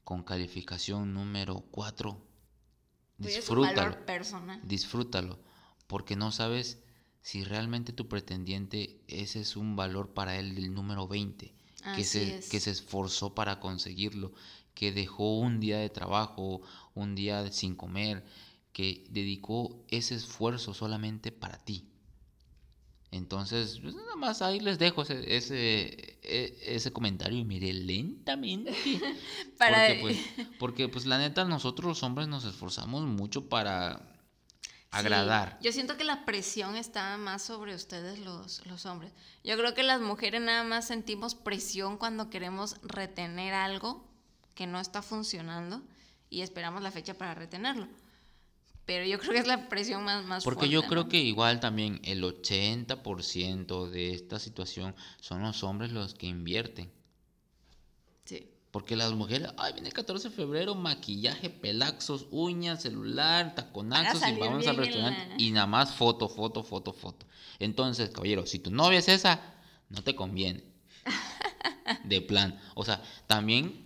con 0.04 0.24
calificación 0.24 1.14
número 1.14 1.66
4, 1.72 2.22
disfrútalo. 3.18 3.98
Disfrútalo, 4.64 5.40
porque 5.88 6.16
no 6.16 6.32
sabes 6.32 6.80
si 7.22 7.44
realmente 7.44 7.92
tu 7.92 8.08
pretendiente 8.08 9.02
ese 9.08 9.42
es 9.42 9.58
un 9.58 9.76
valor 9.76 10.14
para 10.14 10.38
él 10.38 10.54
del 10.54 10.74
número 10.74 11.08
20, 11.08 11.56
que 11.96 12.04
se, 12.04 12.40
que 12.52 12.60
se 12.60 12.70
esforzó 12.70 13.34
para 13.34 13.60
conseguirlo, 13.60 14.34
que 14.76 14.92
dejó 14.92 15.40
un 15.40 15.60
día 15.60 15.80
de 15.80 15.90
trabajo, 15.90 16.62
un 16.94 17.16
día 17.16 17.52
sin 17.52 17.76
comer, 17.76 18.24
que 18.74 19.06
dedicó 19.10 19.84
ese 19.88 20.14
esfuerzo 20.16 20.74
solamente 20.74 21.32
para 21.32 21.58
ti. 21.58 21.90
Entonces, 23.16 23.80
pues 23.82 23.96
nada 23.96 24.16
más 24.16 24.42
ahí 24.42 24.60
les 24.60 24.78
dejo 24.78 25.04
ese, 25.04 25.36
ese, 25.36 26.18
e, 26.22 26.58
ese 26.66 26.92
comentario 26.92 27.38
y 27.38 27.46
miré 27.46 27.74
lentamente. 27.74 28.74
para... 29.58 29.88
porque, 29.88 30.00
pues, 30.02 30.48
porque, 30.60 30.90
pues, 30.90 31.06
la 31.06 31.18
neta, 31.18 31.46
nosotros 31.46 31.88
los 31.88 32.04
hombres 32.04 32.28
nos 32.28 32.44
esforzamos 32.44 33.04
mucho 33.04 33.48
para 33.48 34.02
agradar. 34.92 35.58
yo 35.62 35.72
siento 35.72 35.98
que 35.98 36.04
la 36.04 36.26
presión 36.26 36.76
está 36.76 37.18
más 37.18 37.42
sobre 37.42 37.74
ustedes 37.74 38.20
los, 38.20 38.66
los 38.66 38.86
hombres. 38.86 39.14
Yo 39.44 39.58
creo 39.58 39.74
que 39.74 39.84
las 39.84 40.02
mujeres 40.02 40.42
nada 40.42 40.64
más 40.64 40.88
sentimos 40.88 41.36
presión 41.36 41.98
cuando 41.98 42.30
queremos 42.30 42.78
retener 42.82 43.54
algo 43.54 44.06
que 44.56 44.68
no 44.68 44.80
está 44.80 45.02
funcionando 45.02 45.82
y 46.30 46.42
esperamos 46.42 46.82
la 46.82 46.92
fecha 46.92 47.14
para 47.14 47.34
retenerlo. 47.34 47.88
Pero 48.86 49.06
yo 49.06 49.20
creo 49.20 49.34
que 49.34 49.40
es 49.40 49.48
la 49.48 49.68
presión 49.68 50.04
más, 50.04 50.24
más 50.26 50.44
Porque 50.44 50.70
yo 50.70 50.84
creo 50.84 51.08
que 51.08 51.18
igual 51.18 51.60
también 51.60 52.00
el 52.04 52.24
80% 52.24 53.90
de 53.90 54.14
esta 54.14 54.40
situación 54.40 54.96
son 55.20 55.42
los 55.42 55.64
hombres 55.64 55.92
los 55.92 56.14
que 56.14 56.28
invierten. 56.28 56.92
Sí. 58.26 58.48
Porque 58.70 58.96
las 58.96 59.14
mujeres, 59.14 59.50
ay, 59.58 59.74
viene 59.74 59.88
el 59.88 59.94
14 59.94 60.30
de 60.30 60.36
febrero, 60.36 60.76
maquillaje, 60.76 61.50
pelaxos, 61.50 62.28
uñas, 62.30 62.84
celular, 62.84 63.56
taconazos 63.56 64.22
y 64.28 64.40
vamos 64.40 64.68
al 64.68 64.78
restaurante 64.78 65.36
y 65.38 65.52
nada 65.52 65.66
más 65.66 65.96
foto, 65.96 66.30
foto, 66.30 66.64
foto, 66.64 66.94
foto. 66.94 67.26
Entonces, 67.58 68.10
caballero, 68.10 68.46
si 68.46 68.60
tu 68.60 68.70
novia 68.70 69.00
es 69.00 69.08
esa, 69.08 69.40
no 69.90 70.04
te 70.04 70.14
conviene. 70.14 70.64
de 72.04 72.22
plan. 72.22 72.60
O 72.76 72.84
sea, 72.84 73.02
también 73.28 73.85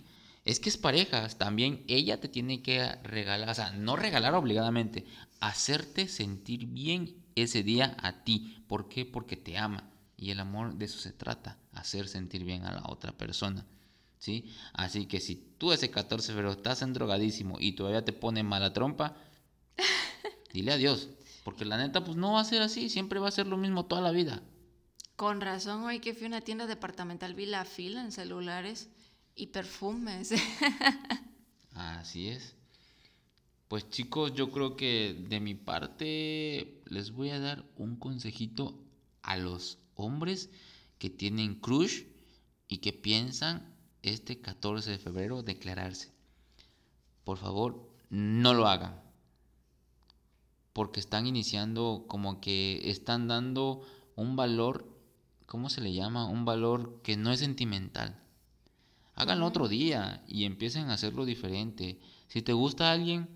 es 0.50 0.58
que 0.58 0.68
es 0.68 0.78
parejas, 0.78 1.38
también 1.38 1.84
ella 1.86 2.18
te 2.18 2.26
tiene 2.26 2.60
que 2.60 2.84
regalar, 3.04 3.50
o 3.50 3.54
sea, 3.54 3.70
no 3.70 3.94
regalar 3.94 4.34
obligadamente, 4.34 5.04
hacerte 5.38 6.08
sentir 6.08 6.66
bien 6.66 7.22
ese 7.36 7.62
día 7.62 7.96
a 8.02 8.24
ti. 8.24 8.64
¿Por 8.66 8.88
qué? 8.88 9.06
Porque 9.06 9.36
te 9.36 9.56
ama. 9.56 9.88
Y 10.16 10.32
el 10.32 10.40
amor 10.40 10.74
de 10.74 10.86
eso 10.86 10.98
se 10.98 11.12
trata, 11.12 11.56
hacer 11.72 12.08
sentir 12.08 12.42
bien 12.42 12.64
a 12.64 12.72
la 12.72 12.82
otra 12.88 13.12
persona. 13.12 13.64
¿Sí? 14.18 14.50
Así 14.72 15.06
que 15.06 15.20
si 15.20 15.36
tú 15.36 15.72
ese 15.72 15.88
14 15.88 16.26
de 16.26 16.34
febrero 16.34 16.50
estás 16.52 16.82
en 16.82 16.94
drogadísimo 16.94 17.56
y 17.60 17.76
todavía 17.76 18.04
te 18.04 18.12
pone 18.12 18.42
mala 18.42 18.72
trompa, 18.72 19.14
dile 20.52 20.72
adiós. 20.72 21.10
Porque 21.44 21.64
la 21.64 21.78
neta, 21.78 22.02
pues 22.02 22.16
no 22.16 22.32
va 22.32 22.40
a 22.40 22.44
ser 22.44 22.60
así, 22.60 22.88
siempre 22.88 23.20
va 23.20 23.28
a 23.28 23.30
ser 23.30 23.46
lo 23.46 23.56
mismo 23.56 23.86
toda 23.86 24.02
la 24.02 24.10
vida. 24.10 24.42
Con 25.14 25.40
razón, 25.40 25.84
hoy 25.84 26.00
que 26.00 26.12
fui 26.12 26.24
a 26.24 26.28
una 26.28 26.40
tienda 26.40 26.66
departamental, 26.66 27.34
vi 27.34 27.46
la 27.46 27.64
fila 27.64 28.02
en 28.02 28.10
celulares 28.10 28.88
y 29.40 29.46
perfumes. 29.46 30.32
Así 31.74 32.28
es. 32.28 32.54
Pues 33.68 33.88
chicos, 33.88 34.34
yo 34.34 34.50
creo 34.50 34.76
que 34.76 35.24
de 35.28 35.40
mi 35.40 35.54
parte 35.54 36.82
les 36.86 37.12
voy 37.12 37.30
a 37.30 37.40
dar 37.40 37.64
un 37.76 37.96
consejito 37.96 38.78
a 39.22 39.36
los 39.36 39.78
hombres 39.94 40.50
que 40.98 41.08
tienen 41.08 41.54
crush 41.54 42.02
y 42.68 42.78
que 42.78 42.92
piensan 42.92 43.74
este 44.02 44.40
14 44.40 44.90
de 44.90 44.98
febrero 44.98 45.42
declararse. 45.42 46.12
Por 47.24 47.38
favor, 47.38 47.88
no 48.10 48.52
lo 48.52 48.66
hagan. 48.66 49.00
Porque 50.72 51.00
están 51.00 51.26
iniciando 51.26 52.04
como 52.08 52.40
que 52.40 52.90
están 52.90 53.26
dando 53.26 53.86
un 54.16 54.36
valor, 54.36 54.86
¿cómo 55.46 55.70
se 55.70 55.80
le 55.80 55.94
llama? 55.94 56.26
Un 56.26 56.44
valor 56.44 57.00
que 57.02 57.16
no 57.16 57.32
es 57.32 57.40
sentimental 57.40 58.19
Háganlo 59.14 59.46
otro 59.46 59.68
día 59.68 60.22
y 60.26 60.44
empiecen 60.44 60.90
a 60.90 60.94
hacerlo 60.94 61.24
diferente. 61.24 61.98
Si 62.28 62.42
te 62.42 62.52
gusta 62.52 62.92
alguien, 62.92 63.28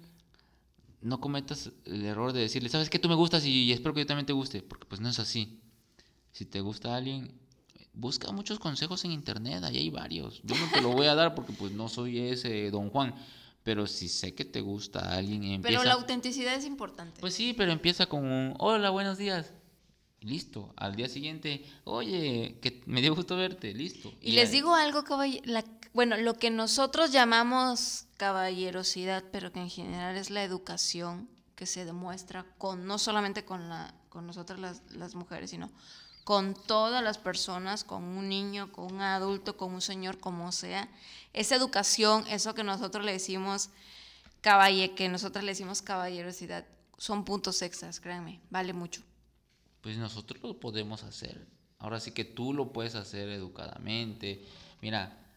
no 1.00 1.20
cometas 1.20 1.70
el 1.84 2.04
error 2.04 2.32
de 2.32 2.40
decirle, 2.40 2.68
sabes 2.68 2.88
que 2.88 2.98
tú 2.98 3.08
me 3.08 3.14
gustas 3.14 3.44
y 3.44 3.72
espero 3.72 3.94
que 3.94 4.00
yo 4.00 4.06
también 4.06 4.26
te 4.26 4.32
guste, 4.32 4.62
porque 4.62 4.86
pues 4.86 5.00
no 5.00 5.08
es 5.08 5.18
así. 5.18 5.60
Si 6.32 6.46
te 6.46 6.60
gusta 6.60 6.96
alguien, 6.96 7.32
busca 7.92 8.32
muchos 8.32 8.58
consejos 8.58 9.04
en 9.04 9.12
internet, 9.12 9.62
ahí 9.64 9.76
hay 9.76 9.90
varios. 9.90 10.40
Yo 10.42 10.56
no 10.56 10.70
te 10.72 10.80
lo 10.80 10.90
voy 10.90 11.06
a 11.06 11.14
dar 11.14 11.34
porque 11.34 11.52
pues 11.52 11.72
no 11.72 11.88
soy 11.88 12.18
ese 12.18 12.70
don 12.70 12.90
Juan, 12.90 13.14
pero 13.62 13.86
si 13.86 14.08
sé 14.08 14.34
que 14.34 14.44
te 14.44 14.60
gusta 14.60 15.14
alguien, 15.14 15.44
empieza... 15.44 15.78
Pero 15.78 15.84
la 15.84 15.94
autenticidad 15.94 16.54
es 16.54 16.64
importante. 16.64 17.20
Pues 17.20 17.34
sí, 17.34 17.54
pero 17.54 17.72
empieza 17.72 18.06
con 18.06 18.24
un, 18.24 18.54
hola, 18.58 18.90
buenos 18.90 19.18
días 19.18 19.52
listo. 20.24 20.72
Al 20.76 20.96
día 20.96 21.08
siguiente, 21.08 21.64
oye, 21.84 22.58
que 22.60 22.82
me 22.86 23.00
dio 23.00 23.14
gusto 23.14 23.36
verte, 23.36 23.72
listo. 23.74 24.12
Y, 24.20 24.32
les 24.32 24.50
digo 24.50 24.74
algo, 24.74 25.04
bueno, 25.92 26.16
lo 26.16 26.34
que 26.34 26.50
nosotros 26.50 27.12
llamamos 27.12 28.06
caballerosidad, 28.16 29.24
pero 29.30 29.52
que 29.52 29.60
en 29.60 29.70
general 29.70 30.16
es 30.16 30.30
la 30.30 30.42
educación 30.42 31.28
que 31.54 31.66
se 31.66 31.84
demuestra 31.84 32.44
con 32.58 32.86
no 32.86 32.98
solamente 32.98 33.44
con 33.44 33.68
la 33.68 33.94
con 34.08 34.26
nosotras 34.28 34.60
las, 34.60 34.82
las 34.92 35.16
mujeres, 35.16 35.50
sino 35.50 35.70
con 36.22 36.54
todas 36.54 37.02
las 37.02 37.18
personas, 37.18 37.82
con 37.82 38.04
un 38.04 38.28
niño, 38.28 38.70
con 38.70 38.94
un 38.94 39.00
adulto, 39.00 39.56
con 39.56 39.74
un 39.74 39.80
señor, 39.80 40.20
como 40.20 40.52
sea. 40.52 40.88
Esa 41.32 41.56
educación, 41.56 42.24
eso 42.28 42.54
que 42.54 42.62
nosotros 42.62 43.04
le 43.04 43.12
decimos 43.12 43.70
caballe, 44.40 44.94
que 44.94 45.08
nosotros 45.08 45.44
le 45.44 45.50
decimos 45.50 45.82
caballerosidad, 45.82 46.64
son 46.96 47.24
puntos 47.24 47.60
extras, 47.60 47.98
créanme, 47.98 48.40
vale 48.50 48.72
mucho 48.72 49.02
pues 49.84 49.98
nosotros 49.98 50.42
lo 50.42 50.58
podemos 50.58 51.04
hacer. 51.04 51.46
Ahora 51.78 52.00
sí 52.00 52.12
que 52.12 52.24
tú 52.24 52.54
lo 52.54 52.72
puedes 52.72 52.94
hacer 52.94 53.28
educadamente. 53.28 54.42
Mira, 54.80 55.28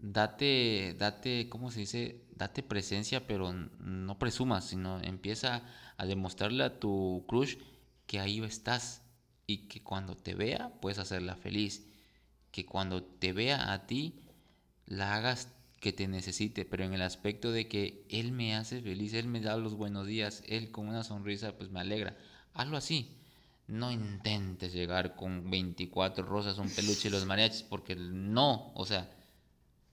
date, 0.00 0.96
date, 0.98 1.48
¿cómo 1.48 1.70
se 1.70 1.80
dice? 1.80 2.24
Date 2.34 2.64
presencia, 2.64 3.28
pero 3.28 3.52
no 3.52 4.18
presumas, 4.18 4.64
sino 4.64 5.00
empieza 5.00 5.62
a 5.96 6.04
demostrarle 6.04 6.64
a 6.64 6.80
tu 6.80 7.24
crush 7.28 7.54
que 8.08 8.18
ahí 8.18 8.42
estás 8.42 9.02
y 9.46 9.68
que 9.68 9.84
cuando 9.84 10.16
te 10.16 10.34
vea 10.34 10.72
puedes 10.80 10.98
hacerla 10.98 11.36
feliz. 11.36 11.86
Que 12.50 12.66
cuando 12.66 13.04
te 13.04 13.32
vea 13.32 13.72
a 13.72 13.86
ti 13.86 14.24
la 14.86 15.14
hagas 15.14 15.46
que 15.78 15.92
te 15.92 16.08
necesite, 16.08 16.64
pero 16.64 16.82
en 16.82 16.92
el 16.92 17.02
aspecto 17.02 17.52
de 17.52 17.68
que 17.68 18.04
él 18.08 18.32
me 18.32 18.56
hace 18.56 18.82
feliz, 18.82 19.14
él 19.14 19.28
me 19.28 19.40
da 19.40 19.56
los 19.56 19.76
buenos 19.76 20.08
días, 20.08 20.42
él 20.48 20.72
con 20.72 20.88
una 20.88 21.04
sonrisa 21.04 21.56
pues 21.56 21.70
me 21.70 21.78
alegra. 21.78 22.16
Hazlo 22.52 22.76
así. 22.76 23.20
No 23.66 23.90
intentes 23.90 24.72
llegar 24.72 25.16
con 25.16 25.50
24 25.50 26.24
rosas, 26.24 26.58
un 26.58 26.68
peluche 26.68 27.08
y 27.08 27.10
los 27.10 27.24
mariachis, 27.24 27.62
porque 27.62 27.96
no, 27.96 28.72
o 28.74 28.84
sea, 28.84 29.10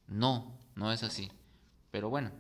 no, 0.08 0.58
no 0.76 0.92
es 0.92 1.04
así. 1.04 1.32
Pero 1.90 2.10
bueno, 2.10 2.32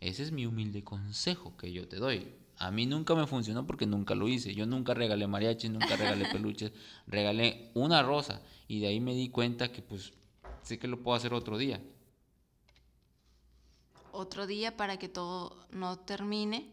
ese 0.00 0.22
es 0.22 0.32
mi 0.32 0.46
humilde 0.46 0.84
consejo 0.84 1.56
que 1.56 1.72
yo 1.72 1.88
te 1.88 1.96
doy. 1.96 2.34
A 2.58 2.70
mí 2.70 2.86
nunca 2.86 3.14
me 3.14 3.26
funcionó 3.26 3.66
porque 3.66 3.86
nunca 3.86 4.14
lo 4.14 4.28
hice. 4.28 4.54
Yo 4.54 4.66
nunca 4.66 4.94
regalé 4.94 5.26
mariachis, 5.26 5.70
nunca 5.70 5.96
regalé 5.96 6.26
peluches. 6.32 6.72
Regalé 7.06 7.70
una 7.74 8.02
rosa 8.02 8.42
y 8.68 8.80
de 8.80 8.88
ahí 8.88 9.00
me 9.00 9.14
di 9.14 9.28
cuenta 9.28 9.72
que 9.72 9.82
pues 9.82 10.12
sé 10.62 10.78
que 10.78 10.88
lo 10.88 11.02
puedo 11.02 11.16
hacer 11.16 11.34
otro 11.34 11.58
día. 11.58 11.82
Otro 14.12 14.46
día 14.46 14.76
para 14.76 14.98
que 14.98 15.08
todo 15.08 15.66
no 15.70 15.98
termine 15.98 16.72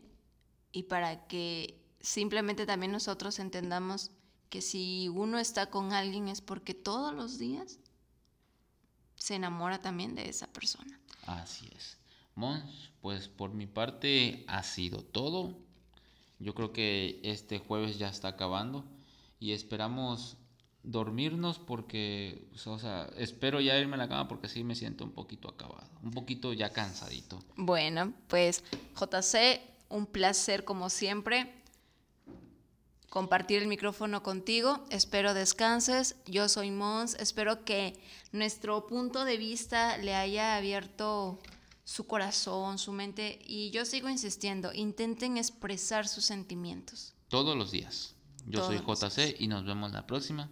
y 0.71 0.83
para 0.83 1.27
que 1.27 1.82
simplemente 2.03 2.67
también 2.67 2.91
nosotros 2.91 3.39
entendamos 3.39 4.11
que 4.49 4.61
si 4.61 5.07
uno 5.07 5.39
está 5.39 5.71
con 5.71 5.93
alguien 5.93 6.27
es 6.27 6.41
porque 6.41 6.75
todos 6.75 7.15
los 7.15 7.39
días 7.39 7.79
se 9.15 9.35
enamora 9.35 9.79
también 9.79 10.13
de 10.13 10.29
esa 10.29 10.45
persona. 10.47 10.99
Así 11.25 11.67
es. 11.75 11.97
Mons, 12.35 12.91
pues 13.01 13.29
por 13.29 13.53
mi 13.53 13.65
parte 13.65 14.43
ha 14.47 14.61
sido 14.63 15.01
todo. 15.01 15.57
Yo 16.39 16.53
creo 16.53 16.73
que 16.73 17.21
este 17.23 17.57
jueves 17.57 17.97
ya 17.97 18.09
está 18.09 18.27
acabando 18.27 18.83
y 19.39 19.53
esperamos 19.53 20.35
dormirnos 20.83 21.57
porque, 21.57 22.47
pues, 22.51 22.67
o 22.67 22.77
sea, 22.77 23.09
espero 23.15 23.61
ya 23.61 23.79
irme 23.79 23.95
a 23.95 23.99
la 23.99 24.09
cama 24.09 24.27
porque 24.27 24.49
sí 24.49 24.65
me 24.65 24.75
siento 24.75 25.05
un 25.05 25.11
poquito 25.11 25.47
acabado, 25.47 25.89
un 26.01 26.11
poquito 26.11 26.51
ya 26.51 26.71
cansadito. 26.71 27.39
Bueno, 27.55 28.13
pues 28.27 28.63
JC, 28.99 29.61
un 29.87 30.05
placer 30.05 30.65
como 30.65 30.89
siempre 30.89 31.62
compartir 33.13 33.61
el 33.61 33.67
micrófono 33.67 34.23
contigo. 34.23 34.83
Espero 34.89 35.35
descanses. 35.35 36.15
Yo 36.25 36.49
soy 36.49 36.71
Mons. 36.71 37.13
Espero 37.19 37.63
que 37.63 37.93
nuestro 38.31 38.87
punto 38.87 39.23
de 39.23 39.37
vista 39.37 39.99
le 39.99 40.15
haya 40.15 40.55
abierto 40.55 41.37
su 41.83 42.07
corazón, 42.07 42.79
su 42.79 42.91
mente. 42.91 43.37
Y 43.45 43.69
yo 43.69 43.85
sigo 43.85 44.09
insistiendo, 44.09 44.73
intenten 44.73 45.37
expresar 45.37 46.07
sus 46.07 46.25
sentimientos. 46.25 47.13
Todos 47.27 47.55
los 47.55 47.69
días. 47.69 48.15
Yo 48.47 48.65
soy 48.65 48.79
JC 48.79 49.39
y 49.39 49.47
nos 49.47 49.63
vemos 49.63 49.91
la 49.91 50.07
próxima. 50.07 50.49